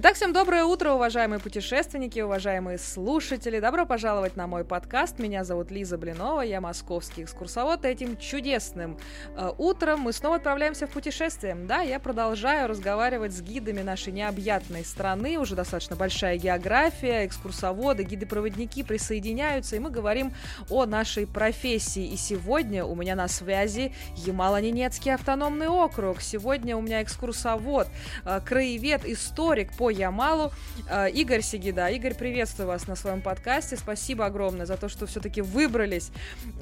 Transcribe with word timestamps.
Итак, 0.00 0.14
всем 0.14 0.32
доброе 0.32 0.62
утро, 0.62 0.92
уважаемые 0.92 1.40
путешественники, 1.40 2.20
уважаемые 2.20 2.78
слушатели. 2.78 3.58
Добро 3.58 3.84
пожаловать 3.84 4.36
на 4.36 4.46
мой 4.46 4.64
подкаст. 4.64 5.18
Меня 5.18 5.42
зовут 5.42 5.72
Лиза 5.72 5.98
Блинова, 5.98 6.42
я 6.42 6.60
московский 6.60 7.24
экскурсовод. 7.24 7.84
Этим 7.84 8.16
чудесным 8.16 8.96
э, 9.36 9.50
утром 9.58 10.02
мы 10.02 10.12
снова 10.12 10.36
отправляемся 10.36 10.86
в 10.86 10.90
путешествие. 10.90 11.56
Да, 11.56 11.80
я 11.80 11.98
продолжаю 11.98 12.68
разговаривать 12.68 13.32
с 13.32 13.40
гидами 13.40 13.82
нашей 13.82 14.12
необъятной 14.12 14.84
страны. 14.84 15.36
Уже 15.36 15.56
достаточно 15.56 15.96
большая 15.96 16.36
география, 16.36 17.26
экскурсоводы, 17.26 18.04
гиды-проводники 18.04 18.84
присоединяются, 18.84 19.74
и 19.74 19.80
мы 19.80 19.90
говорим 19.90 20.32
о 20.70 20.86
нашей 20.86 21.26
профессии. 21.26 22.06
И 22.06 22.16
сегодня 22.16 22.84
у 22.84 22.94
меня 22.94 23.16
на 23.16 23.26
связи 23.26 23.92
Ямало-Ненецкий 24.14 25.12
автономный 25.12 25.66
округ. 25.66 26.20
Сегодня 26.20 26.76
у 26.76 26.82
меня 26.82 27.02
экскурсовод, 27.02 27.88
э, 28.24 28.40
краевед, 28.46 29.04
историк 29.04 29.76
по 29.76 29.87
Ямалу. 29.90 30.52
Э, 30.88 31.10
Игорь 31.10 31.42
Сигида. 31.42 31.88
Игорь, 31.88 32.14
приветствую 32.14 32.66
вас 32.66 32.86
на 32.86 32.96
своем 32.96 33.20
подкасте. 33.20 33.76
Спасибо 33.76 34.26
огромное 34.26 34.66
за 34.66 34.76
то, 34.76 34.88
что 34.88 35.06
все-таки 35.06 35.40
выбрались 35.40 36.10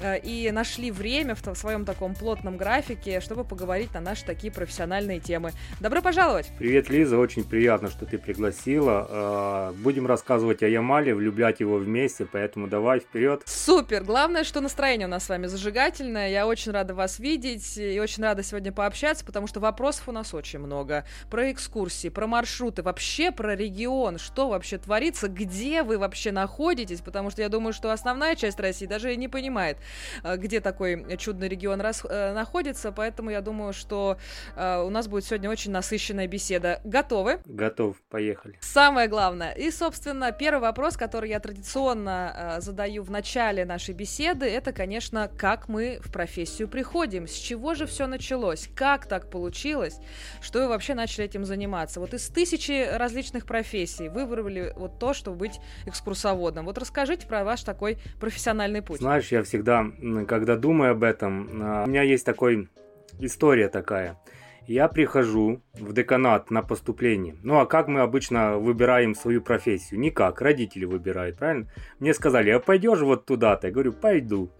э, 0.00 0.18
и 0.20 0.50
нашли 0.50 0.90
время 0.90 1.34
в 1.34 1.54
своем 1.54 1.84
таком 1.84 2.14
плотном 2.14 2.56
графике, 2.56 3.20
чтобы 3.20 3.44
поговорить 3.44 3.92
на 3.94 4.00
наши 4.00 4.24
такие 4.24 4.52
профессиональные 4.52 5.20
темы. 5.20 5.52
Добро 5.80 6.02
пожаловать! 6.02 6.50
Привет, 6.58 6.88
Лиза. 6.90 7.18
Очень 7.18 7.44
приятно, 7.44 7.90
что 7.90 8.06
ты 8.06 8.18
пригласила. 8.18 9.06
Э, 9.08 9.72
будем 9.76 10.06
рассказывать 10.06 10.62
о 10.62 10.68
Ямале, 10.68 11.14
влюблять 11.14 11.60
его 11.60 11.76
вместе, 11.76 12.26
поэтому 12.30 12.68
давай 12.68 13.00
вперед. 13.00 13.42
Супер! 13.46 14.04
Главное, 14.04 14.44
что 14.44 14.60
настроение 14.60 15.06
у 15.06 15.10
нас 15.10 15.24
с 15.24 15.28
вами 15.28 15.46
зажигательное. 15.46 16.30
Я 16.30 16.46
очень 16.46 16.72
рада 16.72 16.94
вас 16.94 17.18
видеть 17.18 17.76
и 17.78 17.98
очень 17.98 18.22
рада 18.22 18.42
сегодня 18.42 18.72
пообщаться, 18.72 19.24
потому 19.24 19.46
что 19.46 19.60
вопросов 19.60 20.08
у 20.08 20.12
нас 20.12 20.34
очень 20.34 20.58
много. 20.58 21.04
Про 21.30 21.50
экскурсии, 21.50 22.08
про 22.08 22.26
маршруты, 22.26 22.82
вообще 22.82 23.15
вообще 23.16 23.32
про 23.32 23.56
регион, 23.56 24.18
что 24.18 24.50
вообще 24.50 24.76
творится, 24.76 25.28
где 25.28 25.82
вы 25.82 25.96
вообще 25.96 26.32
находитесь, 26.32 27.00
потому 27.00 27.30
что 27.30 27.40
я 27.40 27.48
думаю, 27.48 27.72
что 27.72 27.90
основная 27.90 28.36
часть 28.36 28.60
России 28.60 28.84
даже 28.84 29.16
не 29.16 29.26
понимает, 29.26 29.78
э, 30.22 30.36
где 30.36 30.60
такой 30.60 31.16
чудный 31.16 31.48
регион 31.48 31.80
рас, 31.80 32.04
э, 32.04 32.34
находится, 32.34 32.92
поэтому 32.92 33.30
я 33.30 33.40
думаю, 33.40 33.72
что 33.72 34.18
э, 34.54 34.82
у 34.82 34.90
нас 34.90 35.08
будет 35.08 35.24
сегодня 35.24 35.48
очень 35.48 35.70
насыщенная 35.70 36.26
беседа. 36.26 36.82
Готовы? 36.84 37.40
Готов, 37.46 37.96
поехали. 38.10 38.58
Самое 38.60 39.08
главное. 39.08 39.52
И, 39.52 39.70
собственно, 39.70 40.30
первый 40.32 40.60
вопрос, 40.60 40.98
который 40.98 41.30
я 41.30 41.40
традиционно 41.40 42.56
задаю 42.58 43.02
в 43.02 43.10
начале 43.10 43.64
нашей 43.64 43.94
беседы, 43.94 44.44
это, 44.44 44.74
конечно, 44.74 45.30
как 45.38 45.68
мы 45.68 46.00
в 46.04 46.12
профессию 46.12 46.68
приходим, 46.68 47.26
с 47.26 47.32
чего 47.32 47.74
же 47.74 47.86
все 47.86 48.06
началось, 48.06 48.68
как 48.76 49.06
так 49.06 49.30
получилось, 49.30 50.00
что 50.42 50.58
вы 50.58 50.68
вообще 50.68 50.94
начали 50.94 51.24
этим 51.24 51.46
заниматься. 51.46 51.98
Вот 51.98 52.12
из 52.12 52.28
тысячи 52.28 52.95
различных 52.98 53.46
профессий 53.46 54.08
выбрали 54.08 54.72
вот 54.76 54.98
то, 54.98 55.14
чтобы 55.14 55.38
быть 55.38 55.60
экскурсоводом. 55.86 56.66
Вот 56.66 56.78
расскажите 56.78 57.26
про 57.26 57.44
ваш 57.44 57.62
такой 57.62 57.98
профессиональный 58.20 58.82
путь. 58.82 59.00
Знаешь, 59.00 59.28
я 59.28 59.42
всегда, 59.42 59.86
когда 60.28 60.56
думаю 60.56 60.92
об 60.92 61.02
этом, 61.02 61.48
а, 61.62 61.84
у 61.84 61.88
меня 61.88 62.02
есть 62.02 62.24
такой 62.24 62.68
история 63.18 63.68
такая. 63.68 64.18
Я 64.66 64.88
прихожу 64.88 65.62
в 65.74 65.92
деканат 65.92 66.50
на 66.50 66.60
поступление. 66.60 67.36
Ну 67.42 67.60
а 67.60 67.66
как 67.66 67.86
мы 67.86 68.00
обычно 68.00 68.58
выбираем 68.58 69.14
свою 69.14 69.40
профессию? 69.40 70.00
Никак, 70.00 70.40
родители 70.40 70.84
выбирают, 70.84 71.38
правильно? 71.38 71.68
Мне 72.00 72.12
сказали, 72.12 72.50
а 72.50 72.58
пойдешь 72.58 73.00
вот 73.00 73.26
туда-то? 73.26 73.68
Я 73.68 73.72
говорю, 73.72 73.92
пойду. 73.92 74.50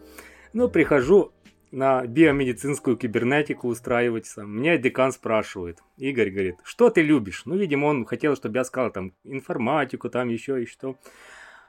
Ну, 0.52 0.68
прихожу, 0.68 1.32
на 1.76 2.06
биомедицинскую 2.06 2.96
кибернетику 2.96 3.68
устраиваться. 3.68 4.44
Меня 4.44 4.78
декан 4.78 5.12
спрашивает. 5.12 5.78
Игорь 5.98 6.30
говорит, 6.30 6.56
что 6.64 6.88
ты 6.88 7.02
любишь? 7.02 7.42
Ну, 7.44 7.54
видимо, 7.54 7.84
он 7.86 8.06
хотел, 8.06 8.34
чтобы 8.34 8.56
я 8.56 8.64
сказал 8.64 8.90
там 8.90 9.12
информатику, 9.24 10.08
там 10.08 10.30
еще 10.30 10.62
и 10.62 10.66
что. 10.66 10.96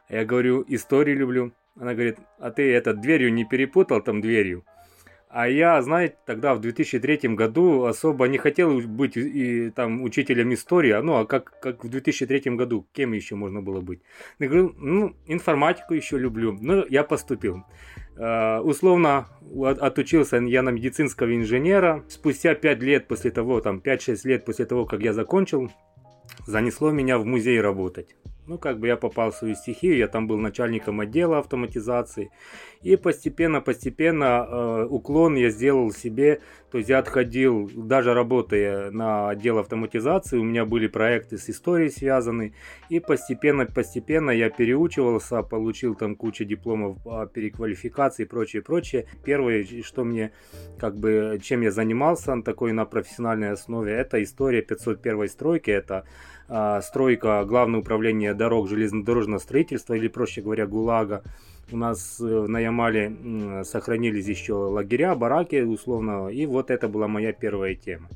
Я 0.07 0.23
говорю, 0.23 0.63
историю 0.69 1.17
люблю. 1.17 1.51
Она 1.75 1.93
говорит, 1.93 2.19
а 2.39 2.51
ты 2.51 2.73
это 2.73 2.93
дверью 2.93 3.33
не 3.33 3.43
перепутал 3.43 4.01
там 4.01 4.21
дверью? 4.21 4.63
А 5.27 5.49
я, 5.49 5.81
знаете, 5.81 6.15
тогда 6.25 6.55
в 6.55 6.61
2003 6.61 7.35
году 7.35 7.83
особо 7.83 8.29
не 8.29 8.37
хотел 8.37 8.79
быть 8.79 9.17
и, 9.17 9.71
там 9.71 10.01
учителем 10.03 10.53
истории, 10.53 10.91
а, 10.91 11.01
ну 11.01 11.17
а 11.17 11.25
как, 11.25 11.59
как 11.59 11.83
в 11.83 11.89
2003 11.89 12.55
году, 12.55 12.87
кем 12.93 13.11
еще 13.11 13.35
можно 13.35 13.61
было 13.61 13.81
быть? 13.81 13.99
Я 14.39 14.47
говорю, 14.47 14.73
ну, 14.77 15.17
информатику 15.25 15.95
еще 15.95 16.17
люблю. 16.17 16.57
Ну, 16.61 16.85
я 16.87 17.03
поступил. 17.03 17.65
Uh, 18.17 18.61
условно 18.61 19.27
от, 19.55 19.77
отучился 19.77 20.37
я 20.37 20.63
на 20.63 20.69
медицинского 20.69 21.35
инженера. 21.35 22.03
Спустя 22.07 22.55
5 22.55 22.81
лет 22.81 23.07
после 23.07 23.29
того, 23.29 23.61
там 23.61 23.77
5-6 23.77 24.19
лет 24.23 24.43
после 24.43 24.65
того, 24.65 24.87
как 24.87 25.01
я 25.01 25.13
закончил, 25.13 25.71
занесло 26.47 26.89
меня 26.89 27.19
в 27.19 27.25
музей 27.25 27.61
работать. 27.61 28.15
Ну, 28.47 28.57
как 28.57 28.79
бы 28.79 28.87
я 28.87 28.95
попал 28.95 29.31
в 29.31 29.35
свою 29.35 29.55
стихию, 29.55 29.97
я 29.97 30.07
там 30.07 30.25
был 30.25 30.37
начальником 30.37 31.01
отдела 31.01 31.39
автоматизации. 31.39 32.31
И 32.81 32.95
постепенно-постепенно 32.95 34.47
э, 34.47 34.87
уклон 34.89 35.35
я 35.35 35.49
сделал 35.49 35.91
себе. 35.91 36.39
То 36.71 36.77
есть 36.77 36.89
я 36.89 36.99
отходил, 36.99 37.69
даже 37.75 38.13
работая 38.13 38.89
на 38.91 39.29
отдел 39.29 39.57
автоматизации, 39.57 40.37
у 40.37 40.43
меня 40.43 40.65
были 40.65 40.87
проекты 40.87 41.37
с 41.37 41.49
историей 41.49 41.89
связаны. 41.89 42.53
И 42.89 43.01
постепенно-постепенно 43.01 44.31
я 44.31 44.49
переучивался, 44.49 45.43
получил 45.43 45.95
там 45.95 46.15
кучу 46.15 46.45
дипломов 46.45 47.03
по 47.03 47.25
переквалификации 47.25 48.23
и 48.23 48.27
прочее, 48.27 48.61
прочее. 48.61 49.07
Первое, 49.25 49.65
что 49.83 50.05
мне, 50.05 50.31
как 50.79 50.97
бы, 50.97 51.37
чем 51.43 51.61
я 51.61 51.71
занимался 51.71 52.41
такой 52.41 52.71
на 52.71 52.85
профессиональной 52.85 53.51
основе, 53.51 53.91
это 53.91 54.23
история 54.23 54.61
501 54.61 55.27
стройки. 55.27 55.69
Это 55.71 56.05
стройка 56.81 57.43
Главного 57.45 57.81
управления 57.81 58.33
дорог 58.33 58.69
железнодорожного 58.69 59.39
строительства, 59.39 59.93
или, 59.93 60.07
проще 60.07 60.41
говоря, 60.41 60.65
ГУЛАГа. 60.65 61.23
У 61.69 61.77
нас 61.77 62.21
э, 62.21 62.23
на 62.23 62.59
Ямале 62.59 63.63
сохранились 63.65 64.27
еще 64.27 64.53
лагеря, 64.53 65.15
бараки, 65.15 65.61
условно, 65.61 66.29
и 66.29 66.45
вот 66.45 66.71
это 66.71 66.87
была 66.87 67.09
моя 67.09 67.33
первая 67.33 67.75
тема. 67.75 68.07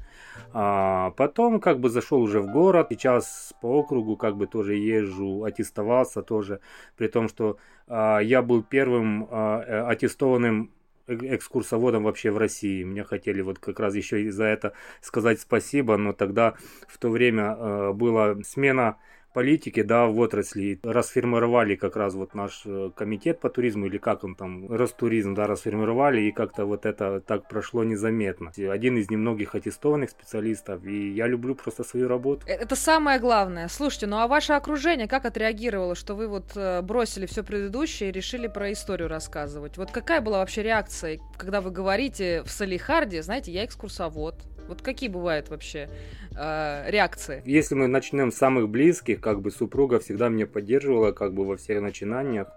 А 0.54 1.12
потом 1.12 1.60
как 1.60 1.80
бы 1.80 1.90
зашел 1.90 2.22
уже 2.22 2.42
в 2.42 2.52
город, 2.52 2.88
сейчас 2.90 3.54
по 3.62 3.80
округу 3.80 4.18
как 4.18 4.36
бы 4.36 4.48
тоже 4.48 4.76
езжу, 4.76 5.44
аттестовался 5.44 6.22
тоже, 6.22 6.60
при 6.98 7.08
том, 7.08 7.30
что 7.30 7.58
а, 7.88 8.20
я 8.20 8.42
был 8.42 8.64
первым 8.64 9.28
а, 9.30 9.64
э, 9.66 9.92
аттестованным 9.92 10.72
экскурсоводом 11.08 12.04
вообще 12.04 12.32
в 12.32 12.38
России. 12.38 12.84
Мне 12.84 13.04
хотели 13.04 13.42
вот 13.42 13.60
как 13.60 13.80
раз 13.80 13.96
еще 13.96 14.22
и 14.24 14.30
за 14.30 14.46
это 14.46 14.74
сказать 15.02 15.40
спасибо, 15.40 15.98
но 15.98 16.14
тогда 16.14 16.56
в 16.88 16.98
то 16.98 17.10
время 17.10 17.56
э, 17.58 17.94
была 17.94 18.36
смена 18.44 18.98
политики, 19.34 19.82
да, 19.82 20.06
в 20.08 20.20
отрасли. 20.20 20.80
Расформировали 20.84 21.76
как 21.76 21.96
раз 21.96 22.14
вот 22.14 22.34
наш 22.34 22.64
э, 22.66 22.92
комитет 22.96 23.40
по 23.40 23.50
туризму, 23.50 23.86
или 23.88 23.98
как 23.98 24.24
он 24.24 24.36
там, 24.36 24.72
Ростуризм, 24.72 25.34
да, 25.34 25.48
расформировали, 25.48 26.22
и 26.22 26.32
как-то 26.32 26.66
вот 26.66 26.86
это 26.86 27.22
так 27.22 27.48
прошло 27.48 27.84
незаметно. 27.84 28.52
Один 28.72 28.98
из 28.98 29.10
немногих 29.10 29.56
аттестованных 29.56 30.10
специалистов, 30.10 30.86
и 30.86 31.12
я 31.12 31.28
люблю 31.28 31.56
просто 31.56 31.84
свою 31.84 32.08
работу. 32.08 32.46
Э, 32.48 32.54
это 32.54 32.76
самое 32.76 33.20
главное. 33.20 33.68
Слушайте, 33.68 34.08
ну 34.08 34.18
а 34.18 34.28
ваше 34.28 34.54
окружение 34.54 35.08
как 35.08 35.26
отреагировало, 35.26 35.96
что 35.96 36.16
вы 36.16 36.28
вот 36.28 36.52
э, 36.56 36.82
бросили 36.82 37.26
все 37.26 37.44
предыдущее 37.44 38.10
и 38.10 38.12
решили 38.12 38.48
про 38.48 38.72
историю 38.72 39.08
рассказывать? 39.08 39.78
Вот 39.78 39.92
какая 39.92 40.22
была 40.22 40.40
вообще 40.40 40.64
реакция, 40.64 41.20
когда 41.38 41.62
вы 41.62 41.72
говорите 41.72 42.44
в 42.44 42.50
Салихарде, 42.50 43.24
знаете, 43.24 43.52
я 43.52 43.66
экскурсовод, 43.66 44.36
вот 44.68 44.82
какие 44.82 45.10
бывают 45.10 45.50
вообще 45.50 45.90
э, 46.36 46.90
реакции? 46.90 47.42
Если 47.46 47.76
мы 47.76 47.88
начнем 47.88 48.32
с 48.32 48.36
самых 48.36 48.70
близких, 48.70 49.22
как 49.22 49.42
бы 49.42 49.52
супруга 49.52 50.00
всегда 50.00 50.30
меня 50.30 50.48
поддерживала 50.48 51.12
как 51.12 51.34
бы 51.34 51.46
во 51.46 51.58
всех 51.58 51.82
начинаниях. 51.82 52.48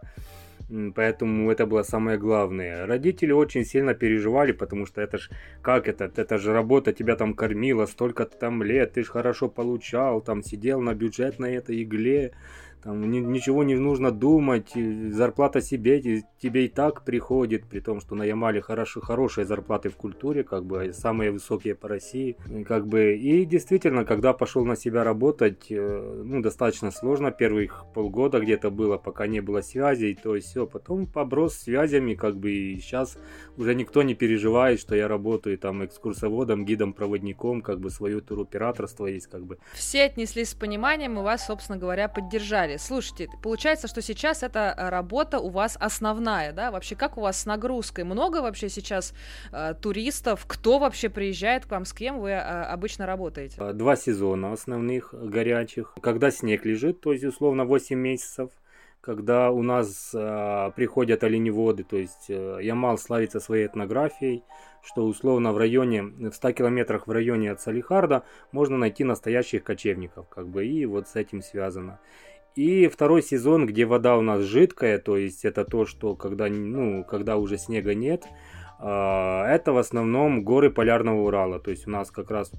Поэтому 0.94 1.50
это 1.50 1.66
было 1.66 1.82
самое 1.82 2.16
главное. 2.16 2.86
Родители 2.86 3.32
очень 3.32 3.64
сильно 3.66 3.94
переживали, 3.94 4.52
потому 4.52 4.86
что 4.86 5.02
это 5.02 5.18
ж 5.18 5.30
как 5.60 5.88
это, 5.88 6.10
это 6.16 6.38
же 6.38 6.52
работа 6.52 6.92
тебя 6.92 7.16
там 7.16 7.34
кормила, 7.34 7.86
столько 7.86 8.24
там 8.24 8.62
лет, 8.62 8.94
ты 8.94 9.04
ж 9.04 9.08
хорошо 9.08 9.48
получал, 9.48 10.22
там 10.22 10.42
сидел 10.42 10.80
на 10.80 10.94
бюджетной 10.94 11.54
этой 11.54 11.82
игле, 11.82 12.32
там 12.84 13.10
ни, 13.10 13.18
ничего 13.18 13.64
не 13.64 13.76
нужно 13.76 14.12
думать, 14.12 14.72
зарплата 14.74 15.62
себе 15.62 16.22
тебе 16.38 16.66
и 16.66 16.68
так 16.68 17.04
приходит, 17.04 17.66
при 17.66 17.80
том, 17.80 18.00
что 18.00 18.14
на 18.14 18.24
Ямале 18.24 18.60
хорошо, 18.60 19.00
хорошие 19.00 19.46
зарплаты 19.46 19.88
в 19.88 19.96
культуре, 19.96 20.44
как 20.44 20.66
бы 20.66 20.92
самые 20.92 21.30
высокие 21.30 21.74
по 21.74 21.88
России, 21.88 22.36
как 22.68 22.86
бы 22.86 23.14
и 23.14 23.46
действительно, 23.46 24.04
когда 24.04 24.34
пошел 24.34 24.66
на 24.66 24.76
себя 24.76 25.02
работать, 25.02 25.66
э, 25.70 26.22
ну 26.24 26.42
достаточно 26.42 26.90
сложно, 26.90 27.30
первых 27.30 27.86
полгода 27.94 28.38
где-то 28.38 28.70
было, 28.70 28.98
пока 28.98 29.26
не 29.26 29.40
было 29.40 29.62
связей, 29.62 30.14
то 30.14 30.36
есть 30.36 30.48
все, 30.48 30.66
потом 30.66 31.06
поброс 31.06 31.54
связями, 31.54 32.14
как 32.14 32.36
бы 32.36 32.50
и 32.50 32.78
сейчас 32.80 33.16
уже 33.56 33.74
никто 33.74 34.02
не 34.02 34.14
переживает, 34.14 34.78
что 34.78 34.94
я 34.94 35.08
работаю 35.08 35.56
там 35.56 35.84
экскурсоводом, 35.86 36.66
гидом, 36.66 36.92
проводником, 36.92 37.62
как 37.62 37.80
бы 37.80 37.88
свое 37.88 38.20
туроператорство 38.20 39.06
есть, 39.06 39.28
как 39.28 39.46
бы. 39.46 39.58
Все 39.72 40.04
отнеслись 40.04 40.50
с 40.50 40.54
пониманием 40.54 41.18
и 41.18 41.22
вас, 41.22 41.46
собственно 41.46 41.78
говоря, 41.78 42.08
поддержали 42.08 42.73
погнали. 42.74 42.78
Слушайте, 42.78 43.28
получается, 43.42 43.88
что 43.88 44.02
сейчас 44.02 44.42
эта 44.42 44.74
э, 44.76 44.88
работа 44.88 45.38
у 45.38 45.50
вас 45.50 45.76
основная, 45.80 46.52
да? 46.52 46.70
Вообще, 46.70 46.96
как 46.96 47.18
у 47.18 47.20
вас 47.20 47.40
с 47.40 47.46
нагрузкой? 47.46 48.04
Много 48.04 48.42
вообще 48.42 48.68
сейчас 48.68 49.14
э, 49.52 49.74
туристов? 49.80 50.44
Кто 50.46 50.78
вообще 50.78 51.08
приезжает 51.08 51.66
к 51.66 51.70
вам? 51.70 51.84
С 51.84 51.92
кем 51.92 52.20
вы 52.20 52.30
э, 52.30 52.38
обычно 52.38 53.06
работаете? 53.06 53.72
Два 53.72 53.96
сезона 53.96 54.52
основных 54.52 55.14
горячих. 55.14 55.94
Когда 56.00 56.30
снег 56.30 56.64
лежит, 56.64 57.00
то 57.00 57.12
есть 57.12 57.24
условно 57.24 57.64
8 57.64 57.98
месяцев 57.98 58.50
когда 59.04 59.50
у 59.50 59.62
нас 59.62 60.12
э, 60.14 60.70
приходят 60.74 61.24
оленеводы, 61.24 61.84
то 61.84 61.98
есть 61.98 62.30
э, 62.30 62.58
Ямал 62.62 62.96
славится 62.96 63.38
своей 63.38 63.66
этнографией, 63.66 64.44
что 64.82 65.04
условно 65.04 65.52
в 65.52 65.58
районе, 65.58 66.02
в 66.02 66.32
100 66.32 66.52
километрах 66.52 67.06
в 67.06 67.10
районе 67.10 67.52
от 67.52 67.60
Салихарда 67.60 68.22
можно 68.50 68.78
найти 68.78 69.04
настоящих 69.04 69.62
кочевников, 69.62 70.26
как 70.30 70.48
бы, 70.48 70.64
и 70.66 70.86
вот 70.86 71.06
с 71.06 71.16
этим 71.16 71.42
связано. 71.42 72.00
И 72.54 72.86
второй 72.86 73.22
сезон, 73.22 73.66
где 73.66 73.84
вода 73.84 74.16
у 74.16 74.20
нас 74.20 74.42
жидкая, 74.42 74.98
то 74.98 75.16
есть 75.16 75.44
это 75.44 75.64
то, 75.64 75.86
что 75.86 76.14
когда, 76.14 76.48
ну, 76.48 77.04
когда 77.04 77.36
уже 77.36 77.58
снега 77.58 77.94
нет, 77.94 78.24
э, 78.80 78.84
это 78.86 79.72
в 79.72 79.78
основном 79.78 80.44
горы 80.44 80.70
Полярного 80.70 81.22
Урала, 81.22 81.58
то 81.58 81.72
есть 81.72 81.88
у 81.88 81.90
нас 81.90 82.12
как 82.12 82.30
раз 82.30 82.52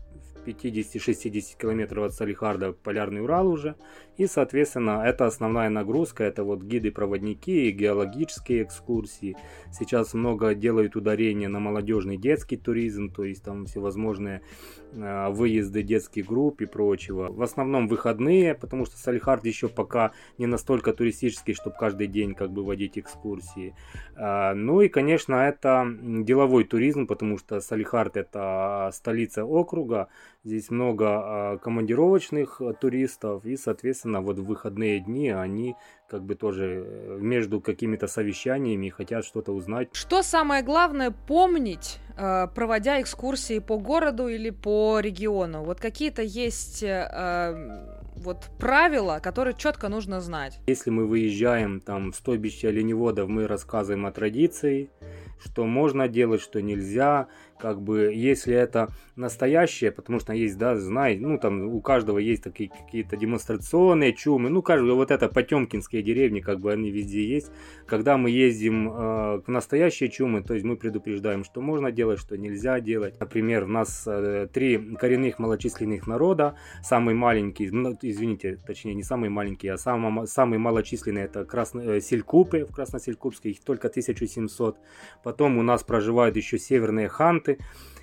50-60 0.45 1.57
километров 1.59 2.05
от 2.05 2.13
Салихарда 2.13 2.73
Полярный 2.73 3.21
Урал 3.21 3.47
уже. 3.47 3.75
И, 4.17 4.27
соответственно, 4.27 5.03
это 5.05 5.25
основная 5.25 5.69
нагрузка, 5.69 6.23
это 6.23 6.43
вот 6.43 6.63
гиды-проводники, 6.63 7.71
геологические 7.71 8.63
экскурсии. 8.63 9.35
Сейчас 9.71 10.13
много 10.13 10.55
делают 10.55 10.95
ударения 10.95 11.49
на 11.49 11.59
молодежный 11.59 12.17
детский 12.17 12.57
туризм, 12.57 13.09
то 13.09 13.23
есть 13.25 13.43
там 13.43 13.65
всевозможные 13.65 14.41
э, 14.93 15.29
выезды 15.31 15.83
детских 15.83 16.27
групп 16.27 16.61
и 16.61 16.65
прочего. 16.65 17.29
В 17.29 17.41
основном 17.41 17.87
выходные, 17.87 18.55
потому 18.55 18.85
что 18.85 18.97
Салихард 18.97 19.45
еще 19.45 19.67
пока 19.67 20.11
не 20.37 20.45
настолько 20.45 20.93
туристический, 20.93 21.53
чтобы 21.53 21.75
каждый 21.77 22.07
день 22.07 22.35
как 22.35 22.51
бы 22.51 22.63
водить 22.63 22.97
экскурсии. 22.97 23.75
Э, 24.15 24.53
ну 24.53 24.79
и, 24.81 24.87
конечно, 24.87 25.35
это 25.35 25.85
деловой 26.01 26.63
туризм, 26.63 27.05
потому 27.05 27.37
что 27.37 27.59
Салихард 27.59 28.15
это 28.15 28.91
столица 28.93 29.43
округа, 29.43 30.07
Здесь 30.45 30.69
много 30.69 31.05
а, 31.07 31.57
командировочных 31.57 32.61
а, 32.61 32.73
туристов, 32.73 33.45
и, 33.45 33.57
соответственно, 33.57 34.21
вот 34.21 34.37
в 34.37 34.45
выходные 34.45 34.99
дни 34.99 35.29
они 35.31 35.75
как 36.07 36.21
бы 36.21 36.35
тоже 36.35 36.85
э, 36.85 37.17
между 37.19 37.59
какими-то 37.59 38.05
совещаниями 38.05 38.89
хотят 38.89 39.25
что-то 39.25 39.53
узнать. 39.53 39.89
Что 39.93 40.21
самое 40.21 40.61
главное 40.61 41.09
помнить, 41.09 41.97
а, 42.15 42.45
проводя 42.45 43.01
экскурсии 43.01 43.57
по 43.57 43.79
городу 43.79 44.27
или 44.27 44.51
по 44.51 44.99
региону? 44.99 45.63
Вот 45.63 45.79
какие-то 45.79 46.21
есть 46.21 46.85
вот 48.15 48.49
правила, 48.59 49.19
которые 49.21 49.55
четко 49.55 49.89
нужно 49.89 50.21
знать. 50.21 50.59
Если 50.67 50.89
мы 50.89 51.05
выезжаем 51.05 51.81
там 51.81 52.11
в 52.11 52.15
стойбище 52.15 52.69
оленеводов, 52.69 53.27
мы 53.27 53.47
рассказываем 53.47 54.05
о 54.05 54.11
традиции, 54.11 54.89
что 55.43 55.65
можно 55.65 56.07
делать, 56.07 56.41
что 56.41 56.61
нельзя, 56.61 57.27
как 57.57 57.81
бы, 57.81 58.11
если 58.13 58.53
это 58.53 58.89
настоящее, 59.15 59.91
потому 59.91 60.19
что 60.19 60.33
есть, 60.33 60.57
да, 60.57 60.75
знаете, 60.75 61.21
ну, 61.21 61.37
там 61.37 61.63
у 61.63 61.81
каждого 61.81 62.17
есть 62.17 62.43
такие 62.43 62.69
какие-то 62.69 63.15
демонстрационные 63.17 64.13
чумы, 64.13 64.49
ну, 64.49 64.61
каждый, 64.61 64.91
вот 64.93 65.11
это 65.11 65.29
потемкинские 65.29 66.03
деревни, 66.03 66.41
как 66.41 66.59
бы 66.59 66.71
они 66.71 66.91
везде 66.91 67.25
есть. 67.25 67.51
Когда 67.85 68.17
мы 68.17 68.29
ездим 68.29 68.89
э, 68.89 69.41
к 69.41 69.47
настоящей 69.47 70.09
чумы, 70.11 70.43
то 70.43 70.53
есть 70.53 70.65
мы 70.65 70.75
предупреждаем, 70.75 71.43
что 71.43 71.61
можно 71.61 71.91
делать, 71.91 72.19
что 72.19 72.37
нельзя 72.37 72.79
делать. 72.79 73.19
Например, 73.19 73.63
у 73.63 73.67
нас 73.67 74.03
э, 74.05 74.47
три 74.51 74.77
коренных 74.95 75.39
малочисленных 75.39 76.07
народа, 76.07 76.55
самый 76.83 77.15
маленький, 77.15 77.69
ну, 77.69 77.97
извините, 78.01 78.57
точнее, 78.65 78.95
не 78.95 79.03
самый 79.03 79.29
маленький, 79.29 79.69
а 79.69 79.77
самый, 79.77 80.27
самый 80.27 80.59
малочисленный 80.59 81.23
это 81.23 81.45
красно, 81.45 81.81
э, 81.81 82.01
Селькупы 82.01 82.65
в 82.65 82.73
Красносельскупске, 82.73 83.51
их 83.51 83.63
только 83.63 83.87
1700. 83.87 84.77
Потом 85.23 85.57
у 85.57 85.63
нас 85.63 85.83
проживают 85.83 86.35
еще 86.35 86.57
северные 86.57 87.07
ханты, 87.07 87.44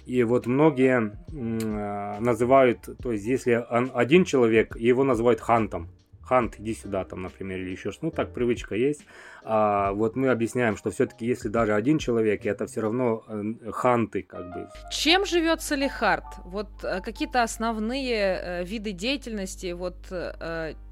и 0.06 0.22
вот 0.24 0.46
многие 0.46 1.16
э, 1.32 2.20
называют, 2.20 2.88
то 3.00 3.12
есть 3.12 3.24
если 3.24 3.52
один 3.70 4.24
человек, 4.24 4.76
его 4.76 5.04
называют 5.04 5.40
хантом, 5.40 5.88
Хант, 6.24 6.60
иди 6.60 6.74
сюда, 6.74 7.04
там, 7.04 7.22
например, 7.22 7.58
или 7.58 7.70
еще 7.70 7.90
что. 7.90 8.06
Ну, 8.06 8.10
так 8.10 8.32
привычка 8.32 8.74
есть. 8.76 9.04
А 9.44 9.92
вот 9.92 10.14
мы 10.14 10.28
объясняем, 10.28 10.76
что 10.76 10.90
все-таки, 10.90 11.26
если 11.26 11.48
даже 11.48 11.74
один 11.74 11.98
человек, 11.98 12.46
это 12.46 12.66
все 12.66 12.80
равно 12.80 13.24
э, 13.26 13.70
ханты, 13.72 14.22
как 14.22 14.52
бы. 14.52 14.68
Чем 14.92 15.26
живет 15.26 15.62
Салихард? 15.62 16.24
Вот 16.44 16.68
э, 16.84 17.00
какие-то 17.00 17.42
основные 17.42 18.14
э, 18.14 18.64
виды 18.64 18.92
деятельности, 18.92 19.72
вот 19.72 19.96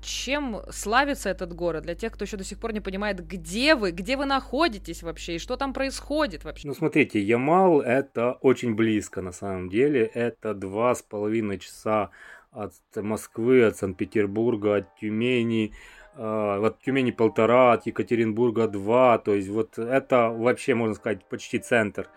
чем 0.02 0.62
славится 0.70 1.28
этот 1.28 1.52
город? 1.54 1.84
Для 1.84 1.94
тех, 1.94 2.12
кто 2.12 2.24
еще 2.24 2.36
до 2.36 2.44
сих 2.44 2.58
пор 2.58 2.72
не 2.72 2.80
понимает, 2.80 3.26
где 3.26 3.74
вы, 3.74 3.90
где 3.92 4.16
вы 4.16 4.24
находитесь 4.24 5.02
вообще, 5.02 5.36
и 5.36 5.38
что 5.38 5.56
там 5.56 5.72
происходит 5.72 6.44
вообще? 6.44 6.66
Ну, 6.66 6.74
смотрите, 6.74 7.20
Ямал 7.20 7.80
это 7.80 8.32
очень 8.40 8.74
близко, 8.74 9.20
на 9.20 9.32
самом 9.32 9.68
деле. 9.68 10.04
Это 10.06 10.54
два 10.54 10.94
с 10.94 11.02
половиной 11.02 11.58
часа 11.58 12.10
от 12.52 12.72
Москвы, 12.96 13.64
от 13.64 13.76
Санкт-Петербурга, 13.76 14.76
от 14.76 14.96
Тюмени, 14.96 15.72
э, 16.16 16.66
от 16.66 16.80
Тюмени 16.80 17.10
полтора, 17.10 17.72
от 17.72 17.86
Екатеринбурга 17.86 18.68
два, 18.68 19.18
то 19.18 19.34
есть 19.34 19.48
вот 19.48 19.78
это 19.78 20.30
вообще, 20.30 20.74
можно 20.74 20.94
сказать, 20.94 21.24
почти 21.28 21.58
центр. 21.58 22.08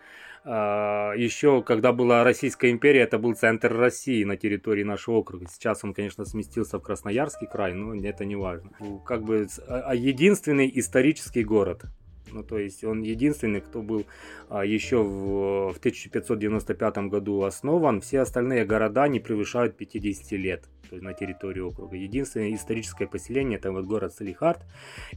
Э, 0.45 1.13
Еще, 1.15 1.61
когда 1.61 1.93
была 1.93 2.23
Российская 2.23 2.71
империя, 2.71 3.01
это 3.01 3.17
был 3.17 3.35
центр 3.35 3.73
России 3.73 4.23
на 4.23 4.35
территории 4.35 4.83
нашего 4.83 5.15
округа. 5.17 5.45
Сейчас 5.49 5.83
он, 5.83 5.93
конечно, 5.93 6.25
сместился 6.25 6.79
в 6.79 6.81
Красноярский 6.81 7.47
край, 7.47 7.73
но 7.73 7.95
это 7.95 8.25
не 8.25 8.35
важно. 8.35 8.71
Как 9.05 9.23
бы 9.23 9.47
а 9.67 9.95
единственный 9.95 10.71
исторический 10.73 11.43
город 11.43 11.85
ну, 12.33 12.43
то 12.43 12.57
есть 12.57 12.83
он 12.83 13.01
единственный, 13.01 13.61
кто 13.61 13.81
был 13.81 14.05
а, 14.49 14.65
еще 14.65 15.03
в, 15.03 15.73
в 15.73 15.77
1595 15.77 16.97
году 17.09 17.43
основан. 17.43 18.01
Все 18.01 18.21
остальные 18.21 18.65
города 18.65 19.07
не 19.07 19.19
превышают 19.19 19.77
50 19.77 20.31
лет 20.33 20.63
то 20.93 20.97
есть 20.97 21.03
на 21.03 21.13
территории 21.13 21.61
округа. 21.61 21.95
Единственное 21.95 22.53
историческое 22.53 23.07
поселение 23.07 23.57
это 23.57 23.71
вот 23.71 23.85
город 23.85 24.13
Салихард. 24.13 24.61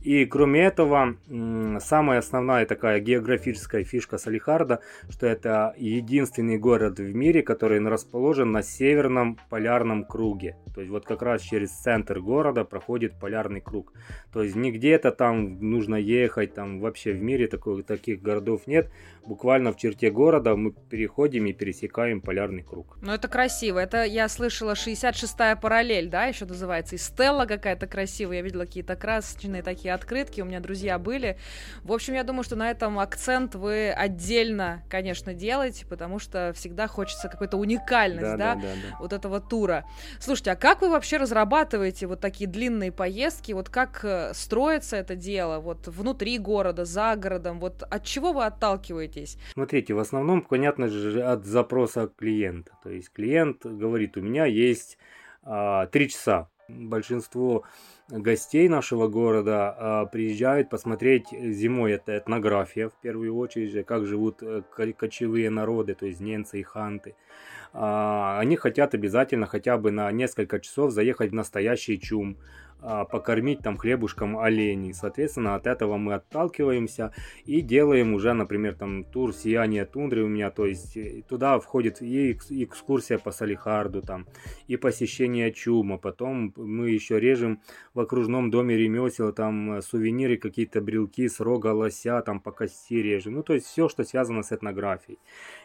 И 0.01 0.25
кроме 0.25 0.63
этого, 0.63 1.17
самая 1.81 2.21
основная 2.21 2.65
такая 2.65 2.99
географическая 3.01 3.85
фишка 3.85 4.17
Салихарда, 4.17 4.81
что 5.11 5.27
это 5.27 5.75
единственный 5.77 6.57
город 6.57 6.99
в 6.99 7.15
мире, 7.15 7.43
который 7.43 7.87
расположен 7.87 8.53
на 8.53 8.63
северном 8.63 9.39
полярном 9.51 10.05
круге. 10.05 10.57
То 10.75 10.81
есть 10.81 10.91
вот 10.91 11.05
как 11.05 11.21
раз 11.21 11.43
через 11.43 11.71
центр 11.73 12.21
города 12.21 12.65
проходит 12.65 13.21
полярный 13.21 13.61
круг. 13.61 13.93
То 14.33 14.43
есть 14.43 14.57
не 14.57 14.73
где-то 14.73 15.11
там 15.11 15.61
нужно 15.61 15.97
ехать, 15.97 16.55
там 16.55 16.81
вообще 16.81 17.06
в 17.13 17.23
мире 17.23 17.47
такой, 17.47 17.83
таких 17.83 18.23
городов 18.23 18.67
нет. 18.67 18.91
Буквально 19.25 19.73
в 19.73 19.77
черте 19.77 20.11
города 20.11 20.55
мы 20.55 20.73
переходим 20.73 21.47
и 21.47 21.53
пересекаем 21.53 22.21
полярный 22.21 22.63
круг. 22.63 22.97
Ну 23.03 23.13
это 23.13 23.27
красиво. 23.27 23.79
Это 23.79 24.05
я 24.05 24.29
слышала 24.29 24.75
66-я 24.75 25.57
параллель, 25.57 26.09
да, 26.09 26.27
еще 26.27 26.45
называется. 26.45 26.95
И 26.95 26.99
Стелла 26.99 27.47
какая-то 27.47 27.87
красивая. 27.87 28.37
Я 28.37 28.43
видела 28.43 28.65
какие-то 28.65 28.95
красочные 28.95 29.63
такие 29.63 29.93
открытки. 29.95 30.41
У 30.41 30.45
меня 30.45 30.61
друзья 30.61 30.99
были. 30.99 31.39
В 31.83 31.93
общем, 31.93 32.15
я 32.15 32.23
думаю, 32.23 32.45
что 32.45 32.55
на 32.55 32.71
этом 32.71 32.99
акцент 33.01 33.57
вы 33.57 33.91
отдельно, 33.91 34.83
конечно, 34.89 35.35
делаете, 35.35 35.87
потому 35.87 36.19
что 36.19 36.53
всегда 36.55 36.87
хочется 36.87 37.29
какой-то 37.29 37.57
уникальность, 37.57 38.37
да, 38.37 38.37
да, 38.37 38.55
да, 38.55 38.61
да, 38.61 38.97
вот 39.01 39.13
этого 39.13 39.41
тура. 39.41 39.85
Слушайте, 40.21 40.53
а 40.53 40.57
как 40.57 40.83
вы 40.83 40.91
вообще 40.91 41.17
разрабатываете 41.17 42.07
вот 42.07 42.21
такие 42.21 42.49
длинные 42.49 42.93
поездки? 42.93 43.53
Вот 43.53 43.69
как 43.69 44.05
э, 44.05 44.33
строится 44.35 44.97
это 44.97 45.17
дело? 45.17 45.59
Вот 45.59 45.89
внутри 45.89 46.39
города, 46.39 46.85
за 46.97 47.15
городом? 47.17 47.61
Вот 47.61 47.83
от 47.83 48.05
чего 48.05 48.33
вы 48.33 48.47
отталкиваетесь? 48.47 49.39
Смотрите, 49.53 49.93
в 49.93 49.99
основном, 49.99 50.41
понятно 50.41 50.89
же, 50.89 51.23
от 51.23 51.45
запроса 51.45 52.11
клиента. 52.19 52.73
То 52.83 52.91
есть 52.91 53.11
клиент 53.13 53.67
говорит, 53.67 54.17
у 54.17 54.23
меня 54.23 54.47
есть 54.47 54.99
а, 55.43 55.87
три 55.87 56.09
часа. 56.09 56.49
Большинство 56.69 57.65
гостей 58.09 58.69
нашего 58.69 59.09
города 59.09 59.77
а, 59.79 60.07
приезжают 60.07 60.71
посмотреть 60.71 61.27
зимой 61.31 61.93
это 61.93 62.17
этнография 62.17 62.89
в 62.89 62.95
первую 63.03 63.37
очередь, 63.37 63.85
как 63.87 64.07
живут 64.07 64.43
э, 64.43 64.63
кочевые 64.97 65.51
народы, 65.51 65.95
то 65.95 66.07
есть 66.07 66.21
ненцы 66.21 66.61
и 66.61 66.63
ханты. 66.63 67.15
А, 67.73 68.39
они 68.41 68.57
хотят 68.57 68.95
обязательно 68.95 69.47
хотя 69.47 69.77
бы 69.77 69.91
на 69.91 70.11
несколько 70.13 70.61
часов 70.61 70.93
заехать 70.93 71.31
в 71.31 71.35
настоящий 71.35 72.01
чум, 72.01 72.39
покормить 72.81 73.61
там 73.61 73.77
хлебушком 73.77 74.39
оленей. 74.39 74.95
Соответственно, 74.95 75.55
от 75.55 75.67
этого 75.67 75.97
мы 75.97 76.15
отталкиваемся 76.15 77.13
и 77.45 77.61
делаем 77.61 78.15
уже, 78.15 78.33
например, 78.33 78.75
там 78.75 79.05
тур 79.05 79.35
сияния 79.35 79.85
тундры 79.85 80.25
у 80.25 80.29
меня, 80.29 80.51
то 80.51 80.67
есть 80.67 80.97
э, 80.97 81.23
туда 81.29 81.59
входит 81.59 82.03
и 82.03 82.33
экскурсия 82.33 83.19
по 83.19 83.31
Салихарду, 83.31 84.03
там, 84.03 84.27
и 84.69 84.77
посещение 84.77 85.53
чума, 85.53 85.99
потом 85.99 86.53
мы 86.57 86.91
еще 86.91 87.19
режем 87.19 87.61
в 87.95 88.01
окружном 88.01 88.51
доме 88.51 88.77
ремесел, 88.77 89.33
там, 89.33 89.81
сувениры, 89.83 90.37
какие-то 90.37 90.81
брелки 90.81 91.29
с 91.29 91.41
рога 91.41 91.73
лося, 91.73 92.21
там, 92.23 92.41
по 92.41 92.53
кости 92.53 92.95
режем, 92.95 93.35
ну, 93.35 93.43
то 93.43 93.55
есть 93.55 93.67
все, 93.67 93.89
что 93.89 94.05
связано 94.05 94.43
с 94.43 94.53
этнографией. 94.53 95.19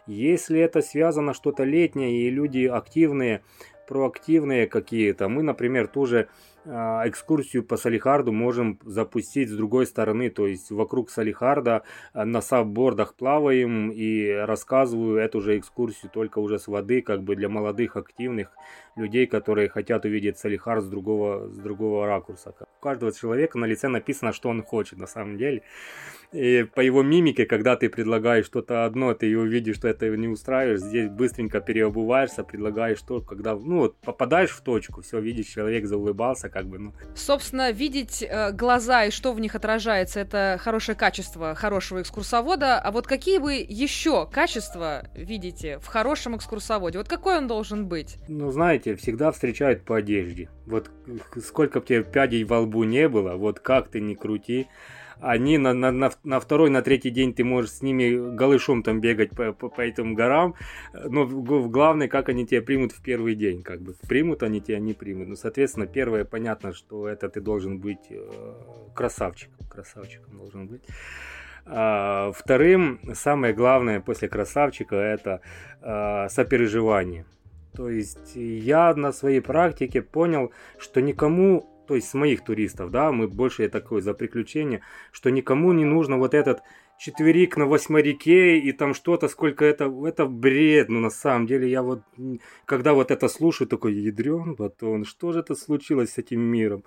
Если 0.07 0.59
это 0.59 0.81
связано 0.81 1.33
что-то 1.33 1.63
летнее 1.63 2.27
и 2.27 2.29
люди 2.29 2.65
активные, 2.65 3.43
проактивные 3.87 4.67
какие-то, 4.67 5.27
мы, 5.27 5.43
например, 5.43 5.87
тоже 5.87 6.19
а, 6.19 6.29
экскурсию 6.65 7.63
по 7.63 7.75
Салихарду 7.75 8.31
можем 8.31 8.79
запустить 8.83 9.49
с 9.49 9.55
другой 9.55 9.87
стороны, 9.87 10.29
то 10.29 10.45
есть 10.45 10.69
вокруг 10.71 11.09
Салихарда 11.09 11.83
а, 12.13 12.25
на 12.25 12.41
саббордах 12.41 13.15
плаваем 13.15 13.89
и 13.89 14.29
рассказываю 14.29 15.17
эту 15.17 15.41
же 15.41 15.57
экскурсию 15.57 16.11
только 16.13 16.39
уже 16.39 16.59
с 16.59 16.67
воды, 16.67 17.01
как 17.01 17.23
бы 17.23 17.35
для 17.35 17.49
молодых 17.49 17.97
активных 17.97 18.51
людей, 18.95 19.27
которые 19.27 19.69
хотят 19.69 20.05
увидеть 20.05 20.37
Салихард 20.37 20.83
с 20.83 20.87
другого, 20.87 21.49
с 21.49 21.57
другого 21.57 22.05
ракурса. 22.05 22.53
У 22.79 22.83
каждого 22.83 23.11
человека 23.11 23.57
на 23.57 23.65
лице 23.65 23.87
написано, 23.87 24.33
что 24.33 24.49
он 24.49 24.63
хочет 24.63 24.99
на 24.99 25.07
самом 25.07 25.37
деле. 25.37 25.63
И 26.31 26.63
по 26.63 26.79
его 26.79 27.03
мимике, 27.03 27.45
когда 27.45 27.75
ты 27.75 27.89
предлагаешь 27.89 28.45
что-то 28.45 28.85
одно, 28.85 29.13
ты 29.13 29.37
увидишь, 29.37 29.75
что 29.75 29.89
это 29.89 30.07
не 30.15 30.29
устраиваешь, 30.29 30.79
здесь 30.79 31.09
быстренько 31.09 31.59
переобуваешься, 31.59 32.43
предлагаешь 32.43 33.01
то, 33.01 33.19
когда, 33.19 33.55
ну 33.55 33.79
вот, 33.79 33.97
попадаешь 33.97 34.51
в 34.51 34.61
точку, 34.61 35.01
все, 35.01 35.19
видишь, 35.19 35.47
человек 35.47 35.85
заулыбался, 35.85 36.49
как 36.49 36.67
бы, 36.67 36.79
ну. 36.79 36.93
Собственно, 37.15 37.71
видеть 37.71 38.23
э, 38.23 38.53
глаза 38.53 39.05
и 39.05 39.11
что 39.11 39.33
в 39.33 39.41
них 39.41 39.55
отражается, 39.55 40.21
это 40.21 40.57
хорошее 40.61 40.97
качество 40.97 41.53
хорошего 41.53 42.01
экскурсовода. 42.01 42.79
А 42.79 42.91
вот 42.91 43.07
какие 43.07 43.37
вы 43.37 43.65
еще 43.67 44.25
качества 44.31 45.09
видите 45.13 45.79
в 45.79 45.87
хорошем 45.87 46.37
экскурсоводе? 46.37 46.97
Вот 46.97 47.09
какой 47.09 47.39
он 47.39 47.47
должен 47.47 47.87
быть? 47.87 48.17
Ну, 48.29 48.51
знаете, 48.51 48.90
всегда 48.95 49.31
встречают 49.31 49.83
по 49.83 49.97
одежде. 49.97 50.49
Вот 50.65 50.89
сколько 51.43 51.79
бы 51.79 51.85
тебе 51.85 52.03
пядей 52.03 52.43
во 52.43 52.61
лбу 52.61 52.83
не 52.83 53.07
было, 53.09 53.35
вот 53.35 53.59
как 53.59 53.89
ты 53.89 54.01
ни 54.01 54.13
крути, 54.13 54.67
они 55.21 55.57
на, 55.59 55.73
на, 55.73 55.91
на, 55.91 56.11
на 56.23 56.39
второй, 56.39 56.69
на 56.69 56.81
третий 56.81 57.11
день 57.11 57.33
ты 57.33 57.43
можешь 57.43 57.71
с 57.71 57.81
ними 57.81 58.35
голышом 58.35 58.81
там 58.81 58.99
бегать 59.01 59.29
по, 59.31 59.53
по, 59.53 59.69
по 59.69 59.81
этим 59.81 60.15
горам, 60.15 60.55
но 60.93 61.25
главное, 61.25 62.07
как 62.07 62.29
они 62.29 62.45
тебя 62.47 62.61
примут 62.61 62.91
в 62.91 63.03
первый 63.03 63.35
день, 63.35 63.61
как 63.61 63.81
бы 63.81 63.95
примут 64.07 64.41
они 64.41 64.61
тебя, 64.61 64.79
не 64.79 64.93
примут. 64.93 65.27
Ну, 65.27 65.35
соответственно, 65.35 65.85
первое, 65.85 66.25
понятно, 66.25 66.73
что 66.73 67.07
это 67.07 67.29
ты 67.29 67.39
должен 67.39 67.79
быть 67.79 68.07
э, 68.09 68.53
красавчиком, 68.95 69.67
красавчиком 69.69 70.37
должен 70.37 70.67
быть. 70.67 70.81
А, 71.65 72.31
вторым, 72.31 72.99
самое 73.13 73.53
главное 73.53 74.01
после 74.01 74.27
красавчика, 74.27 74.95
это 74.95 75.41
а, 75.81 76.29
сопереживание. 76.29 77.25
То 77.75 77.89
есть 77.89 78.35
я 78.35 78.93
на 78.95 79.11
своей 79.11 79.41
практике 79.41 80.01
понял, 80.01 80.51
что 80.77 81.01
никому 81.01 81.67
то 81.87 81.95
есть 81.95 82.09
с 82.09 82.13
моих 82.13 82.41
туристов, 82.45 82.89
да, 82.89 83.11
мы 83.11 83.27
больше 83.27 83.67
такое 83.67 84.01
за 84.01 84.13
приключения, 84.13 84.81
что 85.11 85.29
никому 85.29 85.73
не 85.73 85.83
нужно 85.83 86.17
вот 86.17 86.33
этот 86.33 86.61
четверик 86.97 87.57
на 87.57 87.65
восьморике 87.65 88.59
и 88.59 88.71
там 88.71 88.93
что-то, 88.93 89.27
сколько 89.27 89.65
это, 89.65 89.91
это 90.05 90.25
бред, 90.25 90.87
ну 90.87 90.99
на 90.99 91.09
самом 91.09 91.47
деле 91.47 91.69
я 91.69 91.81
вот, 91.81 92.03
когда 92.65 92.93
вот 92.93 93.11
это 93.11 93.27
слушаю, 93.27 93.67
такой 93.67 93.95
ядрен 93.95 94.55
батон, 94.55 95.03
что 95.03 95.33
же 95.33 95.39
это 95.39 95.55
случилось 95.55 96.13
с 96.13 96.17
этим 96.17 96.39
миром? 96.39 96.85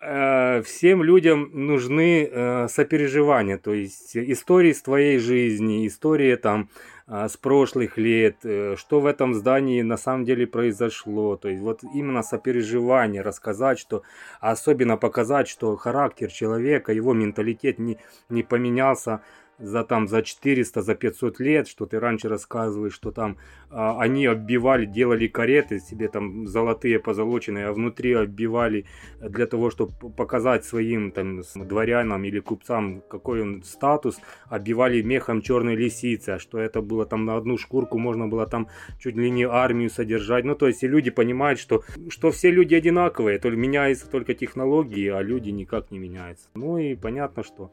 Э, 0.00 0.62
всем 0.62 1.02
людям 1.02 1.50
нужны 1.52 2.24
э, 2.24 2.68
сопереживания, 2.68 3.58
то 3.58 3.72
есть 3.74 4.16
истории 4.16 4.72
с 4.72 4.82
твоей 4.82 5.18
жизни, 5.18 5.86
истории 5.86 6.34
там 6.36 6.68
с 7.08 7.36
прошлых 7.36 7.98
лет, 7.98 8.38
э, 8.44 8.74
что 8.76 9.00
в 9.00 9.06
этом 9.06 9.32
здании 9.34 9.80
на 9.82 9.96
самом 9.96 10.24
деле 10.24 10.46
произошло. 10.46 11.36
То 11.36 11.48
есть 11.48 11.62
вот 11.62 11.84
именно 11.94 12.22
сопереживание, 12.22 13.22
рассказать, 13.22 13.78
что 13.78 14.02
особенно 14.40 14.96
показать, 14.96 15.48
что 15.48 15.76
характер 15.76 16.30
человека, 16.32 16.92
его 16.92 17.14
менталитет 17.14 17.78
не, 17.78 17.98
не 18.28 18.42
поменялся 18.42 19.20
за 19.58 19.84
там 19.84 20.08
за 20.08 20.22
400, 20.22 20.82
за 20.82 20.94
500 20.94 21.40
лет, 21.40 21.68
что 21.68 21.86
ты 21.86 21.98
раньше 21.98 22.28
рассказываешь, 22.28 22.94
что 22.94 23.10
там 23.10 23.36
а, 23.70 24.00
они 24.00 24.26
оббивали, 24.26 24.86
делали 24.86 25.26
кареты 25.26 25.80
себе 25.80 26.08
там 26.08 26.46
золотые, 26.46 26.98
позолоченные, 26.98 27.66
а 27.66 27.72
внутри 27.72 28.12
оббивали 28.12 28.84
для 29.20 29.46
того, 29.46 29.70
чтобы 29.70 29.92
показать 30.10 30.64
своим 30.64 31.10
там 31.10 31.42
дворянам 31.54 32.24
или 32.24 32.40
купцам, 32.40 33.02
какой 33.08 33.42
он 33.42 33.62
статус, 33.62 34.18
оббивали 34.48 35.02
мехом 35.02 35.42
черной 35.42 35.76
лисицы, 35.76 36.30
а 36.30 36.38
что 36.38 36.58
это 36.58 36.80
было 36.80 37.06
там 37.06 37.24
на 37.24 37.36
одну 37.36 37.58
шкурку, 37.58 37.98
можно 37.98 38.28
было 38.28 38.46
там 38.46 38.68
чуть 38.98 39.16
ли 39.16 39.30
не 39.30 39.44
армию 39.44 39.90
содержать. 39.90 40.44
Ну, 40.44 40.54
то 40.54 40.66
есть 40.66 40.82
и 40.82 40.88
люди 40.88 41.10
понимают, 41.10 41.58
что, 41.58 41.82
что 42.08 42.30
все 42.30 42.50
люди 42.50 42.74
одинаковые, 42.74 43.38
только 43.38 43.56
меняются 43.56 44.10
только 44.10 44.34
технологии, 44.34 45.08
а 45.08 45.22
люди 45.22 45.50
никак 45.50 45.90
не 45.90 45.98
меняются. 45.98 46.48
Ну 46.54 46.78
и 46.78 46.94
понятно, 46.94 47.42
что 47.42 47.70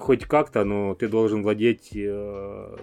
хоть 0.00 0.24
как-то, 0.24 0.64
но 0.64 0.94
ты 0.94 1.08
должен 1.08 1.42
владеть, 1.42 1.94
э, 1.94 2.76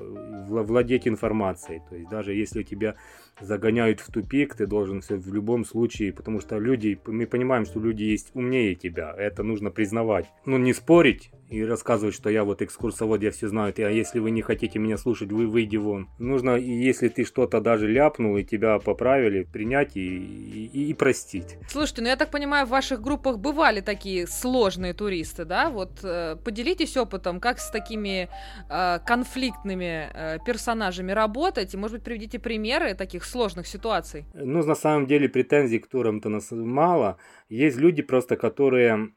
владеть 0.48 1.07
информацией. 1.07 1.81
То 1.89 1.95
есть 1.95 2.09
даже 2.09 2.33
если 2.33 2.63
тебя 2.63 2.95
загоняют 3.41 4.00
в 4.00 4.12
тупик, 4.12 4.55
ты 4.55 4.65
должен 4.65 5.01
все 5.01 5.15
в 5.15 5.34
любом 5.34 5.65
случае, 5.65 6.13
потому 6.13 6.39
что 6.39 6.58
люди, 6.58 7.00
мы 7.05 7.25
понимаем, 7.25 7.65
что 7.65 7.79
люди 7.79 8.03
есть 8.03 8.31
умнее 8.34 8.75
тебя, 8.75 9.13
это 9.17 9.43
нужно 9.43 9.72
признавать. 9.72 10.25
Ну 10.46 10.58
не 10.58 10.74
спорить, 10.74 11.31
и 11.50 11.65
рассказывать, 11.65 12.13
что 12.13 12.29
я 12.29 12.43
вот 12.43 12.62
экскурсовод, 12.62 13.24
я 13.24 13.31
все 13.31 13.48
знаю, 13.48 13.74
а 13.75 13.81
если 13.81 14.19
вы 14.19 14.29
не 14.31 14.41
хотите 14.41 14.77
меня 14.77 14.98
слушать, 14.98 15.31
вы 15.31 15.48
выйди 15.48 15.77
вон. 15.77 16.08
Нужно, 16.19 16.51
если 16.51 17.10
ты 17.10 17.25
что-то 17.25 17.60
даже 17.60 17.88
ляпнул 17.88 18.38
и 18.38 18.43
тебя 18.43 18.77
поправили, 18.79 19.43
принять 19.43 19.98
и, 19.98 20.17
и, 20.17 20.89
и 20.89 20.93
простить. 20.93 21.58
Слушайте, 21.67 22.03
ну 22.03 22.08
я 22.08 22.15
так 22.15 22.29
понимаю, 22.29 22.67
в 22.67 22.69
ваших 22.69 23.01
группах 23.01 23.39
бывали 23.39 23.81
такие 23.81 24.27
сложные 24.27 24.93
туристы, 24.93 25.43
да? 25.43 25.69
Вот 25.72 26.03
э, 26.03 26.36
поделитесь 26.43 26.96
опытом, 26.98 27.39
как 27.39 27.60
с 27.60 27.72
такими 27.72 28.29
э, 28.69 29.00
конфликтными 29.05 30.10
э, 30.13 30.38
персонажами 30.46 31.12
работать, 31.12 31.74
и, 31.74 31.77
может 31.77 31.98
быть, 31.98 32.03
приведите 32.03 32.38
примеры 32.38 32.93
таких 32.93 33.25
сложных 33.29 33.67
ситуаций. 33.67 34.25
Ну, 34.33 34.63
на 34.63 34.75
самом 34.75 35.05
деле, 35.07 35.29
претензий 35.29 35.79
к 35.79 35.88
турам-то 35.88 36.29
нас 36.29 36.51
мало. 36.51 37.17
Есть 37.50 37.77
люди 37.77 38.01
просто, 38.01 38.36
которые... 38.36 39.09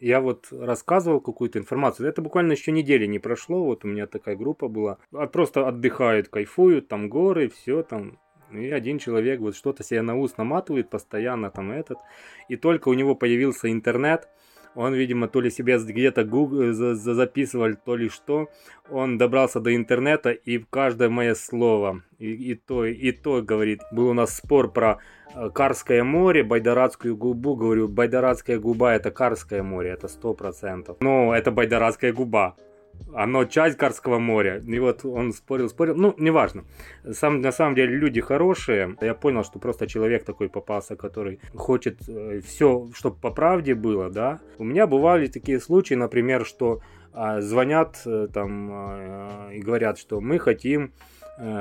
Я 0.00 0.20
вот 0.20 0.48
рассказывал 0.50 1.20
какую-то 1.20 1.58
информацию. 1.58 2.08
Это 2.08 2.22
буквально 2.22 2.52
еще 2.52 2.72
недели 2.72 3.06
не 3.06 3.18
прошло. 3.18 3.64
Вот 3.64 3.84
у 3.84 3.88
меня 3.88 4.06
такая 4.06 4.36
группа 4.36 4.68
была. 4.68 4.98
А 5.12 5.26
просто 5.26 5.68
отдыхают, 5.68 6.28
кайфуют, 6.28 6.88
там 6.88 7.08
горы, 7.08 7.48
все 7.48 7.82
там. 7.82 8.18
И 8.52 8.70
один 8.70 8.98
человек 8.98 9.40
вот 9.40 9.56
что-то 9.56 9.82
себе 9.82 10.02
на 10.02 10.14
ус 10.16 10.36
наматывает 10.36 10.90
постоянно 10.90 11.50
там 11.50 11.72
этот. 11.72 11.98
И 12.48 12.56
только 12.56 12.88
у 12.88 12.94
него 12.94 13.14
появился 13.14 13.70
интернет, 13.70 14.28
он, 14.74 14.94
видимо, 14.94 15.28
то 15.28 15.40
ли 15.40 15.50
себе 15.50 15.78
где-то 15.78 16.24
Google 16.24 16.72
записывал, 16.72 17.74
то 17.84 17.96
ли 17.96 18.08
что. 18.08 18.48
Он 18.90 19.18
добрался 19.18 19.60
до 19.60 19.74
интернета 19.74 20.30
и 20.30 20.58
каждое 20.58 21.08
мое 21.08 21.34
слово, 21.34 22.02
и, 22.18 22.32
и 22.32 22.54
то, 22.54 22.84
и 22.84 23.12
то, 23.12 23.42
говорит, 23.42 23.80
был 23.92 24.08
у 24.08 24.12
нас 24.14 24.36
спор 24.36 24.72
про 24.72 24.98
э, 25.34 25.50
Карское 25.50 26.04
море, 26.04 26.42
Байдарадскую 26.42 27.16
губу, 27.16 27.54
говорю, 27.54 27.88
Байдарадская 27.88 28.58
губа 28.58 28.92
это 28.92 29.10
Карское 29.10 29.62
море, 29.62 29.90
это 29.90 30.08
сто 30.08 30.34
процентов. 30.34 30.96
Но 31.00 31.34
это 31.34 31.50
Байдарадская 31.50 32.12
губа 32.12 32.56
оно 33.14 33.44
часть 33.44 33.76
Карского 33.76 34.18
моря. 34.18 34.62
И 34.66 34.78
вот 34.78 35.04
он 35.04 35.32
спорил, 35.32 35.68
спорил. 35.68 35.94
Ну, 35.96 36.14
неважно. 36.18 36.64
Сам, 37.12 37.40
на 37.40 37.52
самом 37.52 37.74
деле 37.74 37.96
люди 37.96 38.20
хорошие. 38.20 38.96
Я 39.00 39.14
понял, 39.14 39.44
что 39.44 39.58
просто 39.58 39.86
человек 39.86 40.24
такой 40.24 40.48
попался, 40.48 40.96
который 40.96 41.40
хочет 41.54 42.08
э, 42.08 42.40
все, 42.44 42.88
чтобы 42.94 43.16
по 43.16 43.30
правде 43.30 43.74
было, 43.74 44.10
да. 44.10 44.40
У 44.58 44.64
меня 44.64 44.86
бывали 44.86 45.26
такие 45.26 45.60
случаи, 45.60 45.94
например, 45.94 46.44
что 46.44 46.80
а, 47.12 47.40
звонят 47.40 48.00
э, 48.06 48.28
там 48.32 48.70
а, 48.72 49.50
и 49.52 49.60
говорят, 49.60 49.98
что 49.98 50.20
мы 50.20 50.38
хотим 50.38 50.92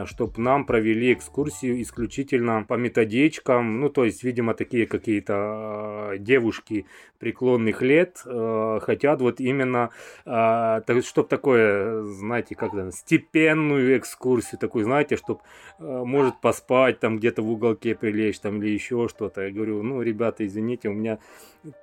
чтобы 0.05 0.33
нам 0.41 0.65
провели 0.65 1.13
экскурсию 1.13 1.81
исключительно 1.81 2.65
по 2.67 2.73
методичкам. 2.73 3.79
Ну, 3.79 3.89
то 3.89 4.03
есть, 4.03 4.23
видимо, 4.23 4.53
такие 4.53 4.85
какие-то 4.85 6.11
э, 6.13 6.17
девушки 6.19 6.85
преклонных 7.19 7.81
лет 7.81 8.21
э, 8.25 8.79
хотят 8.81 9.21
вот 9.21 9.39
именно, 9.39 9.91
чтобы 10.23 11.27
такое, 11.29 12.03
знаете, 12.03 12.55
как 12.55 12.71
то 12.71 12.91
степенную 12.91 13.97
экскурсию, 13.97 14.59
такую, 14.59 14.83
знаете, 14.83 15.15
чтобы 15.15 15.39
может 15.79 16.41
поспать 16.41 16.99
там 16.99 17.17
где-то 17.17 17.41
в 17.41 17.49
уголке 17.49 17.95
прилечь 17.95 18.39
там 18.39 18.61
или 18.61 18.71
еще 18.71 19.07
что-то. 19.07 19.41
Я 19.41 19.51
говорю, 19.51 19.81
ну, 19.83 20.01
ребята, 20.01 20.45
извините, 20.45 20.89
у 20.89 20.93
меня 20.93 21.19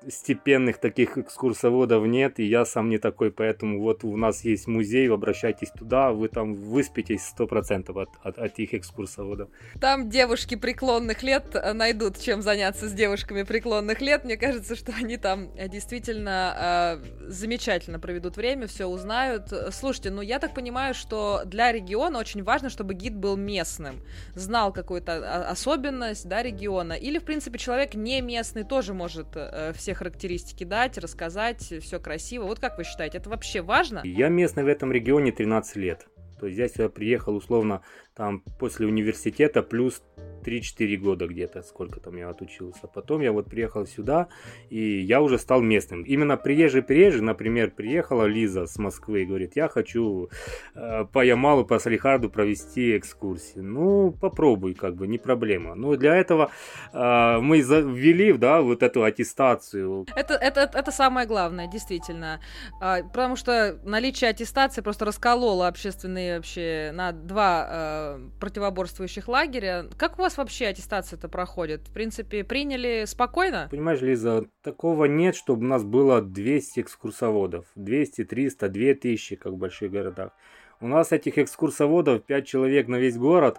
степенных 0.08 0.78
таких 0.78 1.18
экскурсоводов 1.18 2.06
нет, 2.06 2.40
и 2.40 2.44
я 2.44 2.64
сам 2.64 2.88
не 2.88 2.98
такой, 2.98 3.30
поэтому 3.30 3.80
вот 3.80 4.04
у 4.04 4.16
нас 4.16 4.44
есть 4.44 4.66
музей, 4.66 5.08
обращайтесь 5.10 5.70
туда, 5.70 6.10
вы 6.10 6.28
там 6.28 6.54
выспитесь 6.54 7.32
100% 7.38 7.90
от, 8.00 8.08
от, 8.22 8.38
от 8.38 8.58
их 8.58 8.74
экскурсоводов. 8.74 9.48
Там 9.80 10.08
девушки 10.08 10.56
преклонных 10.56 11.22
лет 11.22 11.54
э, 11.54 11.72
найдут, 11.72 12.18
чем 12.18 12.42
заняться 12.42 12.88
с 12.88 12.92
девушками 12.92 13.44
преклонных 13.44 14.00
лет. 14.00 14.24
Мне 14.24 14.36
кажется, 14.36 14.74
что 14.74 14.92
они 14.92 15.16
там 15.16 15.50
э, 15.56 15.68
действительно 15.68 17.00
э, 17.00 17.28
замечательно 17.28 18.00
проведут 18.00 18.36
время, 18.36 18.66
все 18.66 18.86
узнают. 18.86 19.52
Слушайте, 19.70 20.10
ну 20.10 20.22
я 20.22 20.38
так 20.38 20.54
понимаю, 20.54 20.94
что 20.94 21.42
для 21.44 21.70
региона 21.72 22.18
очень 22.18 22.42
важно, 22.42 22.70
чтобы 22.70 22.94
гид 22.94 23.14
был 23.14 23.36
местным, 23.36 24.00
знал 24.34 24.72
какую-то 24.72 25.12
а, 25.12 25.50
особенность 25.50 26.28
да, 26.28 26.42
региона, 26.42 26.94
или, 26.94 27.18
в 27.18 27.24
принципе, 27.24 27.58
человек 27.58 27.94
не 27.94 28.20
местный 28.20 28.64
тоже 28.64 28.94
может 28.94 29.28
э, 29.34 29.67
все 29.72 29.94
характеристики 29.94 30.64
дать, 30.64 30.98
рассказать, 30.98 31.62
все 31.80 31.98
красиво. 31.98 32.44
Вот 32.44 32.58
как 32.58 32.78
вы 32.78 32.84
считаете, 32.84 33.18
это 33.18 33.30
вообще 33.30 33.62
важно? 33.62 34.00
Я 34.04 34.28
местный 34.28 34.64
в 34.64 34.68
этом 34.68 34.92
регионе 34.92 35.32
13 35.32 35.76
лет. 35.76 36.06
То 36.38 36.46
есть 36.46 36.58
я 36.58 36.68
сюда 36.68 36.88
приехал 36.88 37.34
условно 37.34 37.82
там 38.14 38.42
после 38.58 38.86
университета 38.86 39.62
плюс 39.62 40.02
3-4 40.48 40.96
года 40.96 41.26
где-то, 41.26 41.62
сколько 41.62 42.00
там 42.00 42.16
я 42.16 42.30
отучился. 42.30 42.86
Потом 42.94 43.20
я 43.20 43.32
вот 43.32 43.50
приехал 43.50 43.86
сюда, 43.86 44.28
и 44.70 45.00
я 45.00 45.20
уже 45.20 45.38
стал 45.38 45.60
местным. 45.60 46.02
Именно 46.02 46.36
приезжий-приезжий, 46.36 47.20
например, 47.20 47.70
приехала 47.70 48.24
Лиза 48.24 48.66
с 48.66 48.78
Москвы 48.78 49.22
и 49.22 49.26
говорит, 49.26 49.56
я 49.56 49.68
хочу 49.68 50.30
э, 50.74 51.04
по 51.12 51.24
Ямалу, 51.24 51.64
по 51.64 51.78
Салихарду 51.78 52.30
провести 52.30 52.96
экскурсии. 52.96 53.60
Ну, 53.60 54.12
попробуй, 54.12 54.74
как 54.74 54.94
бы, 54.94 55.06
не 55.06 55.18
проблема. 55.18 55.74
Но 55.74 55.96
для 55.96 56.16
этого 56.16 56.50
э, 56.92 57.38
мы 57.40 57.60
ввели, 57.60 58.32
да, 58.32 58.62
вот 58.62 58.82
эту 58.82 59.04
аттестацию. 59.04 60.06
Это, 60.16 60.34
это, 60.34 60.70
это 60.72 60.90
самое 60.90 61.26
главное, 61.26 61.66
действительно. 61.66 62.40
А, 62.80 63.02
потому 63.02 63.36
что 63.36 63.78
наличие 63.84 64.30
аттестации 64.30 64.80
просто 64.80 65.04
раскололо 65.04 65.68
общественные 65.68 66.36
вообще 66.36 66.90
на 66.94 67.12
два 67.12 67.66
э, 67.68 68.20
противоборствующих 68.40 69.28
лагеря. 69.28 69.86
Как 69.96 70.18
у 70.18 70.22
вас 70.22 70.37
вообще 70.38 70.68
аттестация 70.68 71.18
это 71.18 71.28
проходит? 71.28 71.88
В 71.88 71.92
принципе, 71.92 72.44
приняли 72.44 73.04
спокойно? 73.06 73.68
Понимаешь, 73.70 74.00
Лиза, 74.00 74.46
такого 74.62 75.04
нет, 75.04 75.36
чтобы 75.36 75.66
у 75.66 75.68
нас 75.68 75.84
было 75.84 76.22
200 76.22 76.80
экскурсоводов. 76.80 77.66
200, 77.74 78.24
300, 78.24 78.68
2000, 78.68 79.36
как 79.36 79.52
в 79.52 79.56
больших 79.56 79.90
городах. 79.90 80.32
У 80.80 80.86
нас 80.86 81.12
этих 81.12 81.38
экскурсоводов 81.38 82.24
5 82.24 82.46
человек 82.46 82.88
на 82.88 82.96
весь 82.96 83.16
город 83.16 83.58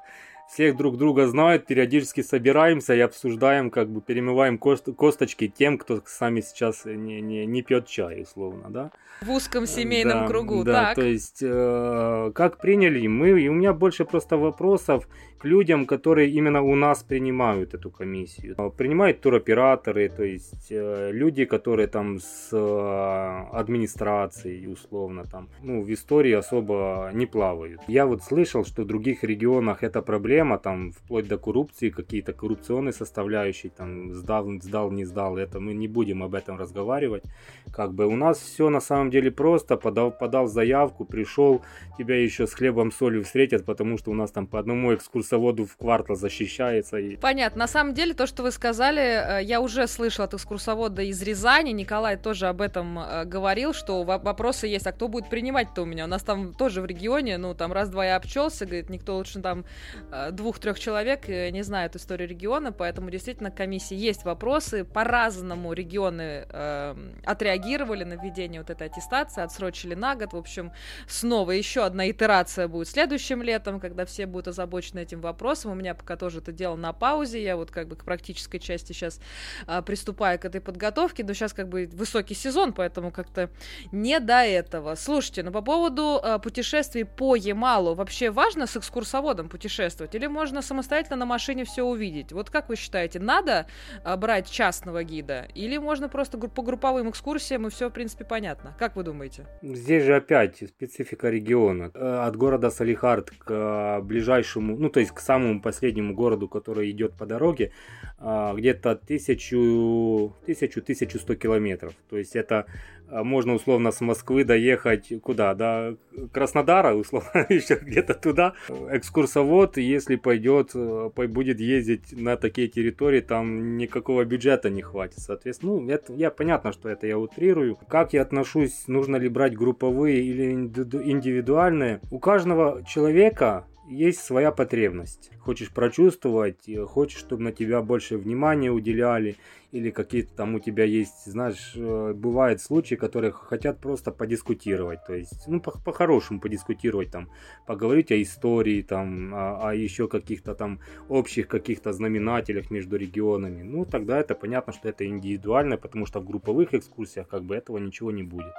всех 0.49 0.77
друг 0.77 0.97
друга 0.97 1.27
знают, 1.27 1.65
периодически 1.65 2.21
собираемся 2.21 2.95
и 2.95 2.99
обсуждаем, 2.99 3.69
как 3.69 3.89
бы 3.89 4.01
перемываем 4.01 4.57
кост 4.57 4.87
косточки 4.97 5.47
тем, 5.47 5.77
кто 5.77 6.01
сами 6.05 6.41
сейчас 6.41 6.85
не, 6.85 7.21
не, 7.21 7.45
не 7.45 7.61
пьет 7.61 7.87
чай, 7.87 8.23
условно, 8.23 8.69
да. 8.69 8.91
В 9.21 9.31
узком 9.31 9.65
семейном 9.65 10.19
да, 10.19 10.27
кругу, 10.27 10.63
да, 10.63 10.73
так. 10.73 10.95
то 10.95 11.01
есть, 11.01 11.39
э, 11.41 12.31
как 12.33 12.57
приняли 12.57 13.05
мы, 13.07 13.41
и 13.41 13.49
у 13.49 13.53
меня 13.53 13.73
больше 13.73 14.05
просто 14.05 14.37
вопросов 14.37 15.07
к 15.39 15.45
людям, 15.45 15.85
которые 15.85 16.29
именно 16.29 16.61
у 16.61 16.75
нас 16.75 17.03
принимают 17.03 17.73
эту 17.73 17.91
комиссию. 17.91 18.55
Принимают 18.77 19.21
туроператоры, 19.21 20.09
то 20.09 20.23
есть 20.23 20.67
э, 20.71 21.11
люди, 21.11 21.45
которые 21.45 21.87
там 21.87 22.19
с 22.19 22.49
э, 22.51 23.57
администрацией, 23.57 24.67
условно, 24.67 25.25
там, 25.25 25.49
ну, 25.63 25.81
в 25.81 25.91
истории 25.91 26.33
особо 26.33 27.09
не 27.13 27.25
плавают. 27.25 27.81
Я 27.87 28.05
вот 28.05 28.23
слышал, 28.23 28.65
что 28.65 28.83
в 28.83 28.85
других 28.85 29.23
регионах 29.23 29.83
это 29.83 30.01
проблема, 30.01 30.38
там, 30.57 30.91
вплоть 30.91 31.27
до 31.27 31.37
коррупции, 31.37 31.89
какие-то 31.89 32.33
коррупционные 32.33 32.93
составляющие, 32.93 33.71
там, 33.71 34.13
сдал, 34.13 34.47
сдал, 34.61 34.91
не 34.91 35.05
сдал, 35.05 35.37
это 35.37 35.59
мы 35.59 35.73
не 35.73 35.87
будем 35.87 36.23
об 36.23 36.35
этом 36.35 36.57
разговаривать. 36.57 37.23
Как 37.71 37.93
бы 37.93 38.05
у 38.05 38.15
нас 38.15 38.39
все 38.39 38.69
на 38.69 38.81
самом 38.81 39.09
деле 39.09 39.31
просто, 39.31 39.77
подал, 39.77 40.11
подал 40.11 40.47
заявку, 40.47 41.05
пришел, 41.05 41.61
тебя 41.97 42.21
еще 42.21 42.47
с 42.47 42.53
хлебом 42.53 42.91
солью 42.91 43.23
встретят, 43.23 43.65
потому 43.65 43.97
что 43.97 44.11
у 44.11 44.13
нас 44.13 44.31
там 44.31 44.47
по 44.47 44.59
одному 44.59 44.93
экскурсоводу 44.93 45.65
в 45.65 45.77
квартал 45.77 46.15
защищается. 46.15 46.97
И... 46.97 47.17
Понятно. 47.17 47.59
На 47.59 47.67
самом 47.67 47.93
деле, 47.93 48.13
то, 48.13 48.25
что 48.25 48.43
вы 48.43 48.51
сказали, 48.51 49.39
э, 49.39 49.43
я 49.43 49.61
уже 49.61 49.87
слышала 49.87 50.25
от 50.25 50.33
экскурсовода 50.33 51.01
из 51.01 51.21
Рязани. 51.21 51.71
Николай 51.71 52.17
тоже 52.17 52.47
об 52.47 52.61
этом 52.61 52.99
э, 52.99 53.25
говорил, 53.25 53.73
что 53.73 54.03
вопросы 54.03 54.67
есть, 54.67 54.87
а 54.87 54.91
кто 54.91 55.07
будет 55.07 55.29
принимать-то 55.29 55.83
у 55.83 55.85
меня? 55.85 56.05
У 56.05 56.07
нас 56.07 56.23
там 56.23 56.53
тоже 56.53 56.81
в 56.81 56.85
регионе, 56.85 57.37
ну, 57.37 57.53
там 57.53 57.73
раз-два 57.73 58.05
я 58.05 58.15
обчелся, 58.15 58.65
говорит, 58.65 58.89
никто 58.89 59.17
лучше 59.17 59.41
там 59.41 59.65
э, 60.11 60.28
двух-трех 60.31 60.79
человек 60.79 61.27
не 61.27 61.61
знает 61.63 61.95
историю 61.95 62.29
региона, 62.29 62.71
поэтому 62.71 63.09
действительно 63.09 63.51
комиссии 63.51 63.95
есть 63.95 64.25
вопросы. 64.25 64.83
По-разному 64.83 65.73
регионы 65.73 66.45
э, 66.49 66.95
отреагировали 67.25 68.03
на 68.03 68.13
введение 68.13 68.61
вот 68.61 68.69
этой 68.69 68.87
аттестации, 68.87 69.43
отсрочили 69.43 69.95
на 69.95 70.15
год. 70.15 70.33
В 70.33 70.37
общем, 70.37 70.71
снова 71.07 71.51
еще 71.51 71.83
одна 71.83 72.09
итерация 72.09 72.67
будет 72.67 72.87
следующим 72.87 73.41
летом, 73.41 73.79
когда 73.79 74.05
все 74.05 74.25
будут 74.25 74.49
озабочены 74.49 74.99
этим 74.99 75.21
вопросом. 75.21 75.71
У 75.71 75.75
меня 75.75 75.95
пока 75.95 76.15
тоже 76.15 76.39
это 76.39 76.51
дело 76.51 76.75
на 76.75 76.93
паузе. 76.93 77.41
Я 77.43 77.55
вот 77.55 77.71
как 77.71 77.87
бы 77.87 77.95
к 77.95 78.03
практической 78.03 78.59
части 78.59 78.93
сейчас 78.93 79.19
а, 79.67 79.81
приступаю 79.81 80.39
к 80.39 80.45
этой 80.45 80.61
подготовке. 80.61 81.23
Но 81.23 81.33
сейчас 81.33 81.53
как 81.53 81.69
бы 81.69 81.89
высокий 81.93 82.35
сезон, 82.35 82.73
поэтому 82.73 83.11
как-то 83.11 83.49
не 83.91 84.19
до 84.19 84.43
этого. 84.43 84.95
Слушайте, 84.95 85.43
ну 85.43 85.51
по 85.51 85.61
поводу 85.61 86.19
а, 86.21 86.39
путешествий 86.39 87.05
по 87.05 87.35
Ямалу. 87.35 87.93
Вообще 87.93 88.29
важно 88.29 88.67
с 88.67 88.77
экскурсоводом 88.77 89.49
путешествовать? 89.49 90.15
Или 90.19 90.27
можно 90.27 90.61
самостоятельно 90.61 91.15
на 91.15 91.25
машине 91.25 91.63
все 91.63 91.83
увидеть? 91.83 92.33
Вот 92.33 92.49
как 92.49 92.67
вы 92.67 92.75
считаете, 92.75 93.19
надо 93.19 93.67
а, 94.03 94.17
брать 94.17 94.51
частного 94.51 95.05
гида? 95.05 95.47
Или 95.55 95.77
можно 95.77 96.09
просто 96.09 96.37
по 96.37 96.61
групповым 96.61 97.09
экскурсиям 97.09 97.67
и 97.67 97.69
все, 97.69 97.87
в 97.87 97.93
принципе, 97.93 98.25
понятно? 98.25 98.75
Как 98.77 98.97
вы 98.97 99.03
думаете? 99.03 99.45
Здесь 99.61 100.03
же 100.03 100.17
опять 100.17 100.57
специфика 100.57 101.29
региона. 101.29 101.89
Э, 101.93 102.25
от 102.27 102.35
города 102.35 102.69
Салихард 102.69 103.29
к 103.29 103.45
а, 103.49 104.01
ближайшему, 104.01 104.75
ну 104.75 104.89
то 104.89 104.99
есть 104.99 105.13
к 105.13 105.21
самому 105.21 105.61
последнему 105.61 106.13
городу, 106.13 106.49
который 106.49 106.91
идет 106.91 107.13
по 107.13 107.25
дороге, 107.25 107.71
а, 108.17 108.53
где-то 108.53 108.99
1000-1100 109.07 111.35
километров. 111.37 111.93
То 112.09 112.17
есть 112.17 112.35
это 112.35 112.65
можно 113.11 113.53
условно 113.53 113.91
с 113.91 114.01
Москвы 114.01 114.43
доехать 114.43 115.13
куда? 115.21 115.53
До 115.53 115.97
Краснодара, 116.31 116.93
условно, 116.93 117.45
еще 117.49 117.75
где-то 117.75 118.13
туда. 118.13 118.53
Экскурсовод, 118.69 119.77
если 119.77 120.15
пойдет, 120.15 120.71
э, 120.73 121.09
будет 121.27 121.59
ездить 121.59 122.11
на 122.11 122.37
такие 122.37 122.67
территории, 122.67 123.21
там 123.21 123.77
никакого 123.77 124.25
бюджета 124.25 124.69
не 124.69 124.81
хватит. 124.81 125.19
Соответственно, 125.19 125.73
ну, 125.73 125.89
это, 125.89 126.13
я 126.13 126.31
понятно, 126.31 126.71
что 126.71 126.89
это 126.89 127.07
я 127.07 127.17
утрирую. 127.17 127.77
Как 127.87 128.13
я 128.13 128.21
отношусь, 128.21 128.87
нужно 128.87 129.17
ли 129.17 129.29
брать 129.29 129.55
групповые 129.55 130.21
или 130.21 130.51
индивидуальные? 130.53 132.01
У 132.11 132.19
каждого 132.19 132.83
человека 132.85 133.65
есть 133.89 134.19
своя 134.19 134.51
потребность. 134.51 135.31
Хочешь 135.39 135.71
прочувствовать, 135.71 136.69
э, 136.69 136.85
хочешь, 136.85 137.19
чтобы 137.19 137.43
на 137.43 137.51
тебя 137.51 137.81
больше 137.81 138.17
внимания 138.17 138.71
уделяли, 138.71 139.35
или 139.71 139.91
какие-то 139.91 140.33
там 140.33 140.55
у 140.55 140.59
тебя 140.59 140.83
есть, 140.83 141.25
знаешь, 141.25 141.73
э, 141.75 142.13
бывают 142.13 142.61
случаи, 142.61 142.95
которые 142.95 143.31
хотят 143.31 143.79
просто 143.79 144.11
подискутировать, 144.11 145.05
то 145.05 145.13
есть, 145.13 145.47
ну, 145.47 145.59
по-хорошему 145.59 146.39
подискутировать, 146.39 147.11
там, 147.11 147.29
поговорить 147.67 148.11
о 148.11 148.21
истории, 148.21 148.81
там, 148.81 149.33
о, 149.33 149.69
о 149.69 149.75
еще 149.75 150.07
каких-то 150.07 150.55
там 150.55 150.79
общих 151.07 151.47
каких-то 151.47 151.93
знаменателях 151.93 152.71
между 152.71 152.97
регионами, 152.97 153.61
ну, 153.61 153.85
тогда 153.85 154.19
это 154.19 154.33
понятно, 154.33 154.73
что 154.73 154.89
это 154.89 155.05
индивидуально, 155.05 155.77
потому 155.77 156.05
что 156.07 156.19
в 156.19 156.25
групповых 156.25 156.73
экскурсиях 156.73 157.27
как 157.27 157.43
бы 157.43 157.55
этого 157.55 157.77
ничего 157.77 158.11
не 158.11 158.23
будет. 158.23 158.53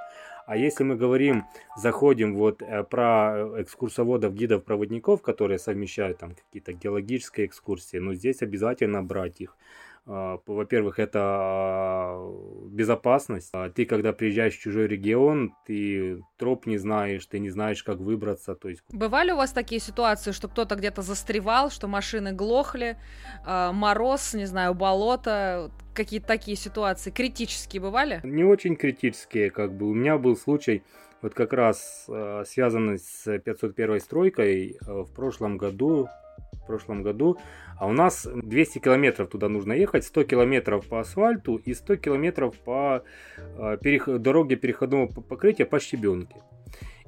А 0.45 0.57
если 0.57 0.83
мы 0.83 0.95
говорим, 0.95 1.45
заходим 1.77 2.35
вот 2.35 2.61
э, 2.61 2.83
про 2.83 3.61
экскурсоводов, 3.61 4.33
гидов, 4.33 4.63
проводников, 4.63 5.21
которые 5.21 5.59
совмещают 5.59 6.19
там 6.19 6.35
какие-то 6.35 6.73
геологические 6.73 7.47
экскурсии, 7.47 7.97
ну 7.97 8.13
здесь 8.13 8.41
обязательно 8.41 9.03
брать 9.03 9.41
их. 9.41 9.57
А, 10.07 10.39
во-первых, 10.45 10.97
это 10.99 11.19
а, 11.21 12.67
безопасность. 12.69 13.49
А 13.53 13.69
ты, 13.69 13.85
когда 13.85 14.13
приезжаешь 14.13 14.57
в 14.57 14.59
чужой 14.59 14.87
регион, 14.87 15.53
ты 15.65 16.21
троп 16.37 16.65
не 16.65 16.77
знаешь, 16.77 17.25
ты 17.25 17.39
не 17.39 17.49
знаешь, 17.49 17.83
как 17.83 17.97
выбраться. 17.97 18.55
То 18.55 18.69
есть... 18.69 18.81
Бывали 18.89 19.31
у 19.31 19.37
вас 19.37 19.51
такие 19.51 19.79
ситуации, 19.79 20.31
что 20.31 20.47
кто-то 20.47 20.75
где-то 20.75 21.01
застревал, 21.01 21.69
что 21.69 21.87
машины 21.87 22.31
глохли, 22.31 22.97
мороз, 23.45 24.33
не 24.33 24.45
знаю, 24.45 24.73
болото, 24.73 25.71
какие-то 25.93 26.27
такие 26.27 26.57
ситуации 26.57 27.11
критические 27.11 27.81
бывали? 27.81 28.21
Не 28.23 28.43
очень 28.43 28.75
критические, 28.75 29.51
как 29.51 29.73
бы. 29.73 29.87
У 29.89 29.93
меня 29.93 30.17
был 30.17 30.35
случай, 30.35 30.83
вот 31.21 31.35
как 31.35 31.53
раз 31.53 32.09
связанный 32.45 32.97
с 32.97 33.37
501 33.39 33.99
стройкой 33.99 34.77
в 34.81 35.13
прошлом 35.13 35.57
году, 35.57 36.07
прошлом 36.71 37.03
году 37.03 37.37
а 37.81 37.87
у 37.87 37.93
нас 37.93 38.27
200 38.31 38.77
километров 38.77 39.29
туда 39.29 39.49
нужно 39.49 39.73
ехать, 39.73 40.03
100 40.03 40.23
километров 40.25 40.85
по 40.85 40.99
асфальту 40.99 41.55
и 41.55 41.73
100 41.73 41.95
километров 41.95 42.55
по 42.59 43.03
э, 43.37 43.77
перех... 43.81 44.19
дороге 44.19 44.55
переходного 44.55 45.07
покрытия 45.07 45.65
по 45.65 45.79
щебенке. 45.79 46.35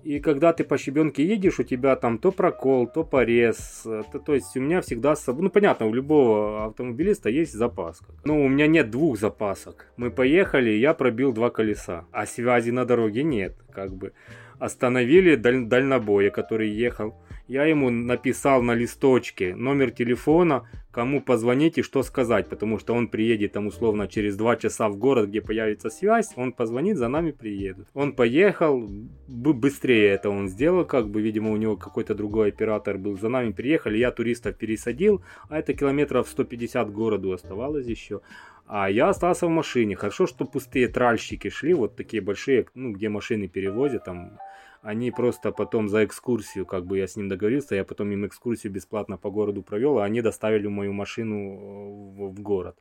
И 0.04 0.20
когда 0.20 0.52
ты 0.52 0.64
по 0.64 0.80
щебенке 0.80 1.24
едешь, 1.24 1.60
у 1.60 1.64
тебя 1.64 1.96
там 1.96 2.18
то 2.18 2.32
прокол, 2.32 2.88
то 2.88 3.04
порез. 3.04 3.84
То, 3.84 4.20
то 4.20 4.34
есть 4.34 4.58
у 4.58 4.62
меня 4.62 4.82
всегда 4.82 5.16
с 5.16 5.24
собой... 5.24 5.44
Ну, 5.44 5.50
понятно, 5.52 5.86
у 5.86 5.94
любого 5.94 6.66
автомобилиста 6.66 7.30
есть 7.30 7.54
запаска. 7.54 8.08
Но 8.26 8.44
у 8.44 8.50
меня 8.50 8.66
нет 8.66 8.90
двух 8.90 9.20
запасок. 9.20 9.94
Мы 9.96 10.10
поехали, 10.10 10.72
я 10.72 10.96
пробил 10.96 11.34
два 11.34 11.52
колеса. 11.52 12.06
А 12.12 12.26
связи 12.26 12.72
на 12.72 12.86
дороге 12.86 13.24
нет, 13.24 13.56
как 13.72 13.94
бы. 13.94 14.12
Остановили 14.58 15.36
даль... 15.36 15.66
дальнобоя, 15.66 16.32
который 16.32 16.70
ехал 16.70 17.14
я 17.48 17.66
ему 17.66 17.90
написал 17.90 18.62
на 18.62 18.74
листочке 18.74 19.56
номер 19.56 19.92
телефона, 19.92 20.68
кому 20.92 21.22
позвонить 21.22 21.78
и 21.78 21.82
что 21.82 22.04
сказать, 22.04 22.48
потому 22.48 22.80
что 22.80 22.94
он 22.94 23.08
приедет 23.08 23.54
там 23.54 23.68
условно 23.68 24.08
через 24.08 24.38
два 24.38 24.56
часа 24.56 24.88
в 24.90 24.98
город, 24.98 25.30
где 25.30 25.42
появится 25.42 25.90
связь, 25.90 26.32
он 26.36 26.54
позвонит, 26.54 26.98
за 26.98 27.08
нами 27.08 27.32
приедут. 27.32 27.88
Он 27.94 28.14
поехал, 28.14 28.88
быстрее 29.28 30.12
это 30.12 30.30
он 30.30 30.48
сделал, 30.50 30.86
как 30.86 31.10
бы, 31.10 31.22
видимо, 31.22 31.52
у 31.52 31.58
него 31.58 31.76
какой-то 31.76 32.14
другой 32.14 32.50
оператор 32.50 32.98
был, 32.98 33.18
за 33.18 33.30
нами 33.30 33.52
приехали, 33.52 33.98
я 33.98 34.12
туристов 34.12 34.56
пересадил, 34.56 35.24
а 35.50 35.58
это 35.58 35.74
километров 35.74 36.28
150 36.30 36.88
к 36.88 36.92
городу 36.92 37.34
оставалось 37.34 37.88
еще. 37.88 38.22
А 38.66 38.90
я 38.90 39.10
остался 39.10 39.48
в 39.48 39.50
машине. 39.50 39.96
Хорошо, 39.96 40.26
что 40.26 40.46
пустые 40.46 40.88
тральщики 40.88 41.50
шли, 41.50 41.74
вот 41.74 41.96
такие 41.98 42.22
большие, 42.22 42.66
ну, 42.76 42.94
где 42.94 43.10
машины 43.10 43.48
перевозят, 43.48 44.06
там, 44.06 44.40
они 44.84 45.12
просто 45.12 45.52
потом 45.52 45.88
за 45.88 46.04
экскурсию, 46.04 46.66
как 46.66 46.86
бы 46.86 46.98
я 46.98 47.08
с 47.08 47.16
ним 47.16 47.30
договорился, 47.30 47.76
я 47.76 47.86
потом 47.86 48.12
им 48.12 48.28
экскурсию 48.28 48.74
бесплатно 48.74 49.18
по 49.18 49.32
городу 49.32 49.64
провел, 49.64 49.98
а 49.98 50.04
они 50.04 50.22
доставили 50.22 50.68
мою 50.68 50.92
машину 50.94 51.36
э, 51.36 52.28
в, 52.28 52.36
в 52.36 52.42
город. 52.42 52.78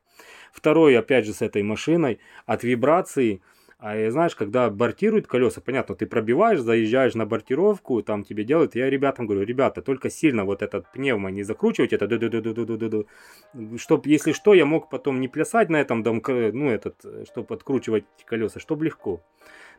Второй, 0.52 0.98
опять 0.98 1.24
же, 1.24 1.32
с 1.32 1.42
этой 1.42 1.62
машиной, 1.62 2.18
от 2.44 2.64
вибрации, 2.64 3.40
а 3.78 4.10
знаешь, 4.10 4.36
когда 4.36 4.70
бортируют 4.70 5.26
колеса, 5.26 5.60
понятно, 5.60 5.96
ты 5.96 6.06
пробиваешь, 6.06 6.60
заезжаешь 6.60 7.14
на 7.14 7.26
бортировку, 7.26 8.00
там 8.02 8.22
тебе 8.22 8.44
делают. 8.44 8.76
Я 8.76 8.88
ребятам 8.90 9.26
говорю, 9.26 9.44
ребята, 9.44 9.82
только 9.82 10.08
сильно 10.08 10.44
вот 10.44 10.62
этот 10.62 10.90
пневмо 10.92 11.30
не 11.30 11.42
закручивать, 11.42 11.92
это 11.92 12.06
ду 12.06 12.18
ду 12.18 12.28
ду 12.28 12.40
ду 12.40 12.64
ду 12.64 12.76
ду 12.76 12.88
ду 12.88 13.78
Чтоб, 13.78 14.06
если 14.06 14.32
что, 14.32 14.54
я 14.54 14.66
мог 14.66 14.88
потом 14.88 15.20
не 15.20 15.26
плясать 15.26 15.68
на 15.68 15.80
этом, 15.80 16.02
ну, 16.04 16.70
этот, 16.70 17.04
чтобы 17.28 17.54
откручивать 17.54 18.04
колеса, 18.24 18.60
чтобы 18.60 18.84
легко. 18.84 19.20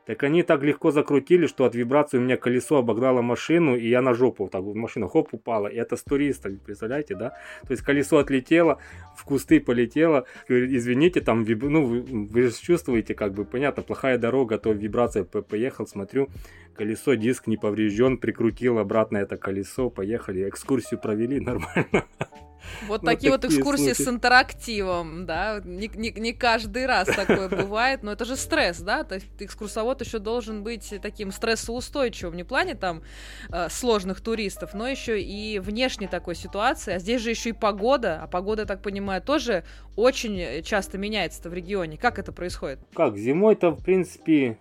Так 0.05 0.23
они 0.23 0.43
так 0.43 0.63
легко 0.63 0.91
закрутили, 0.91 1.47
что 1.47 1.65
от 1.65 1.75
вибрации 1.75 2.17
у 2.17 2.21
меня 2.21 2.35
колесо 2.35 2.77
обогнало 2.77 3.21
машину, 3.21 3.75
и 3.75 3.87
я 3.87 4.01
на 4.01 4.13
жопу, 4.13 4.49
так 4.49 4.61
машина 4.63 5.07
хоп 5.07 5.33
упала. 5.33 5.67
И 5.67 5.75
это 5.75 5.95
с 5.95 6.03
туристами, 6.03 6.59
представляете, 6.63 7.15
да? 7.15 7.29
То 7.61 7.71
есть 7.71 7.83
колесо 7.83 8.17
отлетело, 8.17 8.79
в 9.15 9.23
кусты 9.23 9.59
полетело. 9.59 10.25
Извините, 10.49 11.21
там, 11.21 11.43
виб... 11.43 11.63
ну, 11.63 11.85
вы, 11.85 12.01
вы 12.01 12.41
же 12.43 12.53
чувствуете, 12.53 13.13
как 13.13 13.33
бы, 13.33 13.45
понятно, 13.45 13.81
плохая 13.83 14.17
дорога, 14.17 14.57
то 14.57 14.71
вибрация 14.71 15.23
поехал, 15.23 15.87
смотрю, 15.87 16.29
колесо, 16.75 17.13
диск 17.13 17.47
не 17.47 17.57
поврежден, 17.57 18.17
прикрутил 18.17 18.79
обратно 18.79 19.17
это 19.17 19.37
колесо, 19.37 19.89
поехали, 19.89 20.49
экскурсию 20.49 20.99
провели 20.99 21.39
нормально. 21.39 22.05
Вот 22.87 23.03
ну, 23.03 23.11
такие, 23.11 23.31
вот 23.31 23.45
экскурсии 23.45 23.93
случаи. 23.93 24.03
с 24.03 24.07
интерактивом, 24.07 25.25
да, 25.25 25.61
не, 25.63 25.89
не, 25.93 26.11
не 26.11 26.33
каждый 26.33 26.85
раз 26.85 27.07
такое 27.07 27.49
бывает, 27.63 28.03
но 28.03 28.11
это 28.11 28.25
же 28.25 28.35
стресс, 28.35 28.79
да, 28.79 29.03
то 29.03 29.15
есть 29.15 29.27
экскурсовод 29.39 30.01
еще 30.01 30.19
должен 30.19 30.63
быть 30.63 30.93
таким 31.01 31.31
стрессоустойчивым, 31.31 32.35
не 32.35 32.43
в 32.43 32.47
плане 32.47 32.75
там 32.75 33.03
э, 33.49 33.69
сложных 33.69 34.21
туристов, 34.21 34.73
но 34.73 34.87
еще 34.87 35.21
и 35.21 35.59
внешней 35.59 36.07
такой 36.07 36.35
ситуации, 36.35 36.93
а 36.93 36.99
здесь 36.99 37.21
же 37.21 37.29
еще 37.29 37.49
и 37.49 37.53
погода, 37.53 38.19
а 38.21 38.27
погода, 38.27 38.63
я 38.63 38.65
так 38.65 38.81
понимаю, 38.81 39.21
тоже 39.21 39.63
очень 39.95 40.63
часто 40.63 40.97
меняется 40.97 41.49
в 41.49 41.53
регионе. 41.53 41.97
Как 41.97 42.19
это 42.19 42.31
происходит? 42.31 42.79
Как, 42.93 43.17
зимой-то, 43.17 43.71
в 43.71 43.83
принципе, 43.83 44.57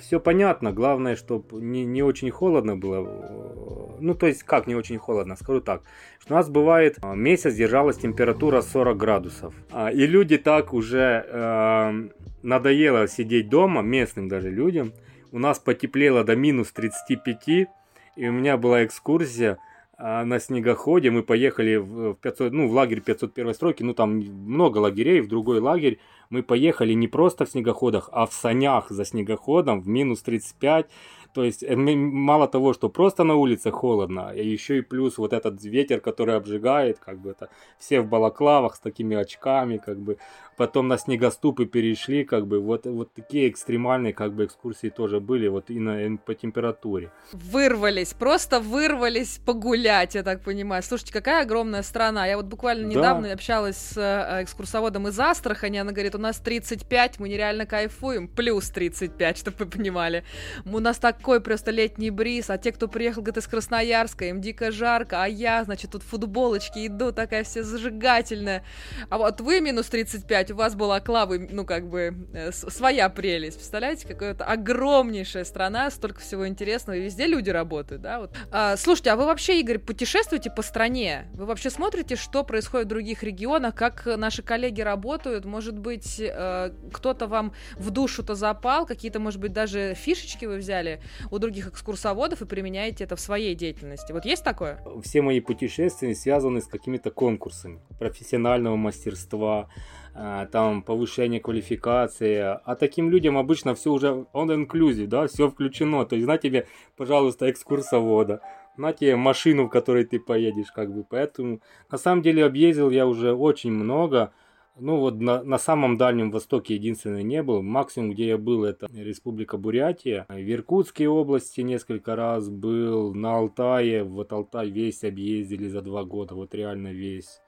все 0.00 0.20
понятно. 0.20 0.72
Главное, 0.72 1.16
чтобы 1.16 1.60
не, 1.60 1.84
не 1.84 2.02
очень 2.02 2.30
холодно 2.30 2.76
было. 2.76 3.96
Ну, 4.00 4.14
то 4.14 4.26
есть, 4.26 4.42
как 4.42 4.66
не 4.66 4.74
очень 4.74 4.98
холодно, 4.98 5.36
скажу 5.36 5.60
так. 5.60 5.82
У 6.28 6.32
нас 6.32 6.48
бывает 6.48 6.98
а, 7.02 7.14
месяц 7.14 7.54
держалась 7.54 7.98
температура 7.98 8.62
40 8.62 8.96
градусов. 8.96 9.54
А, 9.70 9.90
и 9.90 10.06
люди 10.06 10.38
так 10.38 10.72
уже 10.72 11.24
э, 11.26 12.08
надоело 12.42 13.06
сидеть 13.08 13.48
дома, 13.48 13.82
местным 13.82 14.28
даже 14.28 14.50
людям. 14.50 14.92
У 15.32 15.38
нас 15.38 15.58
потеплело 15.58 16.24
до 16.24 16.36
минус 16.36 16.72
35. 16.72 17.48
И 17.48 18.28
у 18.28 18.32
меня 18.32 18.56
была 18.56 18.84
экскурсия 18.84 19.58
на 20.00 20.38
снегоходе. 20.38 21.10
Мы 21.10 21.22
поехали 21.22 21.76
в, 21.76 22.14
500, 22.14 22.52
ну, 22.52 22.68
в 22.68 22.72
лагерь 22.72 23.00
501 23.00 23.54
стройки. 23.54 23.82
Ну, 23.82 23.94
там 23.94 24.18
много 24.18 24.78
лагерей, 24.78 25.20
в 25.20 25.28
другой 25.28 25.60
лагерь 25.60 25.98
мы 26.30 26.42
поехали 26.42 26.92
не 26.94 27.08
просто 27.08 27.44
в 27.44 27.50
снегоходах, 27.50 28.08
а 28.12 28.24
в 28.26 28.32
санях 28.32 28.90
за 28.90 29.04
снегоходом 29.04 29.80
в 29.80 29.88
минус 29.88 30.22
35 30.22 30.86
то 31.32 31.44
есть 31.44 31.62
э, 31.62 31.76
мало 31.76 32.48
того, 32.48 32.72
что 32.72 32.88
просто 32.88 33.24
на 33.24 33.34
улице 33.34 33.70
холодно, 33.70 34.32
еще 34.34 34.78
и 34.78 34.82
плюс 34.82 35.18
вот 35.18 35.32
этот 35.32 35.62
ветер, 35.64 36.00
который 36.00 36.36
обжигает, 36.36 36.98
как 36.98 37.18
бы 37.18 37.30
это 37.30 37.48
все 37.78 38.00
в 38.00 38.08
балаклавах 38.08 38.74
с 38.74 38.80
такими 38.80 39.16
очками, 39.16 39.78
как 39.78 39.98
бы 39.98 40.16
потом 40.60 40.88
на 40.88 40.98
снегоступы 40.98 41.64
перешли, 41.64 42.22
как 42.22 42.46
бы 42.46 42.60
вот, 42.60 42.84
вот 42.84 43.14
такие 43.14 43.48
экстремальные 43.48 44.12
как 44.12 44.34
бы 44.34 44.44
экскурсии 44.44 44.90
тоже 44.90 45.18
были, 45.18 45.48
вот 45.48 45.70
и, 45.70 45.78
на, 45.78 46.04
и 46.04 46.16
по 46.18 46.34
температуре. 46.34 47.10
Вырвались, 47.32 48.12
просто 48.12 48.60
вырвались 48.60 49.40
погулять, 49.46 50.14
я 50.14 50.22
так 50.22 50.42
понимаю. 50.42 50.82
Слушайте, 50.82 51.14
какая 51.14 51.44
огромная 51.44 51.82
страна. 51.82 52.26
Я 52.26 52.36
вот 52.36 52.44
буквально 52.44 52.86
недавно 52.86 53.28
да. 53.28 53.32
общалась 53.32 53.76
с 53.76 53.96
э, 53.96 54.42
экскурсоводом 54.42 55.08
из 55.08 55.18
Астрахани, 55.18 55.78
она 55.78 55.92
говорит, 55.92 56.14
у 56.14 56.18
нас 56.18 56.36
35, 56.38 57.20
мы 57.20 57.30
нереально 57.30 57.64
кайфуем, 57.64 58.28
плюс 58.28 58.68
35, 58.68 59.38
чтобы 59.38 59.56
вы 59.60 59.66
понимали. 59.66 60.24
У 60.66 60.78
нас 60.78 60.98
так 60.98 61.19
такой 61.20 61.42
просто 61.42 61.70
летний 61.70 62.08
бриз, 62.08 62.48
а 62.48 62.56
те, 62.56 62.72
кто 62.72 62.88
приехал, 62.88 63.20
говорит, 63.20 63.36
из 63.36 63.46
Красноярска, 63.46 64.24
им 64.24 64.40
дико 64.40 64.70
жарко, 64.70 65.22
а 65.22 65.28
я, 65.28 65.62
значит, 65.64 65.90
тут 65.90 66.02
футболочки 66.02 66.86
иду, 66.86 67.12
такая 67.12 67.44
вся 67.44 67.62
зажигательная. 67.62 68.64
А 69.10 69.18
вот 69.18 69.42
вы 69.42 69.60
минус 69.60 69.88
35, 69.88 70.52
у 70.52 70.56
вас 70.56 70.74
была 70.74 70.98
клавы, 71.00 71.46
ну, 71.52 71.66
как 71.66 71.90
бы, 71.90 72.14
э, 72.32 72.52
своя 72.52 73.10
прелесть. 73.10 73.58
Представляете, 73.58 74.08
какая-то 74.08 74.46
огромнейшая 74.46 75.44
страна, 75.44 75.90
столько 75.90 76.20
всего 76.20 76.48
интересного, 76.48 76.96
и 76.96 77.02
везде 77.02 77.26
люди 77.26 77.50
работают, 77.50 78.00
да, 78.00 78.20
вот. 78.20 78.34
А, 78.50 78.78
слушайте, 78.78 79.10
а 79.10 79.16
вы 79.16 79.26
вообще, 79.26 79.60
Игорь, 79.60 79.78
путешествуете 79.78 80.48
по 80.48 80.62
стране? 80.62 81.26
Вы 81.34 81.44
вообще 81.44 81.68
смотрите, 81.68 82.16
что 82.16 82.44
происходит 82.44 82.86
в 82.86 82.88
других 82.88 83.22
регионах, 83.22 83.74
как 83.74 84.06
наши 84.06 84.42
коллеги 84.42 84.80
работают? 84.80 85.44
Может 85.44 85.78
быть, 85.78 86.18
э, 86.18 86.72
кто-то 86.94 87.26
вам 87.26 87.52
в 87.76 87.90
душу-то 87.90 88.34
запал, 88.34 88.86
какие-то, 88.86 89.20
может 89.20 89.38
быть, 89.38 89.52
даже 89.52 89.92
фишечки 89.94 90.46
вы 90.46 90.56
взяли 90.56 91.02
у 91.30 91.38
других 91.38 91.68
экскурсоводов 91.68 92.42
и 92.42 92.46
применяете 92.46 93.04
это 93.04 93.16
в 93.16 93.20
своей 93.20 93.54
деятельности. 93.54 94.12
Вот 94.12 94.24
есть 94.24 94.44
такое? 94.44 94.82
Все 95.02 95.22
мои 95.22 95.40
путешествия 95.40 96.14
связаны 96.14 96.60
с 96.60 96.66
какими-то 96.66 97.10
конкурсами 97.10 97.80
профессионального 97.98 98.76
мастерства, 98.76 99.68
а, 100.14 100.46
там 100.46 100.82
повышение 100.82 101.40
квалификации, 101.40 102.38
а 102.38 102.74
таким 102.74 103.10
людям 103.10 103.38
обычно 103.38 103.74
все 103.74 103.92
уже 103.92 104.26
on 104.34 104.66
inclusive, 104.66 105.06
да, 105.06 105.26
все 105.28 105.48
включено, 105.48 106.04
то 106.04 106.16
есть 106.16 106.26
на 106.26 106.36
тебе, 106.36 106.66
пожалуйста, 106.96 107.50
экскурсовода, 107.50 108.40
на 108.76 108.92
тебе 108.92 109.16
машину, 109.16 109.66
в 109.66 109.70
которой 109.70 110.04
ты 110.04 110.18
поедешь, 110.18 110.72
как 110.72 110.92
бы, 110.92 111.04
поэтому 111.04 111.60
на 111.90 111.98
самом 111.98 112.22
деле 112.22 112.44
объездил 112.44 112.90
я 112.90 113.06
уже 113.06 113.32
очень 113.32 113.70
много, 113.70 114.32
ну 114.80 114.96
вот 114.96 115.20
на, 115.20 115.42
на 115.42 115.58
самом 115.58 115.96
Дальнем 115.96 116.30
Востоке 116.30 116.74
единственный 116.74 117.22
не 117.22 117.42
был. 117.42 117.62
Максимум, 117.62 118.12
где 118.12 118.28
я 118.28 118.38
был, 118.38 118.64
это 118.64 118.86
Республика 118.92 119.56
Бурятия. 119.58 120.26
В 120.28 120.52
Иркутской 120.52 121.06
области 121.06 121.60
несколько 121.60 122.16
раз 122.16 122.48
был. 122.48 123.14
На 123.14 123.36
Алтае, 123.36 124.02
вот 124.04 124.32
Алтай 124.32 124.70
весь 124.70 125.04
объездили 125.04 125.68
за 125.68 125.82
два 125.82 126.04
года, 126.04 126.34
вот 126.34 126.54
реально 126.54 126.92
весь. 126.92 127.40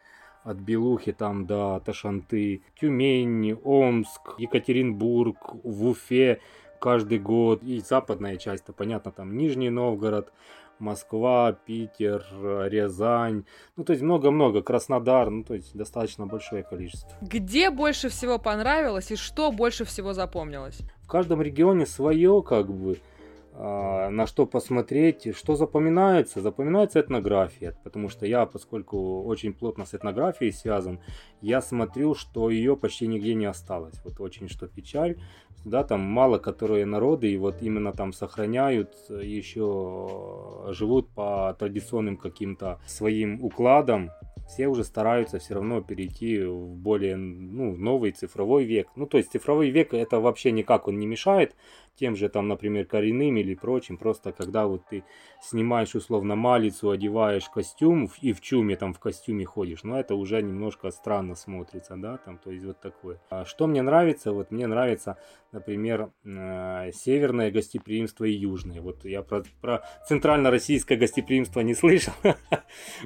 От 0.44 0.58
Белухи 0.58 1.12
там 1.12 1.46
до 1.46 1.80
Ташанты, 1.84 2.62
Тюмень, 2.80 3.54
Омск, 3.62 4.34
Екатеринбург, 4.38 5.54
в 5.62 5.86
Уфе 5.86 6.40
каждый 6.80 7.18
год. 7.18 7.62
И 7.62 7.80
западная 7.80 8.36
часть-то, 8.36 8.72
понятно, 8.72 9.12
там 9.12 9.36
Нижний 9.36 9.70
Новгород, 9.70 10.32
Москва, 10.82 11.52
Питер, 11.52 12.24
Рязань. 12.68 13.44
Ну, 13.76 13.84
то 13.84 13.92
есть 13.92 14.02
много-много. 14.02 14.62
Краснодар. 14.62 15.30
Ну, 15.30 15.44
то 15.44 15.54
есть 15.54 15.74
достаточно 15.74 16.26
большое 16.26 16.62
количество. 16.62 17.10
Где 17.22 17.70
больше 17.70 18.08
всего 18.08 18.38
понравилось 18.38 19.10
и 19.10 19.16
что 19.16 19.50
больше 19.52 19.84
всего 19.84 20.12
запомнилось? 20.12 20.80
В 21.02 21.06
каждом 21.06 21.40
регионе 21.40 21.86
свое, 21.86 22.42
как 22.42 22.68
бы 22.70 22.98
на 23.62 24.26
что 24.26 24.46
посмотреть, 24.46 25.36
что 25.36 25.54
запоминается. 25.54 26.40
Запоминается 26.40 27.00
этнография, 27.00 27.76
потому 27.84 28.08
что 28.08 28.26
я, 28.26 28.44
поскольку 28.46 29.22
очень 29.22 29.52
плотно 29.52 29.84
с 29.84 29.94
этнографией 29.94 30.52
связан, 30.52 31.00
я 31.40 31.62
смотрю, 31.62 32.14
что 32.14 32.50
ее 32.50 32.76
почти 32.76 33.06
нигде 33.06 33.34
не 33.34 33.46
осталось. 33.46 34.00
Вот 34.04 34.20
очень 34.20 34.48
что 34.48 34.66
печаль, 34.66 35.16
да, 35.64 35.84
там 35.84 36.00
мало 36.00 36.38
которые 36.38 36.86
народы, 36.86 37.30
и 37.30 37.36
вот 37.36 37.62
именно 37.62 37.92
там 37.92 38.12
сохраняют, 38.12 38.94
еще 39.08 40.66
живут 40.70 41.08
по 41.10 41.54
традиционным 41.58 42.16
каким-то 42.16 42.80
своим 42.86 43.44
укладам, 43.44 44.10
все 44.48 44.66
уже 44.66 44.84
стараются 44.84 45.38
все 45.38 45.54
равно 45.54 45.80
перейти 45.80 46.42
в 46.42 46.74
более 46.74 47.16
ну, 47.16 47.76
новый 47.76 48.12
цифровой 48.12 48.64
век. 48.64 48.88
Ну, 48.96 49.06
то 49.06 49.18
есть 49.18 49.32
цифровой 49.32 49.70
век 49.70 49.94
это 49.94 50.20
вообще 50.20 50.52
никак 50.52 50.88
он 50.88 50.98
не 50.98 51.06
мешает 51.06 51.54
тем 51.96 52.16
же 52.16 52.28
там, 52.28 52.48
например, 52.48 52.86
коренным 52.86 53.36
или 53.36 53.54
прочим. 53.54 53.96
Просто 53.96 54.32
когда 54.32 54.66
вот 54.66 54.82
ты 54.88 55.04
снимаешь 55.40 55.94
условно 55.94 56.36
малицу, 56.36 56.90
одеваешь 56.90 57.48
костюм 57.48 58.08
и 58.20 58.32
в 58.32 58.40
чуме 58.40 58.76
там 58.76 58.94
в 58.94 58.98
костюме 58.98 59.44
ходишь, 59.44 59.84
но 59.84 59.98
это 59.98 60.14
уже 60.14 60.42
немножко 60.42 60.90
странно 60.90 61.34
смотрится, 61.34 61.96
да, 61.96 62.18
там, 62.18 62.38
то 62.38 62.50
есть 62.50 62.64
вот 62.64 62.80
такое. 62.80 63.20
А 63.30 63.44
что 63.44 63.66
мне 63.66 63.82
нравится? 63.82 64.32
Вот 64.32 64.50
мне 64.50 64.66
нравится, 64.66 65.18
например, 65.52 66.10
э, 66.24 66.90
северное 66.92 67.50
гостеприимство 67.50 68.24
и 68.24 68.32
южное. 68.32 68.80
Вот 68.80 69.04
я 69.04 69.22
про, 69.22 69.42
про 69.60 69.84
центрально-российское 70.08 70.96
гостеприимство 70.96 71.60
не 71.60 71.74
слышал. 71.74 72.12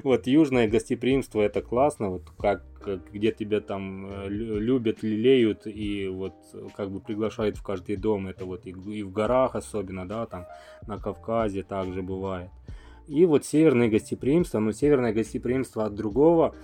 Вот 0.03 0.27
южное 0.27 0.67
гостеприимство 0.67 1.41
это 1.41 1.61
классно, 1.61 2.09
вот 2.09 2.29
как 2.37 2.63
где 3.11 3.31
тебя 3.31 3.61
там 3.61 4.05
э, 4.09 4.29
любят, 4.29 5.03
лелеют 5.03 5.67
и 5.67 6.07
вот 6.07 6.33
как 6.75 6.91
бы 6.91 6.99
приглашают 6.99 7.57
в 7.57 7.63
каждый 7.63 7.95
дом. 7.97 8.27
Это 8.27 8.45
вот 8.45 8.65
и, 8.65 8.69
и 8.69 9.03
в 9.03 9.11
горах 9.11 9.55
особенно, 9.55 10.07
да, 10.07 10.25
там 10.25 10.45
на 10.87 10.97
Кавказе 10.97 11.63
также 11.63 12.01
бывает. 12.01 12.49
И 13.07 13.25
вот 13.25 13.45
северное 13.45 13.89
гостеприимство, 13.89 14.59
но 14.59 14.71
северное 14.71 15.13
гостеприимство 15.13 15.85
от 15.85 15.95
другого 15.95 16.55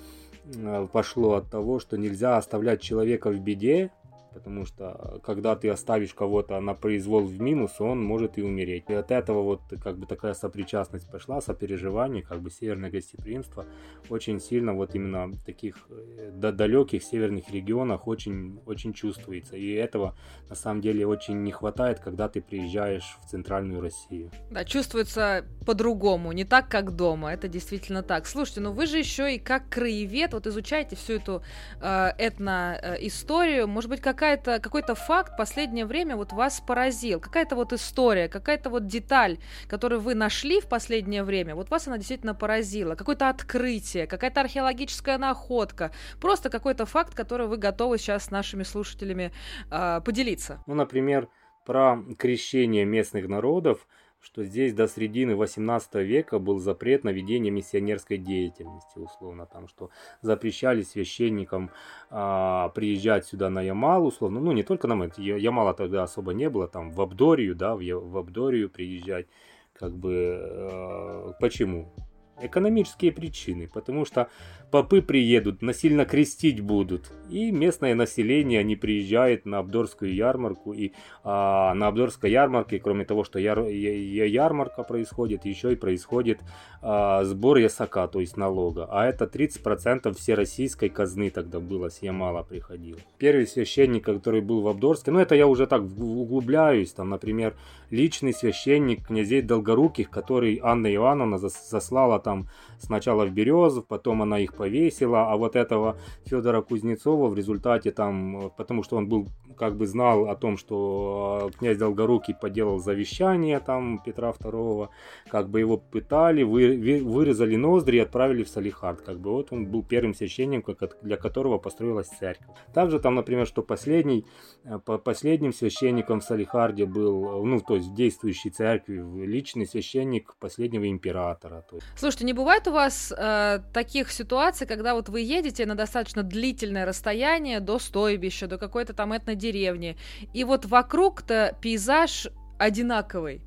э, 0.45 0.87
пошло 0.91 1.33
от 1.35 1.49
того, 1.49 1.79
что 1.79 1.97
нельзя 1.97 2.37
оставлять 2.37 2.81
человека 2.81 3.29
в 3.29 3.39
беде, 3.39 3.91
потому 4.33 4.65
что 4.65 5.21
когда 5.23 5.55
ты 5.55 5.69
оставишь 5.69 6.13
кого-то 6.13 6.59
на 6.59 6.73
произвол 6.73 7.23
в 7.23 7.39
минус, 7.39 7.79
он 7.79 8.03
может 8.03 8.37
и 8.37 8.41
умереть. 8.41 8.85
И 8.89 8.93
от 8.93 9.11
этого 9.11 9.41
вот 9.41 9.61
как 9.81 9.97
бы 9.97 10.05
такая 10.05 10.33
сопричастность 10.33 11.09
пошла, 11.09 11.41
сопереживание, 11.41 12.23
как 12.23 12.41
бы 12.41 12.49
северное 12.49 12.89
гостеприимство 12.89 13.65
очень 14.09 14.39
сильно 14.39 14.73
вот 14.73 14.95
именно 14.95 15.27
в 15.27 15.37
таких 15.43 15.75
э, 15.89 16.31
далеких 16.31 17.03
северных 17.03 17.49
регионах 17.51 18.07
очень, 18.07 18.59
очень 18.65 18.93
чувствуется. 18.93 19.55
И 19.55 19.71
этого 19.71 20.15
на 20.49 20.55
самом 20.55 20.81
деле 20.81 21.05
очень 21.05 21.43
не 21.43 21.51
хватает, 21.51 21.99
когда 21.99 22.27
ты 22.27 22.41
приезжаешь 22.41 23.17
в 23.23 23.29
центральную 23.29 23.81
Россию. 23.81 24.31
Да, 24.51 24.63
чувствуется 24.65 25.45
по-другому, 25.65 26.31
не 26.31 26.45
так, 26.45 26.69
как 26.69 26.95
дома. 26.95 27.31
Это 27.33 27.47
действительно 27.47 28.03
так. 28.03 28.25
Слушайте, 28.25 28.61
ну 28.61 28.71
вы 28.71 28.85
же 28.87 28.97
еще 28.97 29.35
и 29.35 29.39
как 29.39 29.69
краевед, 29.69 30.33
вот 30.33 30.47
изучаете 30.47 30.95
всю 30.95 31.13
эту 31.13 31.43
э, 31.81 32.09
этно-историю, 32.17 33.67
может 33.67 33.89
быть, 33.89 34.01
как 34.01 34.22
какая-то, 34.23 34.59
какой-то 34.61 34.95
факт 34.95 35.35
последнее 35.37 35.85
время 35.85 36.15
вот 36.15 36.31
вас 36.31 36.61
поразил, 36.61 37.19
какая-то 37.19 37.57
вот 37.57 37.73
история, 37.73 38.29
какая-то 38.29 38.69
вот 38.69 38.87
деталь, 38.87 39.37
которую 39.67 39.99
вы 39.99 40.15
нашли 40.15 40.61
в 40.61 40.69
последнее 40.69 41.23
время, 41.23 41.55
вот 41.55 41.69
вас 41.69 41.87
она 41.87 41.97
действительно 41.97 42.33
поразила, 42.33 42.95
какое-то 42.95 43.27
открытие, 43.27 44.07
какая-то 44.07 44.39
археологическая 44.39 45.17
находка, 45.17 45.91
просто 46.21 46.49
какой-то 46.49 46.85
факт, 46.85 47.13
который 47.13 47.47
вы 47.47 47.57
готовы 47.57 47.97
сейчас 47.97 48.25
с 48.25 48.31
нашими 48.31 48.63
слушателями 48.63 49.33
э, 49.69 49.99
поделиться. 50.05 50.63
Ну, 50.67 50.75
например, 50.75 51.27
про 51.65 51.97
крещение 52.17 52.85
местных 52.85 53.27
народов– 53.27 53.87
что 54.23 54.43
здесь 54.45 54.73
до 54.73 54.87
середины 54.87 55.35
18 55.35 55.95
века 55.95 56.39
был 56.39 56.59
запрет 56.59 57.03
на 57.03 57.09
ведение 57.09 57.51
миссионерской 57.51 58.17
деятельности, 58.17 58.97
условно, 58.97 59.45
там, 59.45 59.67
что 59.67 59.89
запрещали 60.21 60.81
священникам 60.81 61.71
а, 62.09 62.69
приезжать 62.69 63.25
сюда 63.25 63.49
на 63.49 63.61
Ямал, 63.61 64.05
условно, 64.05 64.39
ну, 64.39 64.53
не 64.53 64.63
только 64.63 64.87
на 64.87 65.03
Ямала 65.17 65.73
тогда 65.73 66.03
особо 66.03 66.33
не 66.33 66.49
было, 66.49 66.67
там, 66.67 66.91
в 66.91 67.01
Абдорию, 67.01 67.53
да, 67.53 67.75
в, 67.75 67.81
в 67.81 68.17
Абдорию 68.17 68.69
приезжать, 68.69 69.27
как 69.73 69.93
бы, 69.95 70.39
э, 70.39 71.33
почему? 71.39 71.93
Экономические 72.41 73.11
причины, 73.11 73.67
потому 73.67 74.05
что 74.05 74.29
попы 74.73 75.03
приедут, 75.03 75.61
насильно 75.61 76.03
крестить 76.03 76.59
будут. 76.59 77.11
И 77.29 77.51
местное 77.51 77.93
население 77.93 78.63
не 78.63 78.75
приезжает 78.75 79.45
на 79.45 79.59
Абдорскую 79.59 80.11
ярмарку. 80.11 80.73
И 80.73 80.93
а, 81.23 81.75
на 81.75 81.89
Абдорской 81.89 82.31
ярмарке, 82.31 82.79
кроме 82.79 83.05
того, 83.05 83.23
что 83.23 83.37
яр, 83.37 83.59
ярмарка 83.59 84.81
происходит, 84.81 85.45
еще 85.45 85.73
и 85.73 85.75
происходит 85.75 86.39
а, 86.81 87.23
сбор 87.23 87.57
ясака, 87.57 88.07
то 88.07 88.19
есть 88.19 88.35
налога. 88.35 88.87
А 88.89 89.05
это 89.05 89.25
30% 89.25 90.11
всероссийской 90.17 90.89
казны 90.89 91.29
тогда 91.29 91.59
было, 91.59 91.89
с 91.89 92.01
Ямала 92.01 92.41
приходил. 92.41 92.97
Первый 93.19 93.45
священник, 93.45 94.03
который 94.03 94.41
был 94.41 94.61
в 94.61 94.67
Абдорске, 94.67 95.11
ну 95.11 95.19
это 95.19 95.35
я 95.35 95.45
уже 95.45 95.67
так 95.67 95.83
углубляюсь, 95.83 96.91
там, 96.93 97.09
например, 97.09 97.53
личный 97.91 98.33
священник 98.33 99.05
князей 99.05 99.43
Долгоруких, 99.43 100.09
который 100.09 100.59
Анна 100.63 100.93
Ивановна 100.93 101.37
заслала 101.37 102.19
там 102.19 102.47
сначала 102.79 103.25
в 103.25 103.31
Березов, 103.31 103.85
потом 103.85 104.23
она 104.23 104.39
их 104.39 104.53
повесила, 104.63 105.31
а 105.31 105.35
вот 105.35 105.55
этого 105.57 105.97
Федора 106.25 106.61
Кузнецова 106.61 107.27
в 107.27 107.35
результате 107.35 107.91
там, 107.91 108.49
потому 108.55 108.83
что 108.83 108.95
он 108.95 109.09
был, 109.09 109.27
как 109.57 109.75
бы 109.75 109.85
знал 109.87 110.29
о 110.29 110.35
том, 110.35 110.57
что 110.57 111.49
э, 111.51 111.57
князь 111.59 111.77
Долгорукий 111.77 112.33
поделал 112.33 112.79
завещание 112.79 113.59
там 113.59 113.99
Петра 114.05 114.29
II, 114.29 114.87
как 115.29 115.49
бы 115.49 115.59
его 115.59 115.77
пытали, 115.77 116.43
вы, 116.43 117.01
вырезали 117.03 117.57
ноздри 117.57 117.97
и 117.97 117.99
отправили 117.99 118.43
в 118.43 118.47
Салихард, 118.47 119.01
как 119.01 119.19
бы 119.19 119.31
вот 119.31 119.51
он 119.51 119.65
был 119.65 119.83
первым 119.83 120.13
священником, 120.13 120.77
для 121.01 121.17
которого 121.17 121.57
построилась 121.57 122.07
церковь. 122.07 122.47
Также 122.73 122.99
там, 122.99 123.15
например, 123.15 123.45
что 123.45 123.63
последний, 123.63 124.25
э, 124.63 124.79
последним 124.79 125.51
священником 125.51 126.21
в 126.21 126.23
Салихарде 126.23 126.85
был, 126.85 127.45
ну, 127.45 127.59
то 127.59 127.75
есть 127.75 127.89
в 127.89 127.95
действующей 127.95 128.49
церкви, 128.49 129.03
личный 129.25 129.65
священник 129.65 130.35
последнего 130.39 130.89
императора. 130.89 131.65
Слушайте, 131.97 132.25
не 132.25 132.33
бывает 132.33 132.67
у 132.67 132.71
вас 132.71 133.11
э, 133.11 133.59
таких 133.73 134.11
ситуаций, 134.11 134.42
ситуации, 134.43 134.65
когда 134.65 134.93
вот 134.93 135.09
вы 135.09 135.21
едете 135.21 135.65
на 135.65 135.75
достаточно 135.75 136.23
длительное 136.23 136.85
расстояние 136.85 137.59
до 137.59 137.79
стойбища, 137.79 138.47
до 138.47 138.57
какой-то 138.57 138.93
там 138.93 139.13
этной 139.13 139.35
деревни, 139.35 139.95
и 140.33 140.43
вот 140.43 140.65
вокруг-то 140.65 141.55
пейзаж 141.61 142.27
одинаковый. 142.59 143.41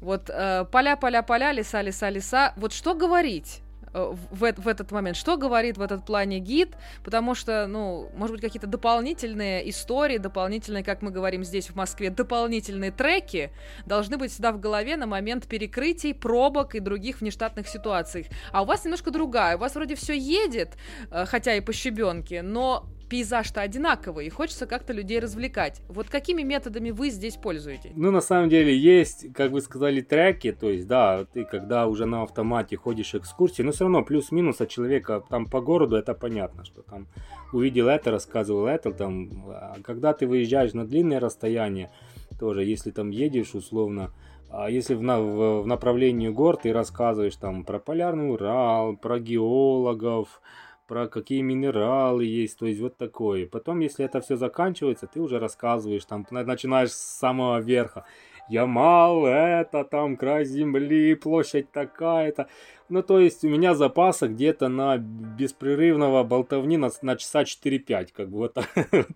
Вот 0.00 0.28
э, 0.28 0.64
поля, 0.72 0.96
поля, 0.96 1.22
поля, 1.22 1.52
леса, 1.52 1.80
леса, 1.82 2.10
леса. 2.10 2.52
Вот 2.56 2.72
что 2.72 2.94
говорить? 2.94 3.60
Э, 3.96 4.14
в, 4.30 4.52
в 4.52 4.68
этот 4.68 4.92
момент. 4.92 5.16
Что 5.16 5.38
говорит 5.38 5.78
в 5.78 5.80
этот 5.80 6.04
плане 6.04 6.38
гид? 6.38 6.76
Потому 7.02 7.34
что, 7.34 7.66
ну, 7.66 8.10
может 8.14 8.34
быть, 8.34 8.42
какие-то 8.42 8.66
дополнительные 8.66 9.68
истории, 9.70 10.18
дополнительные, 10.18 10.84
как 10.84 11.00
мы 11.00 11.10
говорим 11.10 11.42
здесь 11.44 11.70
в 11.70 11.76
Москве, 11.76 12.10
дополнительные 12.10 12.90
треки 12.90 13.50
должны 13.86 14.18
быть 14.18 14.32
всегда 14.32 14.52
в 14.52 14.60
голове 14.60 14.96
на 14.96 15.06
момент 15.06 15.46
перекрытий, 15.46 16.12
пробок 16.12 16.74
и 16.74 16.80
других 16.80 17.22
внештатных 17.22 17.68
ситуаций. 17.68 18.28
А 18.52 18.62
у 18.62 18.66
вас 18.66 18.84
немножко 18.84 19.10
другая. 19.10 19.56
У 19.56 19.60
вас 19.60 19.74
вроде 19.74 19.94
все 19.94 20.14
едет, 20.14 20.76
э, 21.10 21.24
хотя 21.24 21.54
и 21.54 21.60
по 21.60 21.72
щебенке, 21.72 22.42
но 22.42 22.86
пейзаж-то 23.08 23.60
одинаковый, 23.60 24.26
и 24.26 24.30
хочется 24.30 24.66
как-то 24.66 24.92
людей 24.92 25.20
развлекать. 25.20 25.80
Вот 25.88 26.08
какими 26.08 26.42
методами 26.42 26.90
вы 26.90 27.10
здесь 27.10 27.36
пользуетесь? 27.36 27.92
Ну, 27.94 28.10
на 28.10 28.20
самом 28.20 28.48
деле, 28.48 28.76
есть, 28.76 29.32
как 29.32 29.50
вы 29.52 29.60
сказали, 29.60 30.00
треки, 30.00 30.52
то 30.52 30.70
есть, 30.70 30.86
да, 30.86 31.24
ты 31.24 31.44
когда 31.44 31.86
уже 31.86 32.06
на 32.06 32.22
автомате 32.22 32.76
ходишь 32.76 33.14
экскурсии, 33.14 33.62
но 33.62 33.72
все 33.72 33.84
равно 33.84 34.02
плюс-минус 34.02 34.60
от 34.60 34.68
человека 34.68 35.22
там 35.28 35.46
по 35.46 35.60
городу, 35.60 35.96
это 35.96 36.14
понятно, 36.14 36.64
что 36.64 36.82
там 36.82 37.06
увидел 37.52 37.88
это, 37.88 38.10
рассказывал 38.10 38.66
это, 38.66 38.92
там, 38.92 39.44
а 39.48 39.76
когда 39.82 40.12
ты 40.12 40.26
выезжаешь 40.26 40.72
на 40.72 40.86
длинное 40.86 41.20
расстояние, 41.20 41.90
тоже, 42.38 42.64
если 42.64 42.90
там 42.90 43.10
едешь 43.10 43.54
условно, 43.54 44.12
а 44.50 44.70
если 44.70 44.94
в, 44.94 45.00
в, 45.00 45.62
в 45.62 45.66
направлении 45.66 46.28
гор 46.28 46.56
ты 46.56 46.72
рассказываешь 46.72 47.36
там 47.36 47.64
про 47.64 47.78
полярный 47.78 48.30
Урал, 48.30 48.96
про 48.96 49.18
геологов, 49.18 50.40
про 50.86 51.08
какие 51.08 51.42
минералы 51.42 52.24
есть, 52.24 52.58
то 52.58 52.66
есть 52.66 52.80
вот 52.80 52.96
такое. 52.96 53.46
Потом, 53.46 53.80
если 53.80 54.04
это 54.04 54.20
все 54.20 54.36
заканчивается, 54.36 55.06
ты 55.06 55.20
уже 55.20 55.38
рассказываешь, 55.38 56.04
там 56.04 56.26
начинаешь 56.30 56.92
с 56.92 57.18
самого 57.18 57.60
верха. 57.60 58.04
Ямал, 58.48 59.26
это 59.26 59.82
там 59.84 60.16
край 60.16 60.44
земли, 60.44 61.14
площадь 61.14 61.72
такая-то. 61.72 62.48
Ну, 62.88 63.02
то 63.02 63.18
есть 63.18 63.44
у 63.44 63.48
меня 63.48 63.74
запаса 63.74 64.28
где-то 64.28 64.68
на 64.68 64.96
беспрерывного 64.98 66.22
болтовни 66.22 66.76
на, 66.76 66.90
на 67.02 67.16
часа 67.16 67.42
4-5, 67.42 68.08
как 68.16 68.30
бы 68.30 68.38
вот, 68.38 68.56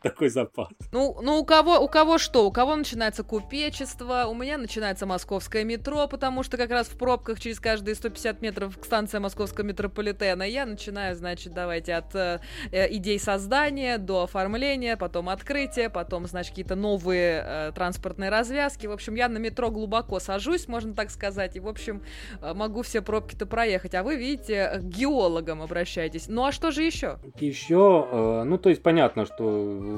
такой 0.02 0.28
запас. 0.28 0.68
Ну, 0.92 1.16
ну 1.22 1.38
у 1.38 1.44
кого, 1.44 1.78
у 1.78 1.88
кого 1.88 2.18
что? 2.18 2.46
У 2.46 2.52
кого 2.52 2.74
начинается 2.74 3.22
купечество, 3.22 4.26
у 4.28 4.34
меня 4.34 4.58
начинается 4.58 5.06
московское 5.06 5.64
метро, 5.64 6.08
потому 6.08 6.42
что 6.42 6.56
как 6.56 6.70
раз 6.70 6.88
в 6.88 6.98
пробках 6.98 7.38
через 7.38 7.60
каждые 7.60 7.94
150 7.94 8.42
метров 8.42 8.78
к 8.78 8.84
станции 8.84 9.18
московского 9.18 9.64
метрополитена 9.64 10.42
я 10.42 10.66
начинаю, 10.66 11.14
значит, 11.14 11.52
давайте 11.52 11.94
от 11.94 12.14
э, 12.14 12.40
э, 12.72 12.92
идей 12.94 13.20
создания 13.20 13.98
до 13.98 14.24
оформления, 14.24 14.96
потом 14.96 15.28
открытия, 15.28 15.90
потом, 15.90 16.26
значит, 16.26 16.50
какие-то 16.50 16.74
новые 16.74 17.44
э, 17.46 17.72
транспортные 17.74 18.30
развязки. 18.30 18.86
В 18.86 18.92
общем, 18.92 19.14
я 19.14 19.28
на 19.28 19.38
метро 19.38 19.70
глубоко 19.70 20.18
сажусь, 20.18 20.66
можно 20.66 20.92
так 20.94 21.10
сказать, 21.10 21.56
и, 21.56 21.60
в 21.60 21.68
общем, 21.68 22.02
э, 22.40 22.52
могу 22.52 22.82
все 22.82 23.00
пробки-то 23.00 23.46
проехать, 23.60 23.94
а 23.94 24.02
вы, 24.02 24.16
видите, 24.16 24.80
к 24.80 24.84
геологам 24.84 25.60
обращаетесь. 25.60 26.28
Ну 26.28 26.44
а 26.44 26.52
что 26.52 26.70
же 26.70 26.82
еще? 26.82 27.18
Еще, 27.40 28.08
э, 28.10 28.44
ну 28.44 28.56
то 28.56 28.70
есть 28.70 28.82
понятно, 28.82 29.26
что 29.26 29.44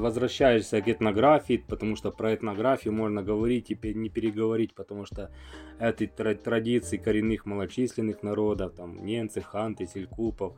возвращаешься 0.01 0.81
к 0.81 0.89
этнографии, 0.89 1.63
потому 1.69 1.95
что 1.95 2.11
про 2.11 2.35
этнографию 2.35 2.93
можно 2.93 3.23
говорить 3.23 3.71
и 3.71 3.93
не 3.93 4.09
переговорить, 4.09 4.73
потому 4.75 5.05
что 5.05 5.29
этой 5.79 6.07
традиции 6.07 6.97
коренных 6.97 7.45
малочисленных 7.45 8.21
народов, 8.21 8.73
там 8.75 9.05
немцы, 9.05 9.39
ханты, 9.41 9.87
селькупов, 9.87 10.53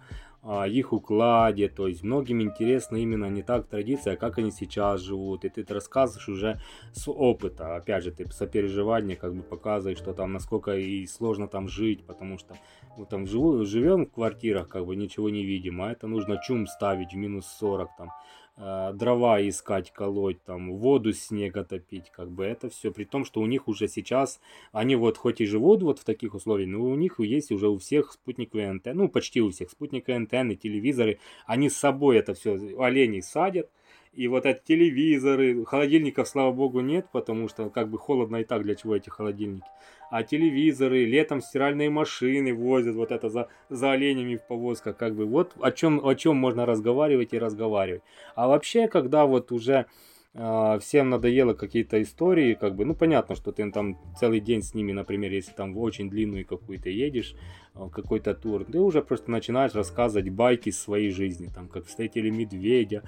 их 0.67 0.93
укладе, 0.93 1.69
то 1.69 1.87
есть 1.87 2.03
многим 2.03 2.41
интересно 2.41 2.97
именно 2.97 3.29
не 3.29 3.41
так 3.41 3.67
традиция, 3.67 4.13
а 4.13 4.17
как 4.17 4.37
они 4.37 4.51
сейчас 4.51 5.01
живут, 5.01 5.43
и 5.43 5.49
ты 5.49 5.65
рассказываешь 5.73 6.29
уже 6.29 6.59
с 6.93 7.09
опыта, 7.09 7.75
опять 7.75 8.03
же, 8.03 8.11
ты 8.11 8.31
сопереживание 8.31 9.15
как 9.15 9.33
бы 9.33 9.41
показываешь, 9.41 9.97
что 9.97 10.13
там 10.13 10.33
насколько 10.33 10.77
и 10.77 11.07
сложно 11.07 11.47
там 11.47 11.67
жить, 11.67 12.05
потому 12.05 12.37
что 12.37 12.55
мы 12.97 13.05
там 13.05 13.27
живу, 13.27 13.65
живем 13.65 14.05
в 14.05 14.11
квартирах, 14.11 14.67
как 14.69 14.85
бы 14.85 14.95
ничего 14.95 15.29
не 15.29 15.43
видим, 15.43 15.81
а 15.81 15.91
это 15.91 16.07
нужно 16.07 16.39
чум 16.41 16.67
ставить 16.67 17.13
в 17.13 17.17
минус 17.17 17.45
40 17.59 17.89
там, 17.97 18.11
э, 18.57 18.93
дрова 18.93 19.41
искать, 19.47 19.91
колоть, 19.91 20.43
там, 20.43 20.73
воду 20.77 21.13
снега 21.13 21.63
топить, 21.63 22.09
как 22.11 22.31
бы 22.31 22.45
это 22.45 22.69
все, 22.69 22.91
при 22.91 23.03
том, 23.03 23.25
что 23.25 23.41
у 23.41 23.45
них 23.45 23.67
уже 23.67 23.87
сейчас, 23.87 24.39
они 24.71 24.95
вот 24.95 25.17
хоть 25.17 25.41
и 25.41 25.45
живут 25.45 25.83
вот 25.83 25.99
в 25.99 26.03
таких 26.03 26.33
условиях, 26.33 26.69
но 26.69 26.81
у 26.83 26.95
них 26.95 27.19
есть 27.19 27.51
уже 27.51 27.67
у 27.67 27.77
всех 27.77 28.13
спутниковые 28.13 28.69
антенны, 28.69 29.03
ну, 29.03 29.09
почти 29.09 29.41
у 29.41 29.51
всех 29.51 29.69
спутниковые 29.69 30.17
антенны, 30.17 30.55
телевизоры, 30.55 31.19
они 31.45 31.69
с 31.69 31.77
собой 31.77 32.17
это 32.17 32.33
все, 32.33 32.57
оленей 32.79 33.21
садят, 33.21 33.69
И 34.13 34.27
вот 34.29 34.45
эти 34.45 34.61
телевизоры, 34.63 35.65
холодильников, 35.65 36.27
слава 36.29 36.53
богу, 36.53 36.79
нет, 36.79 37.07
потому 37.11 37.49
что 37.49 37.69
как 37.69 37.89
бы 37.89 37.97
холодно 37.97 38.37
и 38.37 38.43
так, 38.45 38.63
для 38.63 38.75
чего 38.75 38.95
эти 38.95 39.09
холодильники. 39.09 39.67
А 40.09 40.23
телевизоры, 40.23 41.05
летом 41.05 41.41
стиральные 41.41 41.89
машины 41.89 42.53
возят, 42.53 42.95
вот 42.95 43.11
это 43.11 43.29
за, 43.29 43.47
за 43.69 43.91
оленями 43.91 44.35
в 44.35 44.45
повозках, 44.47 44.97
как 44.97 45.15
бы 45.15 45.25
вот 45.25 45.53
о 45.59 45.71
чем, 45.71 46.05
о 46.05 46.15
чем 46.15 46.37
можно 46.37 46.65
разговаривать 46.65 47.33
и 47.33 47.39
разговаривать. 47.39 48.01
А 48.35 48.47
вообще, 48.47 48.87
когда 48.87 49.25
вот 49.25 49.51
уже 49.51 49.85
э, 50.33 50.79
всем 50.81 51.09
надоело 51.09 51.53
какие-то 51.53 52.01
истории, 52.01 52.53
как 52.53 52.75
бы, 52.75 52.85
ну 52.85 52.95
понятно, 52.95 53.35
что 53.35 53.51
ты 53.51 53.69
там 53.71 53.97
целый 54.19 54.39
день 54.39 54.61
с 54.61 54.73
ними, 54.73 54.91
например, 54.91 55.31
если 55.31 55.53
там 55.53 55.73
в 55.73 55.79
очень 55.79 56.09
длинную 56.09 56.45
какую-то 56.45 56.89
едешь, 56.89 57.35
э, 57.73 57.89
какой-то 57.91 58.33
тур, 58.35 58.65
ты 58.65 58.79
уже 58.79 59.01
просто 59.01 59.31
начинаешь 59.31 59.73
рассказывать 59.73 60.29
байки 60.29 60.69
своей 60.69 61.11
жизни, 61.11 61.49
там, 61.53 61.67
как 61.67 61.85
встретили 61.85 62.29
медведя, 62.29 63.03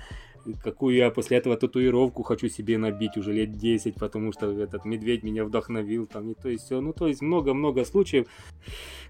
какую 0.56 0.96
я 0.96 1.10
после 1.12 1.38
этого 1.38 1.58
татуировку 1.58 2.24
хочу 2.24 2.50
себе 2.50 2.78
набить 2.78 3.18
уже 3.18 3.34
лет 3.34 3.52
10, 3.52 3.96
потому 3.96 4.32
что 4.32 4.52
этот 4.52 4.86
медведь 4.86 5.24
меня 5.24 5.44
вдохновил, 5.44 6.08
там, 6.08 6.32
и 6.32 6.34
то 6.36 6.50
есть 6.50 6.66
все, 6.66 6.82
ну, 6.82 6.94
то 6.94 7.08
есть 7.08 7.22
много-много 7.22 7.86
случаев, 7.86 8.28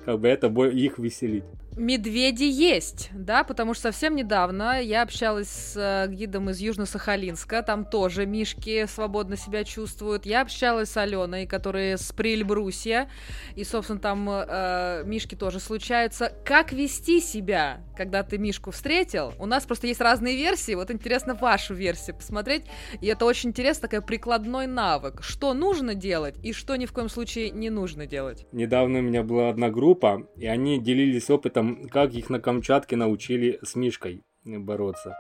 как 0.05 0.19
бы 0.19 0.27
это 0.27 0.47
их 0.47 0.99
веселит. 0.99 1.45
Медведи 1.75 2.43
есть, 2.43 3.11
да, 3.13 3.43
потому 3.43 3.75
что 3.75 3.83
совсем 3.83 4.15
недавно 4.15 4.81
я 4.81 5.03
общалась 5.03 5.47
с 5.47 5.77
э, 5.77 6.11
гидом 6.11 6.49
из 6.49 6.59
Южно-Сахалинска, 6.59 7.61
там 7.61 7.85
тоже 7.85 8.25
мишки 8.25 8.87
свободно 8.87 9.37
себя 9.37 9.63
чувствуют. 9.63 10.25
Я 10.25 10.41
общалась 10.41 10.89
с 10.89 10.97
Аленой, 10.97 11.45
которая 11.45 11.97
с 11.97 12.11
Прильбрусья, 12.11 13.09
и, 13.55 13.63
собственно, 13.63 13.99
там 13.99 14.27
э, 14.27 15.03
мишки 15.05 15.35
тоже 15.35 15.59
случаются. 15.59 16.33
Как 16.43 16.73
вести 16.73 17.19
себя, 17.19 17.81
когда 17.97 18.23
ты 18.23 18.37
мишку 18.37 18.71
встретил? 18.71 19.33
У 19.39 19.45
нас 19.45 19.65
просто 19.65 19.87
есть 19.87 19.99
разные 19.99 20.37
версии, 20.37 20.75
вот 20.75 20.91
интересно 20.91 21.33
вашу 21.33 21.73
версию 21.73 22.15
посмотреть, 22.15 22.63
и 23.01 23.07
это 23.07 23.25
очень 23.25 23.49
интересно, 23.49 23.89
такой 23.89 24.05
прикладной 24.05 24.67
навык. 24.67 25.23
Что 25.23 25.53
нужно 25.53 25.95
делать 25.95 26.35
и 26.43 26.53
что 26.53 26.75
ни 26.75 26.85
в 26.85 26.93
коем 26.93 27.09
случае 27.09 27.49
не 27.49 27.69
нужно 27.69 28.05
делать? 28.05 28.45
Недавно 28.51 28.99
у 28.99 29.01
меня 29.01 29.23
была 29.23 29.49
одна 29.49 29.69
группа, 29.69 30.27
и 30.37 30.45
они 30.45 30.79
делились 30.79 31.29
опытом 31.29 31.89
как 31.89 32.13
их 32.13 32.29
на 32.29 32.39
Камчатке 32.39 32.95
научили 32.95 33.59
с 33.63 33.75
Мишкой 33.75 34.23
бороться. 34.45 35.17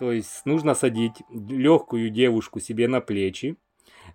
То 0.00 0.12
есть 0.12 0.44
нужно 0.44 0.74
садить 0.74 1.22
легкую 1.30 2.10
девушку 2.10 2.58
себе 2.58 2.88
на 2.88 3.00
плечи, 3.00 3.56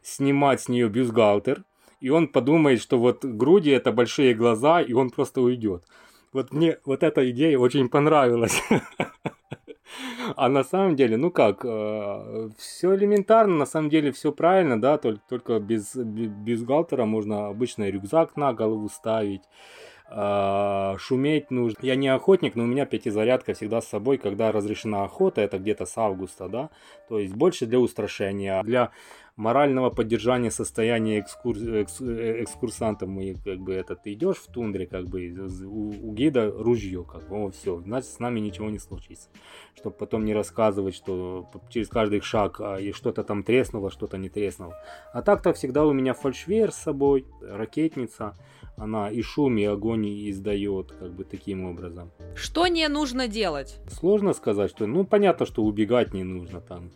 снимать 0.01 0.61
с 0.61 0.67
нее 0.67 0.89
бюстгальтер, 0.89 1.63
и 2.01 2.09
он 2.09 2.27
подумает, 2.27 2.81
что 2.81 2.99
вот 2.99 3.23
груди 3.23 3.69
это 3.69 3.91
большие 3.91 4.33
глаза, 4.33 4.81
и 4.81 4.93
он 4.93 5.09
просто 5.09 5.41
уйдет. 5.41 5.85
Вот 6.35 6.51
мне 6.51 6.79
вот 6.83 7.01
эта 7.01 7.29
идея 7.31 7.57
очень 7.57 7.87
понравилась. 7.87 8.61
А 10.35 10.49
на 10.49 10.63
самом 10.63 10.95
деле, 10.95 11.15
ну 11.15 11.31
как, 11.31 11.63
э, 11.63 12.49
все 12.57 12.95
элементарно, 12.95 13.55
на 13.55 13.65
самом 13.65 13.89
деле 13.89 14.11
все 14.11 14.31
правильно, 14.33 14.81
да, 14.81 14.97
только, 14.97 15.21
только 15.29 15.59
без, 15.59 15.95
без 15.95 16.63
галтера 16.63 17.05
можно 17.05 17.47
обычный 17.47 17.91
рюкзак 17.91 18.35
на 18.35 18.53
голову 18.53 18.89
ставить, 18.89 19.43
шуметь 20.09 21.51
нужно. 21.51 21.77
Я 21.81 21.95
не 21.95 22.07
охотник, 22.07 22.55
но 22.55 22.63
у 22.63 22.67
меня 22.67 22.85
пятизарядка 22.85 23.53
всегда 23.53 23.81
с 23.81 23.87
собой, 23.87 24.17
когда 24.17 24.51
разрешена 24.51 25.03
охота, 25.03 25.41
это 25.41 25.57
где-то 25.57 25.85
с 25.85 25.97
августа, 25.97 26.47
да, 26.47 26.69
то 27.09 27.19
есть 27.19 27.33
больше 27.33 27.65
для 27.65 27.79
устрашения, 27.79 28.61
для 28.63 28.91
морального 29.35 29.89
поддержания 29.89 30.51
состояния 30.51 31.19
экскурс, 31.19 31.61
экс, 31.61 32.01
экскурсантов. 32.01 33.09
Мы 33.09 33.35
как 33.43 33.59
бы 33.59 33.73
это 33.73 33.95
ты 33.95 34.13
идешь 34.13 34.37
в 34.37 34.47
тундре, 34.47 34.87
как 34.87 35.05
бы 35.05 35.27
у, 35.65 36.09
у 36.09 36.13
гида 36.13 36.51
ружье, 36.51 37.03
как 37.03 37.27
бы, 37.27 37.51
все, 37.51 37.81
значит 37.81 38.09
с 38.09 38.19
нами 38.19 38.39
ничего 38.39 38.69
не 38.69 38.79
случится. 38.79 39.29
Чтобы 39.75 39.97
потом 39.97 40.25
не 40.25 40.33
рассказывать, 40.33 40.95
что 40.95 41.49
через 41.69 41.89
каждый 41.89 42.21
шаг 42.21 42.61
а, 42.61 42.77
и 42.77 42.91
что-то 42.91 43.23
там 43.23 43.43
треснуло, 43.43 43.91
что-то 43.91 44.17
не 44.17 44.29
треснуло. 44.29 44.75
А 45.13 45.21
так-то 45.21 45.53
всегда 45.53 45.85
у 45.85 45.91
меня 45.91 46.13
фальшвер 46.13 46.71
с 46.71 46.77
собой, 46.77 47.25
ракетница 47.41 48.35
она 48.77 49.09
и 49.09 49.21
шум, 49.21 49.57
и 49.57 49.63
огонь 49.63 50.05
издает, 50.29 50.91
как 50.91 51.11
бы 51.13 51.23
таким 51.23 51.65
образом. 51.65 52.11
Что 52.35 52.67
не 52.67 52.87
нужно 52.87 53.27
делать? 53.27 53.79
Сложно 53.89 54.33
сказать, 54.33 54.69
что, 54.69 54.85
ну, 54.85 55.05
понятно, 55.05 55.45
что 55.45 55.63
убегать 55.63 56.13
не 56.13 56.23
нужно 56.23 56.61
там. 56.61 56.91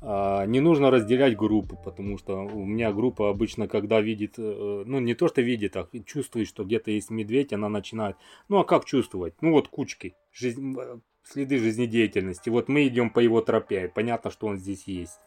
А, 0.00 0.46
не 0.46 0.60
нужно 0.60 0.90
разделять 0.90 1.36
группы, 1.36 1.76
потому 1.82 2.18
что 2.18 2.38
у 2.38 2.64
меня 2.64 2.92
группа 2.92 3.30
обычно, 3.30 3.68
когда 3.68 4.00
видит, 4.00 4.34
э, 4.38 4.82
ну, 4.86 5.00
не 5.00 5.14
то, 5.14 5.28
что 5.28 5.42
видит, 5.42 5.76
а 5.76 5.88
чувствует, 6.04 6.48
что 6.48 6.64
где-то 6.64 6.90
есть 6.90 7.10
медведь, 7.10 7.52
она 7.52 7.68
начинает, 7.68 8.16
ну, 8.48 8.58
а 8.58 8.64
как 8.64 8.84
чувствовать? 8.84 9.34
Ну, 9.40 9.52
вот 9.52 9.68
кучки, 9.68 10.14
жизнь, 10.32 10.74
следы 11.22 11.58
жизнедеятельности. 11.58 12.50
Вот 12.50 12.68
мы 12.68 12.86
идем 12.86 13.10
по 13.10 13.20
его 13.20 13.40
тропе, 13.40 13.90
понятно, 13.94 14.30
что 14.30 14.46
он 14.46 14.58
здесь 14.58 14.84
есть 14.86 15.20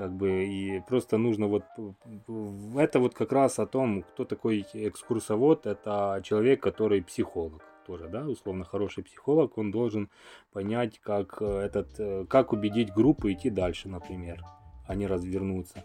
как 0.00 0.14
бы 0.14 0.46
и 0.46 0.80
просто 0.88 1.18
нужно 1.18 1.46
вот 1.46 1.64
это 2.74 3.00
вот 3.00 3.12
как 3.12 3.32
раз 3.32 3.58
о 3.58 3.66
том, 3.66 4.02
кто 4.02 4.24
такой 4.24 4.66
экскурсовод, 4.72 5.66
это 5.66 6.22
человек, 6.24 6.62
который 6.62 7.02
психолог 7.02 7.62
тоже, 7.86 8.08
да, 8.08 8.26
условно 8.26 8.64
хороший 8.64 9.04
психолог, 9.04 9.58
он 9.58 9.70
должен 9.70 10.08
понять, 10.54 10.98
как 11.00 11.42
э, 11.42 11.44
этот, 11.44 12.00
э, 12.00 12.24
как 12.30 12.54
убедить 12.54 12.94
группу 12.94 13.30
идти 13.30 13.50
дальше, 13.50 13.90
например, 13.90 14.42
а 14.86 14.94
не 14.94 15.06
развернуться. 15.06 15.84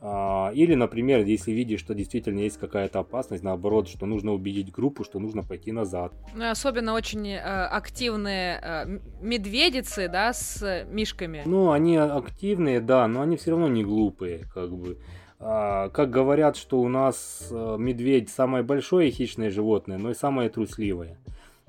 А, 0.00 0.50
или, 0.54 0.74
например, 0.74 1.24
если 1.24 1.52
видишь, 1.52 1.80
что 1.80 1.94
действительно 1.94 2.40
есть 2.40 2.58
какая-то 2.58 3.00
опасность, 3.00 3.42
наоборот, 3.42 3.88
что 3.88 4.06
нужно 4.06 4.32
убедить 4.32 4.70
группу, 4.70 5.04
что 5.04 5.18
нужно 5.18 5.42
пойти 5.42 5.72
назад. 5.72 6.12
Ну, 6.34 6.50
особенно 6.50 6.94
очень 6.94 7.28
э, 7.28 7.38
активные 7.38 8.60
э, 8.62 8.98
медведицы, 9.22 10.08
да, 10.08 10.32
с 10.32 10.84
мишками. 10.90 11.42
Ну, 11.46 11.70
они 11.70 11.96
активные, 11.96 12.80
да, 12.80 13.08
но 13.08 13.22
они 13.22 13.36
все 13.36 13.52
равно 13.52 13.68
не 13.68 13.84
глупые, 13.84 14.44
как 14.52 14.74
бы. 14.74 14.98
А, 15.38 15.88
как 15.88 16.10
говорят, 16.10 16.56
что 16.56 16.80
у 16.80 16.88
нас 16.88 17.48
э, 17.50 17.76
медведь 17.78 18.28
самое 18.28 18.62
большое 18.62 19.10
хищное 19.10 19.50
животное, 19.50 19.98
но 19.98 20.10
и 20.10 20.14
самое 20.14 20.50
трусливое. 20.50 21.18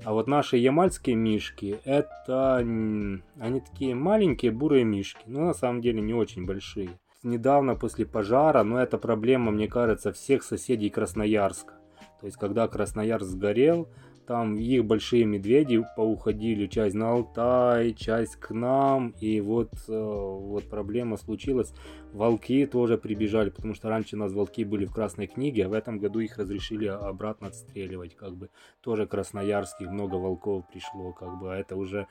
А 0.03 0.13
вот 0.13 0.27
наши 0.27 0.57
ямальские 0.57 1.15
мишки, 1.15 1.79
это 1.83 2.57
они 2.57 3.61
такие 3.61 3.95
маленькие 3.95 4.51
бурые 4.51 4.83
мишки, 4.83 5.23
но 5.25 5.45
на 5.45 5.53
самом 5.53 5.81
деле 5.81 6.01
не 6.01 6.13
очень 6.13 6.45
большие 6.45 6.89
недавно 7.23 7.75
после 7.75 8.05
пожара, 8.05 8.63
но 8.63 8.79
это 8.79 8.97
проблема, 8.97 9.51
мне 9.51 9.67
кажется, 9.67 10.11
всех 10.11 10.43
соседей 10.43 10.89
Красноярска. 10.89 11.75
То 12.19 12.25
есть, 12.25 12.37
когда 12.37 12.67
Красноярск 12.67 13.27
сгорел, 13.27 13.89
там 14.27 14.57
их 14.57 14.83
большие 14.83 15.23
медведи 15.23 15.81
поуходили, 15.95 16.67
часть 16.67 16.95
на 16.95 17.11
Алтай, 17.11 17.93
часть 17.93 18.35
к 18.35 18.51
нам, 18.51 19.15
и 19.21 19.39
вот, 19.39 19.71
э, 19.87 19.93
вот 19.93 20.69
проблема 20.69 21.15
случилась. 21.15 21.73
Волки 22.11 22.65
тоже 22.65 22.97
прибежали, 22.97 23.51
потому 23.51 23.73
что 23.73 23.87
раньше 23.87 24.17
у 24.17 24.19
нас 24.19 24.33
волки 24.33 24.65
были 24.65 24.83
в 24.83 24.91
Красной 24.91 25.27
книге, 25.27 25.65
а 25.65 25.69
в 25.69 25.73
этом 25.73 25.97
году 25.97 26.19
их 26.19 26.37
разрешили 26.37 26.87
обратно 26.87 27.47
отстреливать, 27.47 28.15
как 28.15 28.35
бы 28.35 28.49
тоже 28.81 29.07
красноярских 29.07 29.89
много 29.89 30.15
волков 30.15 30.65
пришло, 30.67 31.13
как 31.13 31.39
бы, 31.39 31.53
а 31.53 31.57
это 31.57 31.77
уже 31.77 32.07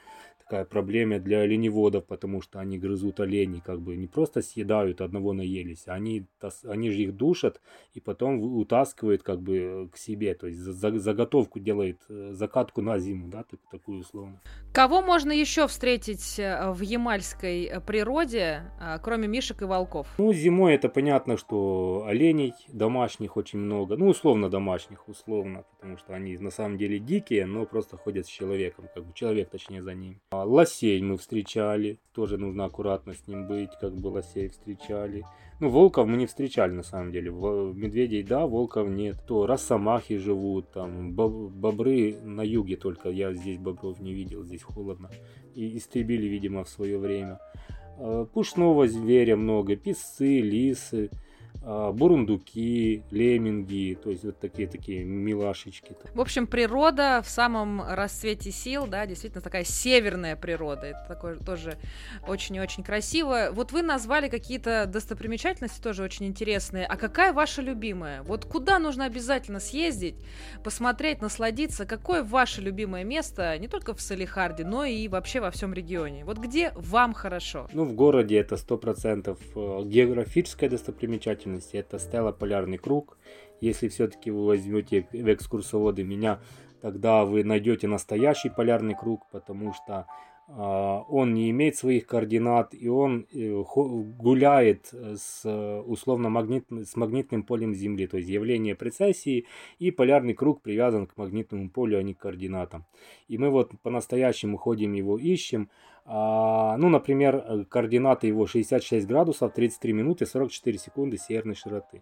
такая 0.47 0.65
проблема 0.65 1.19
для 1.19 1.41
оленеводов, 1.41 2.05
потому 2.07 2.41
что 2.41 2.61
они 2.61 2.79
грызут 2.79 3.19
оленей, 3.21 3.61
как 3.61 3.81
бы 3.81 3.97
не 3.97 4.07
просто 4.07 4.43
съедают, 4.43 5.01
одного 5.01 5.33
наелись, 5.33 5.83
они, 5.87 6.25
они 6.65 6.91
же 6.91 7.03
их 7.03 7.17
душат 7.17 7.61
и 7.95 8.01
потом 8.01 8.41
утаскивают 8.41 9.23
как 9.23 9.41
бы 9.41 9.89
к 9.93 9.97
себе, 9.97 10.35
то 10.35 10.47
есть 10.47 10.61
заготовку 10.61 11.59
делает, 11.59 11.99
э, 12.09 12.31
закатку 12.33 12.81
на 12.81 12.99
зиму, 12.99 13.29
да, 13.29 13.43
так, 13.43 13.61
такую 13.71 14.01
условно. 14.01 14.41
Кого 14.73 15.03
можно 15.03 15.33
еще 15.33 15.67
встретить 15.67 16.39
э, 16.39 16.71
в 16.71 16.81
ямальской 16.81 17.65
э, 17.65 17.81
природе, 17.81 18.71
кроме 19.03 19.27
мишек 19.27 19.63
и 19.63 19.65
волков? 19.65 20.07
Ну, 20.19 20.33
зимой 20.33 20.75
это 20.75 20.89
понятно, 20.89 21.37
что 21.37 22.05
оленей 22.07 22.55
домашних 22.69 23.37
очень 23.37 23.59
много, 23.59 23.97
ну, 23.97 24.09
условно 24.09 24.49
домашних, 24.49 25.09
условно, 25.09 25.65
потому 25.73 25.99
что 25.99 26.15
они 26.15 26.39
на 26.39 26.51
самом 26.51 26.79
деле 26.79 27.01
дикие, 27.01 27.47
но 27.47 27.67
просто 27.67 27.97
ходят 27.97 28.27
с 28.27 28.29
человеком, 28.29 28.89
как 28.95 29.05
бы 29.05 29.13
человек 29.13 29.51
точнее 29.51 29.83
за 29.83 29.95
ним. 29.95 30.21
А 30.37 30.45
лосей 30.45 31.01
мы 31.01 31.17
встречали, 31.17 31.99
тоже 32.13 32.37
нужно 32.37 32.67
аккуратно 32.67 33.15
с 33.15 33.27
ним 33.27 33.47
быть, 33.47 33.71
как 33.81 33.95
бы 33.95 34.09
лосей 34.09 34.49
встречали. 34.49 35.25
Ну, 35.61 35.71
волков 35.71 36.07
мы 36.07 36.19
не 36.19 36.27
встречали 36.27 36.73
на 36.73 36.83
самом 36.83 37.11
деле. 37.11 37.31
Медведей 37.31 38.23
да, 38.23 38.47
волков 38.47 38.87
нет. 38.89 39.17
То 39.27 39.47
росомахи 39.47 40.19
живут, 40.19 40.71
там 40.73 41.15
бобры 41.15 42.19
на 42.23 42.43
юге 42.43 42.77
только. 42.77 43.09
Я 43.09 43.33
здесь 43.33 43.57
бобров 43.57 43.99
не 44.01 44.13
видел, 44.13 44.45
здесь 44.45 44.63
холодно. 44.63 45.09
И 45.55 45.79
истребили, 45.79 46.27
видимо, 46.27 46.65
в 46.65 46.69
свое 46.69 46.99
время. 46.99 47.39
А, 47.99 48.27
пушного 48.27 48.87
зверя 48.87 49.37
много, 49.37 49.77
песцы, 49.77 50.41
лисы. 50.41 51.11
А, 51.63 51.93
бурундуки, 51.93 53.03
лемминги, 53.11 53.99
то 54.03 54.11
есть 54.11 54.25
вот 54.25 54.39
такие 54.39 54.69
такие 54.69 55.05
милашечки. 55.05 55.97
В 56.15 56.21
общем, 56.21 56.47
природа 56.47 57.23
в 57.25 57.29
самом 57.29 57.83
расцвете 57.83 58.51
сил, 58.51 58.87
да, 58.87 59.07
действительно 59.07 59.43
такая 59.43 59.65
северная 59.65 60.37
природа. 60.37 60.87
Это 60.87 61.05
такое 61.09 61.37
тоже 61.37 61.79
очень 62.27 62.57
и 62.57 62.61
очень 62.61 62.83
красиво. 62.83 63.49
Вот 63.53 63.73
вы 63.73 63.83
назвали 63.83 64.29
какие-то 64.29 64.87
достопримечательности 64.87 65.81
тоже 65.81 66.03
очень 66.03 66.27
интересные. 66.27 66.87
А 66.87 66.97
какая 66.97 67.33
ваша 67.33 67.63
любимая? 67.63 68.23
Вот 68.23 68.45
куда 68.45 68.79
нужно 68.79 69.05
обязательно 69.05 69.61
съездить, 69.61 70.17
посмотреть, 70.63 71.21
насладиться? 71.21 71.87
Какое 71.87 72.23
ваше 72.23 72.61
любимое 72.61 73.05
место 73.05 73.57
не 73.59 73.69
только 73.69 73.95
в 73.95 74.01
Салихарде, 74.01 74.65
но 74.65 74.85
и 74.85 75.09
вообще 75.09 75.41
во 75.41 75.51
всем 75.51 75.73
регионе? 75.73 76.25
Вот 76.25 76.39
где 76.39 76.73
вам 76.75 77.15
хорошо? 77.15 77.69
Ну, 77.73 77.85
в 77.85 77.93
городе 77.95 78.37
это 78.37 78.57
сто 78.57 78.77
процентов 78.77 79.39
э, 79.55 79.83
географическая 79.85 80.69
достопримечательность 80.69 81.56
особенности. 81.57 81.77
Это 81.77 81.99
стела 81.99 82.33
Полярный 82.33 82.79
круг. 82.79 83.19
Если 83.61 83.89
все-таки 83.89 84.31
вы 84.31 84.47
возьмете 84.47 85.07
в 85.13 85.33
экскурсоводы 85.33 86.05
меня, 86.05 86.41
тогда 86.81 87.25
вы 87.25 87.45
найдете 87.45 87.89
настоящий 87.89 88.51
полярный 88.51 88.95
круг, 88.95 89.27
потому 89.33 89.73
что 89.73 90.07
э, 90.49 90.53
он 90.53 91.33
не 91.33 91.51
имеет 91.51 91.77
своих 91.77 92.07
координат 92.07 92.75
и 92.75 92.89
он 92.89 93.27
э, 93.33 93.65
гуляет 94.19 94.93
с 94.93 95.83
условно 95.87 96.29
магнит, 96.29 96.67
с 96.71 96.97
магнитным 96.97 97.45
полем 97.45 97.75
Земли, 97.75 98.07
то 98.07 98.19
есть 98.19 98.29
явление 98.29 98.75
прецессии 98.75 99.47
и 99.79 99.91
полярный 99.91 100.35
круг 100.35 100.61
привязан 100.61 101.07
к 101.07 101.17
магнитному 101.17 101.71
полю, 101.71 101.99
а 101.99 102.03
не 102.03 102.13
к 102.13 102.19
координатам. 102.19 102.85
И 103.29 103.39
мы 103.39 103.49
вот 103.49 103.73
по-настоящему 103.83 104.59
ходим 104.59 104.93
его 104.93 105.19
ищем, 105.19 105.63
а, 105.63 105.96
ну, 106.09 106.89
например, 106.89 107.37
э, 107.37 107.65
координаты 107.69 108.29
его 108.29 108.47
66 108.47 109.07
градусов, 109.07 109.53
33 109.53 109.93
минуты, 109.93 110.25
44 110.25 110.79
секунды 110.79 111.19
северной 111.19 111.57
широты. 111.57 112.01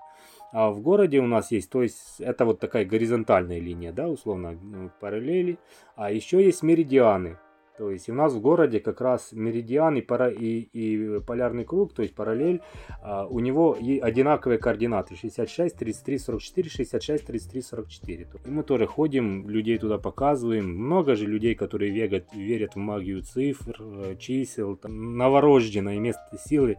А 0.52 0.70
в 0.70 0.80
городе 0.80 1.20
у 1.20 1.26
нас 1.26 1.50
есть, 1.50 1.70
то 1.70 1.82
есть 1.82 2.20
это 2.20 2.44
вот 2.44 2.60
такая 2.60 2.84
горизонтальная 2.84 3.58
линия, 3.58 3.92
да, 3.92 4.08
условно, 4.08 4.90
параллели. 5.00 5.58
А 5.96 6.10
еще 6.10 6.44
есть 6.44 6.62
меридианы. 6.62 7.38
То 7.76 7.90
есть 7.90 8.08
у 8.08 8.14
нас 8.14 8.32
в 8.32 8.40
городе 8.40 8.78
как 8.78 9.00
раз 9.00 9.32
меридиан 9.32 9.96
и, 9.96 10.00
пара, 10.00 10.28
и, 10.30 10.60
и 10.72 11.20
полярный 11.20 11.64
круг, 11.64 11.92
то 11.92 12.02
есть 12.02 12.14
параллель, 12.14 12.60
а, 13.02 13.26
у 13.26 13.40
него 13.40 13.76
и 13.80 13.98
одинаковые 13.98 14.58
координаты 14.58 15.16
66, 15.16 15.76
33, 15.76 16.18
44, 16.18 16.70
66, 16.70 17.26
33, 17.26 17.62
44. 17.62 18.28
И 18.44 18.50
мы 18.50 18.62
тоже 18.62 18.86
ходим, 18.86 19.48
людей 19.48 19.78
туда 19.78 19.98
показываем. 19.98 20.72
Много 20.72 21.16
же 21.16 21.26
людей, 21.26 21.56
которые 21.56 21.90
верят, 21.90 22.32
верят 22.32 22.74
в 22.74 22.78
магию 22.78 23.22
цифр, 23.22 23.76
э, 23.80 24.16
чисел, 24.20 24.76
там, 24.76 25.16
новорожденное 25.16 25.98
место 25.98 26.38
силы 26.38 26.76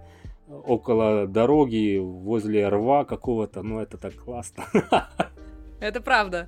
около 0.47 1.27
дороги, 1.27 1.97
возле 1.97 2.69
рва 2.69 3.03
какого-то, 3.03 3.63
ну 3.63 3.79
это 3.79 3.97
так 3.97 4.13
классно. 4.13 4.65
Это 5.81 5.99
правда. 6.01 6.47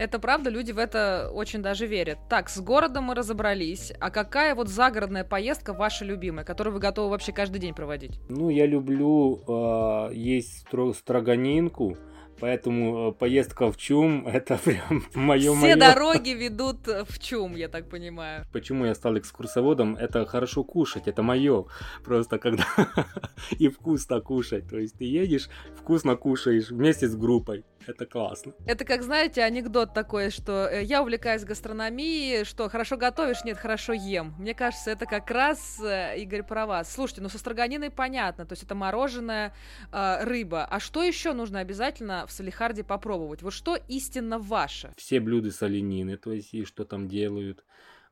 Это 0.00 0.18
правда, 0.18 0.48
люди 0.48 0.72
в 0.72 0.78
это 0.78 1.30
очень 1.30 1.60
даже 1.60 1.86
верят. 1.86 2.18
Так, 2.30 2.48
с 2.48 2.58
городом 2.58 3.04
мы 3.04 3.14
разобрались. 3.14 3.92
А 4.00 4.10
какая 4.10 4.54
вот 4.54 4.68
загородная 4.68 5.24
поездка 5.24 5.74
ваша 5.74 6.06
любимая, 6.06 6.42
которую 6.42 6.72
вы 6.72 6.80
готовы 6.80 7.10
вообще 7.10 7.32
каждый 7.32 7.58
день 7.58 7.74
проводить? 7.74 8.18
Ну, 8.30 8.48
я 8.48 8.64
люблю 8.64 9.42
э, 9.46 10.14
есть 10.14 10.66
строганинку. 10.94 11.98
Поэтому 12.40 13.10
э, 13.10 13.12
поездка 13.12 13.70
в 13.70 13.76
Чум 13.76 14.26
это 14.26 14.56
прям 14.64 15.04
мое 15.14 15.52
Все 15.52 15.60
моё. 15.60 15.76
дороги 15.76 16.30
ведут 16.30 16.86
в 16.86 17.18
Чум, 17.18 17.54
я 17.54 17.68
так 17.68 17.90
понимаю. 17.90 18.46
Почему 18.54 18.86
я 18.86 18.94
стал 18.94 19.18
экскурсоводом? 19.18 19.96
Это 19.96 20.24
хорошо 20.24 20.64
кушать, 20.64 21.08
это 21.08 21.22
мое. 21.22 21.66
Просто 22.02 22.38
когда 22.38 22.64
и 23.58 23.68
вкусно 23.68 24.22
кушать. 24.22 24.66
То 24.66 24.78
есть 24.78 24.96
ты 24.96 25.04
едешь, 25.04 25.50
вкусно 25.76 26.16
кушаешь 26.16 26.70
вместе 26.70 27.06
с 27.06 27.14
группой. 27.14 27.64
Это 27.86 28.06
классно. 28.06 28.52
Это 28.66 28.84
как, 28.84 29.02
знаете, 29.02 29.42
анекдот 29.42 29.94
такой, 29.94 30.30
что 30.30 30.68
э, 30.70 30.84
я 30.84 31.02
увлекаюсь 31.02 31.44
гастрономией, 31.44 32.44
что 32.44 32.68
хорошо 32.68 32.96
готовишь, 32.96 33.44
нет, 33.44 33.58
хорошо 33.58 33.92
ем. 33.92 34.34
Мне 34.38 34.54
кажется, 34.54 34.90
это 34.90 35.06
как 35.06 35.30
раз, 35.30 35.80
э, 35.82 36.18
Игорь, 36.18 36.42
про 36.42 36.66
вас. 36.66 36.92
Слушайте, 36.92 37.22
ну 37.22 37.28
со 37.28 37.38
строганиной 37.38 37.90
понятно, 37.90 38.44
то 38.44 38.52
есть 38.52 38.62
это 38.64 38.74
мороженое, 38.74 39.54
э, 39.92 40.24
рыба. 40.24 40.64
А 40.64 40.78
что 40.78 41.02
еще 41.02 41.32
нужно 41.32 41.60
обязательно 41.60 42.26
в 42.26 42.32
Салихарде 42.32 42.84
попробовать? 42.84 43.42
Вот 43.42 43.52
что 43.52 43.76
истинно 43.88 44.38
ваше? 44.38 44.92
Все 44.96 45.20
блюда 45.20 45.50
с 45.50 45.62
оленины, 45.62 46.16
то 46.16 46.32
есть 46.32 46.52
и 46.52 46.64
что 46.64 46.84
там 46.84 47.08
делают. 47.08 47.64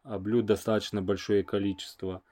А 0.03 0.19
блюд 0.19 0.47
достаточно 0.47 1.03
большое 1.03 1.45
количество. 1.45 2.23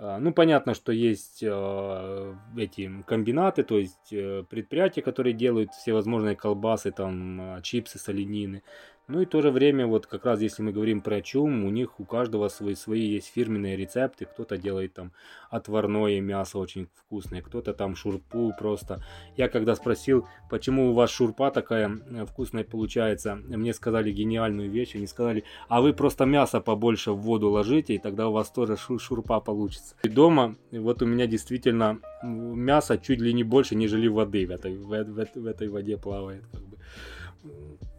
А, 0.00 0.18
ну, 0.20 0.32
понятно, 0.32 0.74
что 0.74 0.92
есть 0.92 1.42
э, 1.42 2.34
эти 2.56 3.02
комбинаты, 3.02 3.64
то 3.64 3.78
есть 3.78 4.12
э, 4.12 4.44
предприятия, 4.48 5.02
которые 5.02 5.32
делают 5.32 5.74
всевозможные 5.74 6.36
колбасы, 6.36 6.92
там, 6.92 7.56
э, 7.56 7.62
чипсы, 7.62 7.98
соленины. 7.98 8.62
Ну 9.08 9.22
и 9.22 9.24
в 9.24 9.28
то 9.30 9.40
же 9.40 9.50
время, 9.50 9.86
вот 9.86 10.06
как 10.06 10.26
раз 10.26 10.42
если 10.42 10.62
мы 10.62 10.70
говорим 10.70 11.00
про 11.00 11.22
чум, 11.22 11.64
у 11.64 11.70
них 11.70 11.98
у 11.98 12.04
каждого 12.04 12.48
свои, 12.48 12.74
свои 12.74 13.00
есть 13.00 13.32
фирменные 13.34 13.74
рецепты. 13.74 14.26
Кто-то 14.26 14.58
делает 14.58 14.92
там 14.92 15.12
отварное 15.48 16.20
мясо 16.20 16.58
очень 16.58 16.88
вкусное, 16.94 17.40
кто-то 17.40 17.72
там 17.72 17.96
шурпу 17.96 18.52
просто. 18.58 19.02
Я 19.34 19.48
когда 19.48 19.74
спросил, 19.76 20.28
почему 20.50 20.90
у 20.90 20.92
вас 20.92 21.10
шурпа 21.10 21.50
такая 21.50 21.90
э, 22.10 22.26
вкусная 22.26 22.64
получается, 22.64 23.36
мне 23.36 23.72
сказали 23.72 24.12
гениальную 24.12 24.70
вещь. 24.70 24.94
Они 24.94 25.06
сказали, 25.06 25.44
а 25.68 25.80
вы 25.80 25.94
просто 25.94 26.26
мясо 26.26 26.60
побольше 26.60 27.12
в 27.12 27.20
воду 27.20 27.48
ложите, 27.48 27.94
и 27.94 27.98
тогда 27.98 28.28
у 28.28 28.32
вас 28.32 28.50
тоже 28.50 28.76
шурпа 28.76 29.40
получится. 29.40 29.94
И 30.02 30.10
дома 30.10 30.54
вот 30.70 31.00
у 31.00 31.06
меня 31.06 31.26
действительно 31.26 31.98
мясо 32.22 32.98
чуть 32.98 33.22
ли 33.22 33.32
не 33.32 33.42
больше, 33.42 33.74
нежели 33.74 34.06
воды 34.06 34.46
в 34.46 34.50
этой, 34.50 34.76
в, 34.76 34.86
в, 34.86 35.34
в 35.34 35.46
этой 35.46 35.68
воде 35.68 35.96
плавает. 35.96 36.44
Как 36.52 36.60
бы 36.60 36.76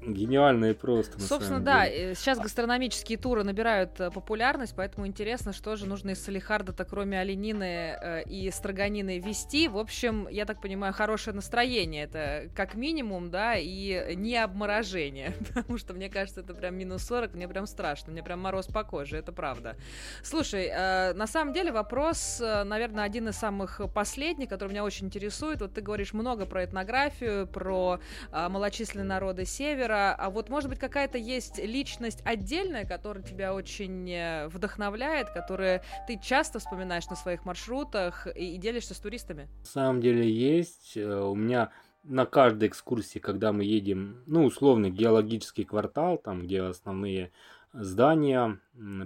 гениальные 0.01 0.73
просто. 0.73 1.19
Собственно, 1.19 1.59
да, 1.59 1.87
деле. 1.87 2.15
сейчас 2.15 2.39
гастрономические 2.39 3.17
туры 3.17 3.43
набирают 3.43 3.99
э, 3.99 4.11
популярность, 4.11 4.73
поэтому 4.75 5.07
интересно, 5.07 5.51
что 5.51 5.75
же 5.75 5.85
нужно 5.85 6.11
из 6.11 6.23
Салихарда-то, 6.23 6.85
кроме 6.85 7.19
оленины 7.19 7.63
э, 7.63 8.23
и 8.23 8.49
строганины, 8.51 9.19
вести. 9.19 9.67
В 9.67 9.77
общем, 9.77 10.27
я 10.29 10.45
так 10.45 10.61
понимаю, 10.61 10.93
хорошее 10.93 11.35
настроение. 11.35 12.05
Это 12.05 12.49
как 12.55 12.75
минимум, 12.75 13.29
да, 13.29 13.55
и 13.57 14.15
не 14.15 14.37
обморожение. 14.37 15.33
Потому 15.53 15.77
что, 15.77 15.93
мне 15.93 16.09
кажется, 16.09 16.41
это 16.41 16.53
прям 16.53 16.75
минус 16.75 17.03
40, 17.03 17.33
мне 17.33 17.47
прям 17.47 17.67
страшно, 17.67 18.11
мне 18.13 18.23
прям 18.23 18.39
мороз 18.39 18.67
по 18.67 18.83
коже, 18.83 19.17
это 19.17 19.33
правда. 19.33 19.75
Слушай, 20.23 20.69
э, 20.71 21.13
на 21.13 21.27
самом 21.27 21.53
деле 21.53 21.71
вопрос, 21.71 22.39
наверное, 22.39 23.03
один 23.03 23.27
из 23.29 23.35
самых 23.35 23.81
последних, 23.93 24.47
который 24.47 24.69
меня 24.69 24.85
очень 24.85 25.07
интересует. 25.07 25.61
Вот 25.61 25.73
ты 25.73 25.81
говоришь 25.81 26.13
много 26.13 26.45
про 26.45 26.63
этнографию, 26.63 27.47
про 27.47 27.99
малочисленные 28.31 29.05
народы 29.05 29.45
Севера, 29.45 29.88
а 29.91 30.29
вот 30.29 30.49
может 30.49 30.69
быть 30.69 30.79
какая-то 30.79 31.17
есть 31.17 31.57
личность 31.57 32.21
отдельная, 32.25 32.85
которая 32.85 33.23
тебя 33.23 33.53
очень 33.53 34.09
э, 34.11 34.47
вдохновляет, 34.47 35.29
которую 35.29 35.81
ты 36.07 36.19
часто 36.21 36.59
вспоминаешь 36.59 37.07
на 37.07 37.15
своих 37.15 37.45
маршрутах 37.45 38.27
и, 38.35 38.55
и 38.55 38.57
делишься 38.57 38.93
с 38.93 38.99
туристами? 38.99 39.47
На 39.59 39.65
самом 39.65 40.01
деле 40.01 40.29
есть. 40.29 40.97
Э, 40.97 41.21
у 41.21 41.35
меня 41.35 41.71
на 42.03 42.25
каждой 42.25 42.69
экскурсии, 42.69 43.19
когда 43.19 43.51
мы 43.51 43.63
едем, 43.63 44.23
ну, 44.25 44.45
условный 44.45 44.89
геологический 44.89 45.65
квартал, 45.65 46.17
там, 46.17 46.43
где 46.43 46.61
основные 46.61 47.31
здания 47.73 48.59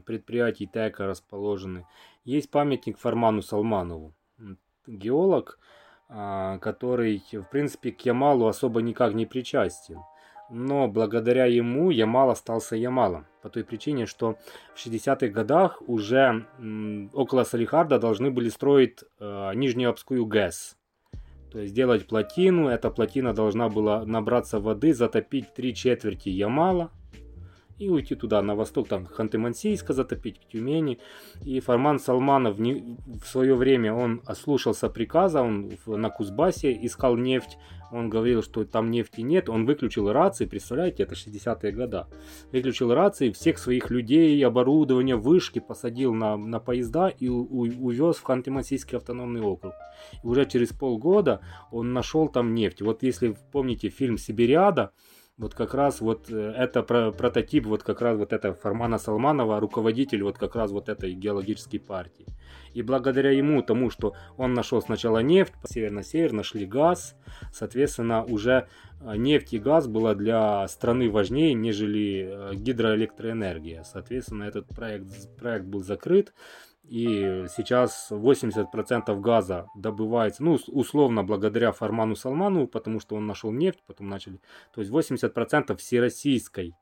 предприятий 0.06 0.68
ТЭКа 0.68 1.08
расположены, 1.08 1.86
есть 2.24 2.50
памятник 2.50 2.98
Фарману 2.98 3.42
Салманову. 3.42 4.14
Геолог, 4.88 5.60
а, 6.10 6.60
который, 6.60 7.24
в 7.32 7.50
принципе, 7.50 7.92
к 7.92 8.02
Ямалу 8.02 8.48
особо 8.48 8.82
никак 8.82 9.14
не 9.14 9.26
причастен 9.26 10.00
но 10.54 10.88
благодаря 10.88 11.46
ему 11.46 11.90
Ямал 11.90 12.30
остался 12.30 12.76
Ямалом. 12.76 13.26
По 13.42 13.50
той 13.50 13.64
причине, 13.64 14.06
что 14.06 14.38
в 14.76 14.86
60-х 14.86 15.28
годах 15.28 15.82
уже 15.88 16.46
около 17.14 17.44
Салихарда 17.44 18.00
должны 18.00 18.32
были 18.32 18.50
строить 18.50 19.00
э, 19.20 19.52
Нижнюю 19.56 19.90
Обскую 19.90 20.26
ГЭС. 20.26 20.78
То 21.52 21.60
есть 21.60 21.74
сделать 21.74 22.08
плотину. 22.08 22.68
Эта 22.68 22.90
плотина 22.90 23.34
должна 23.34 23.68
была 23.68 24.06
набраться 24.06 24.60
воды, 24.60 24.94
затопить 24.94 25.54
три 25.54 25.76
четверти 25.76 26.30
Ямала– 26.30 26.92
и 27.78 27.90
уйти 27.90 28.16
туда, 28.16 28.42
на 28.42 28.56
восток, 28.56 28.88
там 28.88 29.06
Ханты-Мансийска 29.06 29.94
затопить, 29.94 30.40
к 30.40 30.48
Тюмени. 30.48 31.00
И 31.44 31.60
Фарман 31.60 32.00
Салманов 32.00 32.60
не, 32.60 32.98
в 33.06 33.26
свое 33.26 33.56
время 33.56 33.94
он 33.94 34.22
ослушался 34.26 34.90
приказа, 34.90 35.42
он 35.42 35.72
на 35.86 36.10
Кузбассе 36.10 36.72
искал 36.86 37.16
нефть, 37.18 37.58
он 37.92 38.10
говорил, 38.10 38.42
что 38.42 38.66
там 38.66 38.90
нефти 38.90 39.22
нет, 39.22 39.50
он 39.50 39.66
выключил 39.66 40.12
рации, 40.12 40.46
представляете, 40.46 41.04
это 41.04 41.14
60-е 41.14 41.72
годы. 41.72 42.06
Выключил 42.52 42.94
рации, 42.94 43.32
всех 43.32 43.60
своих 43.60 43.92
людей, 43.92 44.44
оборудование, 44.46 45.16
вышки 45.16 45.60
посадил 45.60 46.14
на, 46.14 46.36
на 46.36 46.60
поезда 46.60 47.10
и 47.10 47.30
у, 47.30 47.44
увез 47.44 48.18
в 48.18 48.26
Ханты-Мансийский 48.26 48.98
автономный 48.98 49.42
округ. 49.42 49.74
И 50.24 50.28
уже 50.28 50.46
через 50.46 50.70
полгода 50.70 51.42
он 51.72 51.94
нашел 51.94 52.28
там 52.28 52.56
нефть. 52.56 52.82
Вот 52.82 53.04
если 53.04 53.36
помните 53.52 53.90
фильм 53.90 54.18
«Сибириада», 54.18 54.92
Вот 55.36 55.56
как 55.56 55.74
раз 55.74 56.00
вот 56.00 56.30
э, 56.30 56.54
это 56.56 56.84
про 56.84 57.12
прототип, 57.12 57.66
вот 57.66 57.82
как 57.82 58.02
раз 58.02 58.18
вот 58.18 58.34
это 58.34 58.54
Фармана 58.54 59.00
Салманова, 59.00 59.60
руководитель 59.60 60.22
вот 60.22 60.38
как 60.38 60.56
раз 60.56 60.70
вот 60.70 60.90
этой 60.90 61.14
геологической 61.14 61.80
партии. 61.80 62.28
И 62.74 62.84
благодаря 62.84 63.32
ему, 63.32 63.64
тому, 63.64 63.90
что 63.90 64.14
он 64.38 64.54
нашел 64.54 64.80
сначала 64.80 65.24
нефть, 65.24 65.54
север 65.66 65.90
на 65.90 66.04
север, 66.04 66.34
нашли 66.34 66.68
газ, 66.68 67.16
соответственно, 67.52 68.24
уже 68.24 68.68
э, 69.02 69.16
нефть 69.16 69.54
и 69.54 69.60
газ 69.60 69.88
было 69.88 70.14
для 70.14 70.68
страны 70.68 71.10
важнее, 71.10 71.56
нежели 71.56 72.30
э, 72.30 72.54
гидроэлектроэнергия. 72.54 73.84
Соответственно, 73.86 74.44
этот 74.44 74.68
проект, 74.68 75.36
проект 75.38 75.66
был 75.66 75.84
закрыт. 75.84 76.32
И 76.84 77.46
сейчас 77.56 78.12
80% 78.12 79.20
газа 79.22 79.68
добывается, 79.76 80.44
ну, 80.44 80.60
условно, 80.68 81.24
благодаря 81.24 81.72
Фарману 81.72 82.16
Салману, 82.16 82.68
потому 82.68 83.00
что 83.00 83.16
он 83.16 83.26
нашел 83.26 83.52
нефть, 83.52 83.84
потом 83.88 84.10
начали. 84.10 84.42
То 84.74 84.82
есть 84.82 84.92
80% 84.92 85.78
всероссийской 85.78 86.76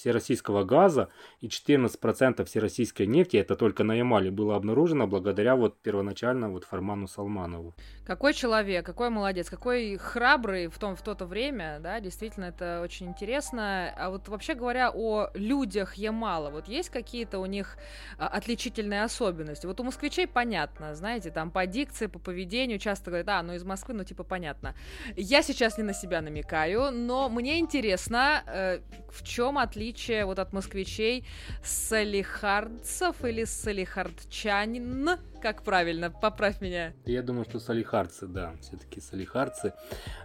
всероссийского 0.00 0.64
газа 0.64 1.08
и 1.40 1.48
14% 1.48 2.44
всероссийской 2.44 3.06
нефти, 3.06 3.36
это 3.36 3.54
только 3.54 3.84
на 3.84 3.92
Ямале, 3.92 4.30
было 4.30 4.56
обнаружено 4.56 5.06
благодаря 5.06 5.56
вот 5.56 5.80
первоначально 5.82 6.50
вот 6.50 6.64
Фарману 6.64 7.06
Салманову. 7.06 7.74
Какой 8.06 8.32
человек, 8.32 8.84
какой 8.84 9.10
молодец, 9.10 9.50
какой 9.50 9.96
храбрый 9.96 10.68
в, 10.68 10.78
том, 10.78 10.96
в 10.96 11.02
то-то 11.02 11.26
время, 11.26 11.78
да, 11.80 12.00
действительно, 12.00 12.46
это 12.46 12.80
очень 12.82 13.08
интересно. 13.08 13.94
А 13.96 14.10
вот 14.10 14.28
вообще 14.28 14.54
говоря 14.54 14.90
о 14.92 15.28
людях 15.34 15.94
Ямала, 15.94 16.50
вот 16.50 16.66
есть 16.66 16.88
какие-то 16.88 17.38
у 17.38 17.46
них 17.46 17.76
а, 18.18 18.26
отличительные 18.28 19.04
особенности? 19.04 19.66
Вот 19.66 19.80
у 19.80 19.84
москвичей 19.84 20.26
понятно, 20.26 20.94
знаете, 20.94 21.30
там 21.30 21.50
по 21.50 21.66
дикции, 21.66 22.06
по 22.06 22.18
поведению 22.18 22.78
часто 22.78 23.10
говорят, 23.10 23.28
а, 23.28 23.42
ну 23.42 23.52
из 23.54 23.64
Москвы, 23.64 23.94
ну 23.94 24.04
типа 24.04 24.24
понятно. 24.24 24.74
Я 25.16 25.42
сейчас 25.42 25.78
не 25.78 25.84
на 25.84 25.92
себя 25.92 26.22
намекаю, 26.22 26.90
но 26.90 27.28
мне 27.28 27.58
интересно, 27.58 28.42
э, 28.46 28.80
в 29.10 29.22
чем 29.22 29.58
отличие 29.58 29.89
отличие 29.90 30.24
вот 30.24 30.38
от 30.38 30.52
москвичей 30.52 31.24
салихардцев 31.64 33.24
или 33.24 33.44
салихардчанин, 33.44 35.10
как 35.42 35.64
правильно, 35.64 36.10
поправь 36.10 36.60
меня. 36.60 36.92
Я 37.06 37.22
думаю, 37.22 37.44
что 37.44 37.58
салихардцы, 37.58 38.28
да, 38.28 38.54
все-таки 38.60 39.00
салихардцы. 39.00 39.72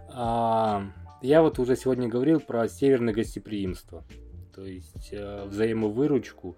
А, 0.09 0.84
я 1.24 1.41
вот 1.41 1.57
уже 1.57 1.76
сегодня 1.76 2.07
говорил 2.07 2.39
про 2.41 2.68
северное 2.68 3.13
гостеприимство, 3.13 4.03
то 4.53 4.63
есть 4.63 5.09
э, 5.11 5.45
взаимовыручку. 5.45 6.57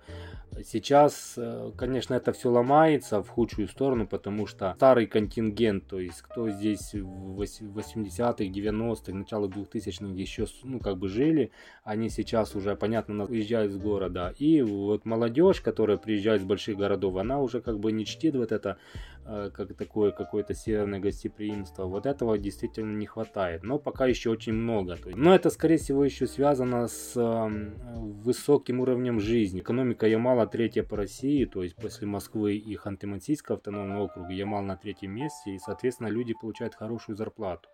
Сейчас, 0.64 1.34
э, 1.38 1.72
конечно, 1.78 2.14
это 2.14 2.32
все 2.32 2.50
ломается 2.50 3.22
в 3.22 3.30
худшую 3.30 3.68
сторону, 3.68 4.08
потому 4.08 4.48
что 4.48 4.74
старый 4.76 5.08
контингент, 5.08 5.88
то 5.88 6.00
есть 6.00 6.22
кто 6.22 6.50
здесь 6.50 6.94
в 6.94 7.42
80-х, 7.42 8.44
90-х, 8.44 9.14
начало 9.14 9.48
2000-х 9.48 10.14
еще, 10.14 10.46
ну, 10.64 10.80
как 10.80 10.98
бы 10.98 11.08
жили, 11.08 11.52
они 11.84 12.10
сейчас 12.10 12.56
уже, 12.56 12.76
понятно, 12.76 13.26
уезжают 13.26 13.72
из 13.72 13.78
города. 13.78 14.34
И 14.38 14.62
вот 14.62 15.06
молодежь, 15.06 15.62
которая 15.62 15.98
приезжает 15.98 16.42
из 16.42 16.46
больших 16.46 16.78
городов, 16.78 17.16
она 17.18 17.40
уже 17.40 17.62
как 17.62 17.80
бы 17.80 17.92
не 17.92 18.06
чтит 18.06 18.36
вот 18.36 18.52
это 18.52 18.78
Э, 19.30 19.50
как 19.54 19.76
такое 19.76 20.12
какое-то 20.12 20.54
северное 20.54 21.00
гостеприимство. 21.00 21.84
Вот 21.86 22.06
этого 22.06 22.38
действительно 22.38 22.96
не 22.96 23.06
хватает. 23.06 23.62
Но 23.64 23.78
пока 23.78 24.06
еще 24.06 24.30
очень 24.30 24.54
много. 24.54 24.98
Но 25.06 25.36
это, 25.36 25.50
скорее 25.50 25.78
всего, 25.78 26.06
еще 26.06 26.28
связано 26.28 26.88
с 26.88 27.14
высоким 28.24 28.80
уровнем 28.80 29.20
жизни. 29.20 29.60
Экономика 29.60 30.08
Ямала 30.08 30.47
третья 30.48 30.84
по 30.84 30.98
России, 30.98 31.46
то 31.46 31.64
есть 31.64 31.76
после 31.76 32.08
Москвы 32.08 32.56
и 32.56 32.76
Ханты-Мансийского 32.76 33.56
автономного 33.56 34.04
округа 34.04 34.32
Ямал 34.32 34.62
на 34.64 34.78
третьем 34.78 35.12
месте. 35.12 35.56
И, 35.56 35.60
соответственно, 35.60 36.08
люди 36.08 36.34
получают 36.34 36.76
хорошую 36.76 37.16
зарплату. 37.16 37.70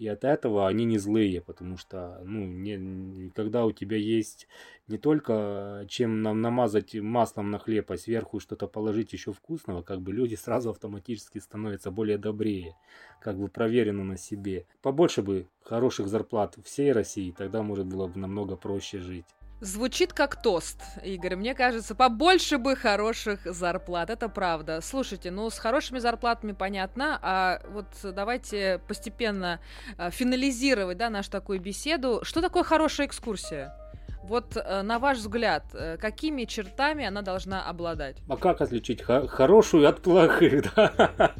И 0.00 0.08
от 0.08 0.24
этого 0.24 0.66
они 0.66 0.86
не 0.86 0.96
злые, 0.96 1.42
потому 1.42 1.76
что, 1.76 2.22
ну, 2.24 2.46
не, 2.46 3.30
когда 3.34 3.66
у 3.66 3.72
тебя 3.72 3.98
есть 3.98 4.48
не 4.88 4.96
только 4.96 5.84
чем 5.88 6.22
нам 6.22 6.40
намазать 6.40 6.94
маслом 6.94 7.50
на 7.50 7.58
хлеб, 7.58 7.90
а 7.90 7.98
сверху 7.98 8.40
что-то 8.40 8.66
положить 8.66 9.12
еще 9.12 9.34
вкусного, 9.34 9.82
как 9.82 10.00
бы 10.00 10.14
люди 10.14 10.36
сразу 10.36 10.70
автоматически 10.70 11.38
становятся 11.38 11.90
более 11.90 12.16
добрее, 12.16 12.76
как 13.20 13.36
бы 13.38 13.48
проверено 13.48 14.02
на 14.02 14.16
себе. 14.16 14.64
Побольше 14.80 15.20
бы 15.20 15.46
хороших 15.62 16.08
зарплат 16.08 16.56
всей 16.64 16.92
России, 16.92 17.34
тогда, 17.36 17.62
может, 17.62 17.86
было 17.86 18.06
бы 18.06 18.18
намного 18.18 18.56
проще 18.56 19.00
жить. 19.00 19.26
Звучит 19.60 20.14
как 20.14 20.40
тост, 20.40 20.82
Игорь. 21.04 21.36
Мне 21.36 21.54
кажется, 21.54 21.94
побольше 21.94 22.56
бы 22.56 22.76
хороших 22.76 23.40
зарплат. 23.44 24.08
Это 24.08 24.30
правда. 24.30 24.80
Слушайте, 24.82 25.30
ну 25.30 25.50
с 25.50 25.58
хорошими 25.58 25.98
зарплатами 25.98 26.52
понятно, 26.52 27.18
а 27.20 27.60
вот 27.68 27.86
давайте 28.02 28.80
постепенно 28.88 29.60
а, 29.98 30.10
финализировать 30.10 30.96
да, 30.96 31.10
нашу 31.10 31.30
такую 31.30 31.60
беседу. 31.60 32.20
Что 32.22 32.40
такое 32.40 32.62
хорошая 32.62 33.06
экскурсия? 33.06 33.76
Вот 34.22 34.56
э, 34.56 34.82
на 34.82 34.98
ваш 34.98 35.18
взгляд, 35.18 35.64
э, 35.74 35.96
какими 35.98 36.44
чертами 36.44 37.04
она 37.04 37.20
должна 37.22 37.66
обладать? 37.66 38.16
А 38.28 38.36
как 38.36 38.60
отличить 38.60 39.02
хорошую 39.02 39.88
от 39.88 40.00
плохих? 40.02 40.64
Да? 40.76 41.34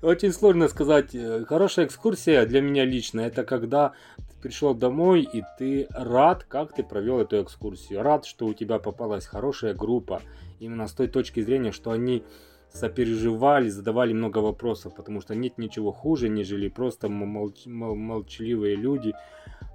Очень 0.00 0.32
сложно 0.32 0.68
сказать. 0.68 1.14
Э, 1.14 1.44
хорошая 1.46 1.86
экскурсия 1.86 2.46
для 2.46 2.62
меня 2.62 2.84
лично 2.84 3.20
это 3.20 3.44
когда 3.44 3.92
пришел 4.40 4.74
домой 4.74 5.28
и 5.32 5.42
ты 5.58 5.86
рад, 5.90 6.44
как 6.44 6.74
ты 6.74 6.82
провел 6.82 7.20
эту 7.20 7.42
экскурсию. 7.42 8.02
Рад, 8.02 8.24
что 8.24 8.46
у 8.46 8.54
тебя 8.54 8.78
попалась 8.78 9.26
хорошая 9.26 9.74
группа. 9.74 10.22
Именно 10.58 10.88
с 10.88 10.92
той 10.92 11.08
точки 11.08 11.40
зрения, 11.40 11.72
что 11.72 11.90
они 11.90 12.24
сопереживали, 12.72 13.68
задавали 13.68 14.12
много 14.12 14.38
вопросов, 14.38 14.94
потому 14.94 15.20
что 15.20 15.34
нет 15.34 15.58
ничего 15.58 15.92
хуже, 15.92 16.28
нежели 16.28 16.68
просто 16.68 17.08
молч- 17.08 17.68
молчаливые 17.68 18.76
люди, 18.76 19.12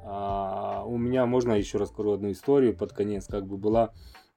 а, 0.03 0.83
у 0.85 0.97
меня, 0.97 1.25
можно 1.25 1.53
еще 1.53 1.77
расскажу 1.77 2.13
одну 2.13 2.31
историю 2.31 2.75
под 2.75 2.93
конец, 2.93 3.27
как 3.27 3.47
бы 3.47 3.57
была 3.57 3.91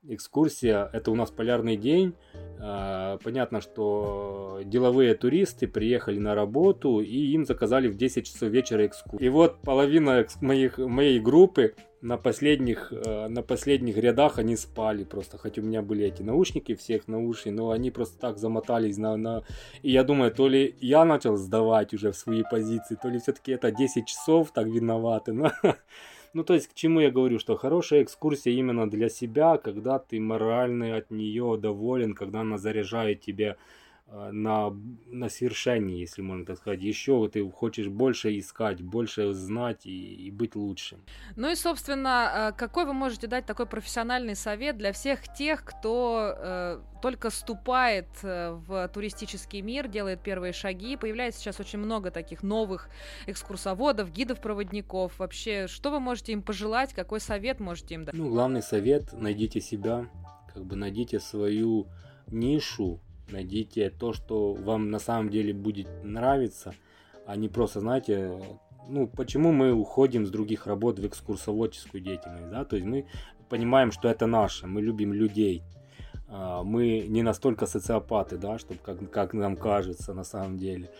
экскурсия, 0.08 0.88
это 0.92 1.10
у 1.10 1.14
нас 1.14 1.30
полярный 1.30 1.76
день, 1.76 2.14
а, 2.60 3.18
понятно, 3.22 3.60
что 3.60 4.60
деловые 4.64 5.14
туристы 5.14 5.68
приехали 5.68 6.18
на 6.18 6.34
работу 6.34 7.00
и 7.00 7.32
им 7.32 7.44
заказали 7.44 7.88
в 7.88 7.96
10 7.96 8.26
часов 8.26 8.48
вечера 8.48 8.86
экскурсию. 8.86 9.26
И 9.26 9.30
вот 9.30 9.60
половина 9.60 10.26
моих, 10.40 10.78
моей 10.78 11.20
группы 11.20 11.74
на 12.00 12.16
последних, 12.16 12.92
э, 12.92 13.28
на 13.28 13.42
последних 13.42 13.96
рядах 13.96 14.38
они 14.38 14.56
спали 14.56 15.04
просто. 15.04 15.38
Хоть 15.38 15.58
у 15.58 15.62
меня 15.62 15.82
были 15.82 16.06
эти 16.06 16.22
наушники 16.22 16.74
всех 16.74 17.08
на 17.08 17.18
уши, 17.18 17.50
но 17.50 17.70
они 17.70 17.90
просто 17.90 18.18
так 18.18 18.38
замотались 18.38 18.98
на, 18.98 19.16
на... 19.16 19.42
И 19.82 19.90
я 19.90 20.04
думаю, 20.04 20.32
то 20.32 20.48
ли 20.48 20.76
я 20.80 21.04
начал 21.04 21.36
сдавать 21.36 21.94
уже 21.94 22.12
в 22.12 22.16
свои 22.16 22.42
позиции, 22.48 22.96
то 23.00 23.08
ли 23.08 23.18
все-таки 23.18 23.52
это 23.52 23.72
10 23.72 24.06
часов 24.06 24.52
так 24.52 24.66
виноваты. 24.66 25.32
Но... 25.32 25.52
Ну, 26.34 26.44
то 26.44 26.54
есть, 26.54 26.68
к 26.68 26.74
чему 26.74 27.00
я 27.00 27.10
говорю, 27.10 27.38
что 27.38 27.56
хорошая 27.56 28.02
экскурсия 28.02 28.52
именно 28.52 28.88
для 28.88 29.08
себя, 29.08 29.58
когда 29.58 29.98
ты 29.98 30.20
морально 30.20 30.96
от 30.96 31.10
нее 31.10 31.56
доволен, 31.58 32.14
когда 32.14 32.40
она 32.40 32.58
заряжает 32.58 33.20
тебя 33.20 33.56
Э, 33.56 33.56
на, 34.10 34.74
на 35.06 35.28
свершении, 35.28 36.00
если 36.00 36.22
можно 36.22 36.46
так 36.46 36.56
сказать. 36.58 36.80
Еще 36.80 37.28
ты 37.28 37.48
хочешь 37.50 37.88
больше 37.88 38.38
искать, 38.38 38.80
больше 38.80 39.32
знать 39.34 39.86
и, 39.86 40.14
и 40.26 40.30
быть 40.30 40.56
лучшим. 40.56 41.00
Ну 41.36 41.50
и, 41.50 41.54
собственно, 41.54 42.52
э, 42.52 42.58
какой 42.58 42.86
вы 42.86 42.94
можете 42.94 43.26
дать 43.26 43.44
такой 43.44 43.66
профессиональный 43.66 44.34
совет 44.34 44.78
для 44.78 44.92
всех 44.92 45.32
тех, 45.34 45.62
кто 45.62 46.34
э, 46.36 46.80
только 47.02 47.30
ступает 47.30 48.08
э, 48.22 48.52
в 48.52 48.88
туристический 48.88 49.60
мир, 49.60 49.88
делает 49.88 50.22
первые 50.22 50.52
шаги. 50.52 50.96
Появляется 50.96 51.40
сейчас 51.40 51.60
очень 51.60 51.78
много 51.78 52.10
таких 52.10 52.42
новых 52.42 52.88
экскурсоводов, 53.26 54.10
гидов-проводников. 54.10 55.18
Вообще, 55.18 55.66
что 55.66 55.90
вы 55.90 56.00
можете 56.00 56.32
им 56.32 56.42
пожелать, 56.42 56.94
какой 56.94 57.20
совет 57.20 57.60
можете 57.60 57.94
им 57.94 58.04
дать? 58.04 58.14
Ну, 58.14 58.30
главный 58.30 58.62
совет, 58.62 59.12
найдите 59.12 59.60
себя, 59.60 60.08
как 60.52 60.64
бы 60.64 60.76
найдите 60.76 61.20
свою 61.20 61.88
нишу, 62.30 63.00
Найдите 63.30 63.90
то, 63.90 64.12
что 64.12 64.54
вам 64.54 64.90
на 64.90 64.98
самом 64.98 65.30
деле 65.30 65.52
будет 65.52 65.88
нравиться, 66.02 66.74
а 67.26 67.36
не 67.36 67.48
просто, 67.48 67.80
знаете, 67.80 68.40
ну, 68.88 69.06
почему 69.06 69.52
мы 69.52 69.72
уходим 69.72 70.26
с 70.26 70.30
других 70.30 70.66
работ 70.66 70.98
в 70.98 71.06
экскурсоводческую 71.06 72.02
деятельность, 72.02 72.48
да, 72.50 72.64
то 72.64 72.76
есть 72.76 72.88
мы 72.88 73.06
понимаем, 73.48 73.92
что 73.92 74.08
это 74.08 74.26
наше, 74.26 74.66
мы 74.66 74.80
любим 74.80 75.12
людей, 75.12 75.62
а, 76.30 76.62
мы 76.62 77.06
не 77.08 77.22
настолько 77.22 77.66
социопаты, 77.66 78.36
да, 78.36 78.58
чтобы 78.58 78.80
как, 78.82 79.10
как 79.10 79.34
нам 79.34 79.56
кажется 79.56 80.12
на 80.12 80.24
самом 80.24 80.58
деле. 80.58 80.90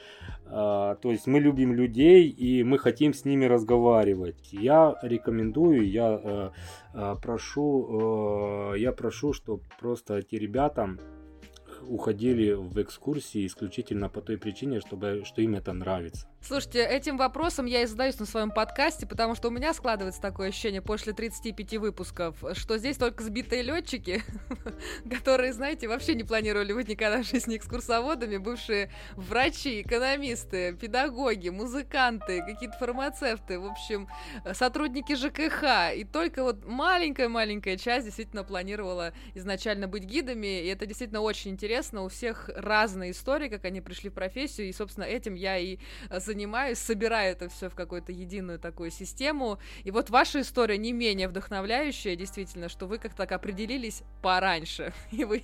А, 0.46 0.94
то 0.96 1.10
есть 1.10 1.26
мы 1.26 1.38
любим 1.38 1.74
людей 1.74 2.28
и 2.28 2.64
мы 2.64 2.78
хотим 2.78 3.12
с 3.12 3.24
ними 3.24 3.44
разговаривать. 3.44 4.52
Я 4.52 4.96
рекомендую, 5.02 5.90
я 5.90 6.20
э, 6.22 6.50
э, 6.94 7.16
прошу, 7.22 8.72
э, 8.72 8.78
я 8.78 8.92
прошу, 8.92 9.34
что 9.34 9.60
просто 9.78 10.16
эти 10.16 10.36
ребята 10.36 10.96
уходили 11.88 12.52
в 12.52 12.80
экскурсии 12.80 13.46
исключительно 13.46 14.08
по 14.08 14.20
той 14.20 14.38
причине, 14.38 14.80
чтобы, 14.80 15.22
что 15.24 15.42
им 15.42 15.54
это 15.54 15.72
нравится. 15.72 16.28
Слушайте, 16.40 16.86
этим 16.86 17.16
вопросом 17.18 17.66
я 17.66 17.82
и 17.82 17.86
задаюсь 17.86 18.18
на 18.20 18.24
своем 18.24 18.50
подкасте, 18.52 19.06
потому 19.06 19.34
что 19.34 19.48
у 19.48 19.50
меня 19.50 19.74
складывается 19.74 20.20
такое 20.20 20.48
ощущение 20.48 20.80
после 20.80 21.12
35 21.12 21.74
выпусков, 21.78 22.36
что 22.52 22.78
здесь 22.78 22.96
только 22.96 23.24
сбитые 23.24 23.62
летчики, 23.62 24.22
которые, 25.10 25.52
знаете, 25.52 25.88
вообще 25.88 26.14
не 26.14 26.22
планировали 26.22 26.72
быть 26.72 26.88
никогда 26.88 27.22
в 27.22 27.26
жизни 27.26 27.56
экскурсоводами, 27.56 28.36
бывшие 28.36 28.90
врачи, 29.16 29.82
экономисты, 29.82 30.74
педагоги, 30.74 31.48
музыканты, 31.48 32.40
какие-то 32.40 32.78
фармацевты, 32.78 33.58
в 33.58 33.66
общем, 33.66 34.08
сотрудники 34.52 35.16
ЖКХ. 35.16 35.94
И 35.96 36.04
только 36.04 36.44
вот 36.44 36.64
маленькая-маленькая 36.64 37.76
часть 37.76 38.06
действительно 38.06 38.44
планировала 38.44 39.12
изначально 39.34 39.88
быть 39.88 40.04
гидами, 40.04 40.62
и 40.62 40.68
это 40.68 40.86
действительно 40.86 41.20
очень 41.20 41.50
интересно. 41.50 42.04
У 42.04 42.08
всех 42.08 42.48
разные 42.54 43.10
истории, 43.10 43.48
как 43.48 43.64
они 43.64 43.80
пришли 43.80 44.08
в 44.08 44.14
профессию, 44.14 44.68
и, 44.68 44.72
собственно, 44.72 45.04
этим 45.04 45.34
я 45.34 45.58
и 45.58 45.78
занимаюсь, 46.28 46.78
собираю 46.78 47.32
это 47.32 47.48
все 47.48 47.70
в 47.70 47.74
какую-то 47.74 48.12
единую 48.12 48.58
такую 48.58 48.90
систему. 48.90 49.58
И 49.84 49.90
вот 49.90 50.10
ваша 50.10 50.42
история 50.42 50.76
не 50.76 50.92
менее 50.92 51.26
вдохновляющая, 51.26 52.16
действительно, 52.16 52.68
что 52.68 52.86
вы 52.86 52.98
как-то 52.98 53.18
так 53.18 53.32
определились 53.32 54.02
пораньше. 54.22 54.92
И 55.10 55.24
вы, 55.24 55.42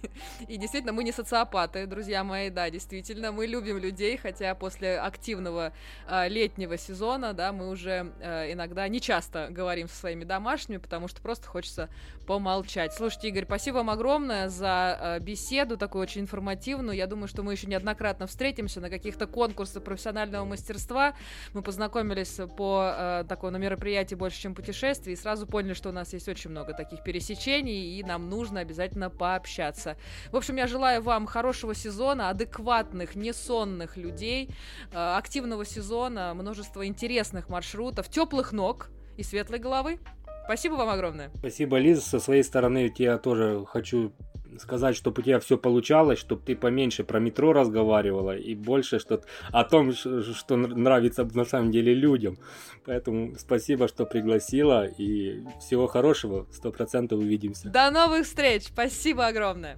и 0.48 0.56
действительно, 0.56 0.92
мы 0.92 1.04
не 1.04 1.12
социопаты, 1.12 1.86
друзья 1.86 2.22
мои, 2.22 2.50
да, 2.50 2.70
действительно, 2.70 3.32
мы 3.32 3.46
любим 3.46 3.78
людей, 3.78 4.16
хотя 4.16 4.54
после 4.54 4.98
активного 4.98 5.72
э, 6.06 6.28
летнего 6.28 6.76
сезона, 6.76 7.32
да, 7.32 7.52
мы 7.52 7.68
уже 7.70 8.12
э, 8.20 8.52
иногда 8.52 8.86
не 8.88 9.00
часто 9.00 9.48
говорим 9.50 9.88
со 9.88 9.96
своими 9.96 10.24
домашними, 10.24 10.76
потому 10.76 11.08
что 11.08 11.22
просто 11.22 11.48
хочется 11.48 11.88
помолчать. 12.26 12.92
Слушайте, 12.94 13.28
Игорь, 13.28 13.44
спасибо 13.44 13.76
вам 13.76 13.90
огромное 13.90 14.48
за 14.48 14.98
э, 15.00 15.20
беседу, 15.20 15.76
такую 15.76 16.02
очень 16.02 16.22
информативную. 16.22 16.96
Я 16.96 17.06
думаю, 17.06 17.28
что 17.28 17.42
мы 17.42 17.52
еще 17.52 17.66
неоднократно 17.66 18.26
встретимся 18.26 18.80
на 18.80 18.90
каких-то 18.90 19.26
конкурсах 19.26 19.82
профессионального 19.82 20.44
мастерства 20.44 20.73
мастерства. 20.74 21.14
Мы 21.52 21.62
познакомились 21.62 22.40
по 22.56 22.92
э, 22.96 23.24
такому 23.28 23.58
мероприятию 23.58 24.18
больше, 24.18 24.40
чем 24.40 24.54
путешествие, 24.54 25.14
и 25.14 25.16
сразу 25.16 25.46
поняли, 25.46 25.74
что 25.74 25.88
у 25.88 25.92
нас 25.92 26.12
есть 26.12 26.28
очень 26.28 26.50
много 26.50 26.74
таких 26.74 27.02
пересечений, 27.02 27.98
и 27.98 28.02
нам 28.02 28.28
нужно 28.28 28.60
обязательно 28.60 29.10
пообщаться. 29.10 29.96
В 30.32 30.36
общем, 30.36 30.56
я 30.56 30.66
желаю 30.66 31.02
вам 31.02 31.26
хорошего 31.26 31.74
сезона, 31.74 32.30
адекватных, 32.30 33.14
несонных 33.14 33.96
людей, 33.96 34.50
э, 34.92 35.16
активного 35.16 35.64
сезона, 35.64 36.34
множество 36.34 36.86
интересных 36.86 37.48
маршрутов, 37.48 38.08
теплых 38.08 38.52
ног 38.52 38.90
и 39.16 39.22
светлой 39.22 39.58
головы. 39.58 39.98
Спасибо 40.44 40.74
вам 40.74 40.90
огромное. 40.90 41.30
Спасибо, 41.38 41.78
Лиза. 41.78 42.02
Со 42.02 42.20
своей 42.20 42.42
стороны 42.42 42.92
я 42.98 43.16
тоже 43.18 43.64
хочу 43.66 44.12
сказать, 44.58 44.96
чтобы 44.96 45.20
у 45.20 45.24
тебя 45.24 45.40
все 45.40 45.56
получалось, 45.56 46.18
чтобы 46.18 46.42
ты 46.42 46.56
поменьше 46.56 47.04
про 47.04 47.20
метро 47.20 47.52
разговаривала 47.52 48.36
и 48.36 48.54
больше 48.54 48.98
что 48.98 49.20
о 49.52 49.64
том, 49.64 49.92
что 49.92 50.56
нравится 50.56 51.28
на 51.34 51.44
самом 51.44 51.70
деле 51.70 51.94
людям. 51.94 52.36
Поэтому 52.84 53.34
спасибо, 53.38 53.88
что 53.88 54.06
пригласила 54.06 54.86
и 54.86 55.42
всего 55.60 55.86
хорошего. 55.86 56.46
Сто 56.52 56.70
процентов 56.72 57.18
увидимся. 57.20 57.68
До 57.68 57.90
новых 57.90 58.26
встреч. 58.26 58.64
Спасибо 58.64 59.26
огромное. 59.26 59.76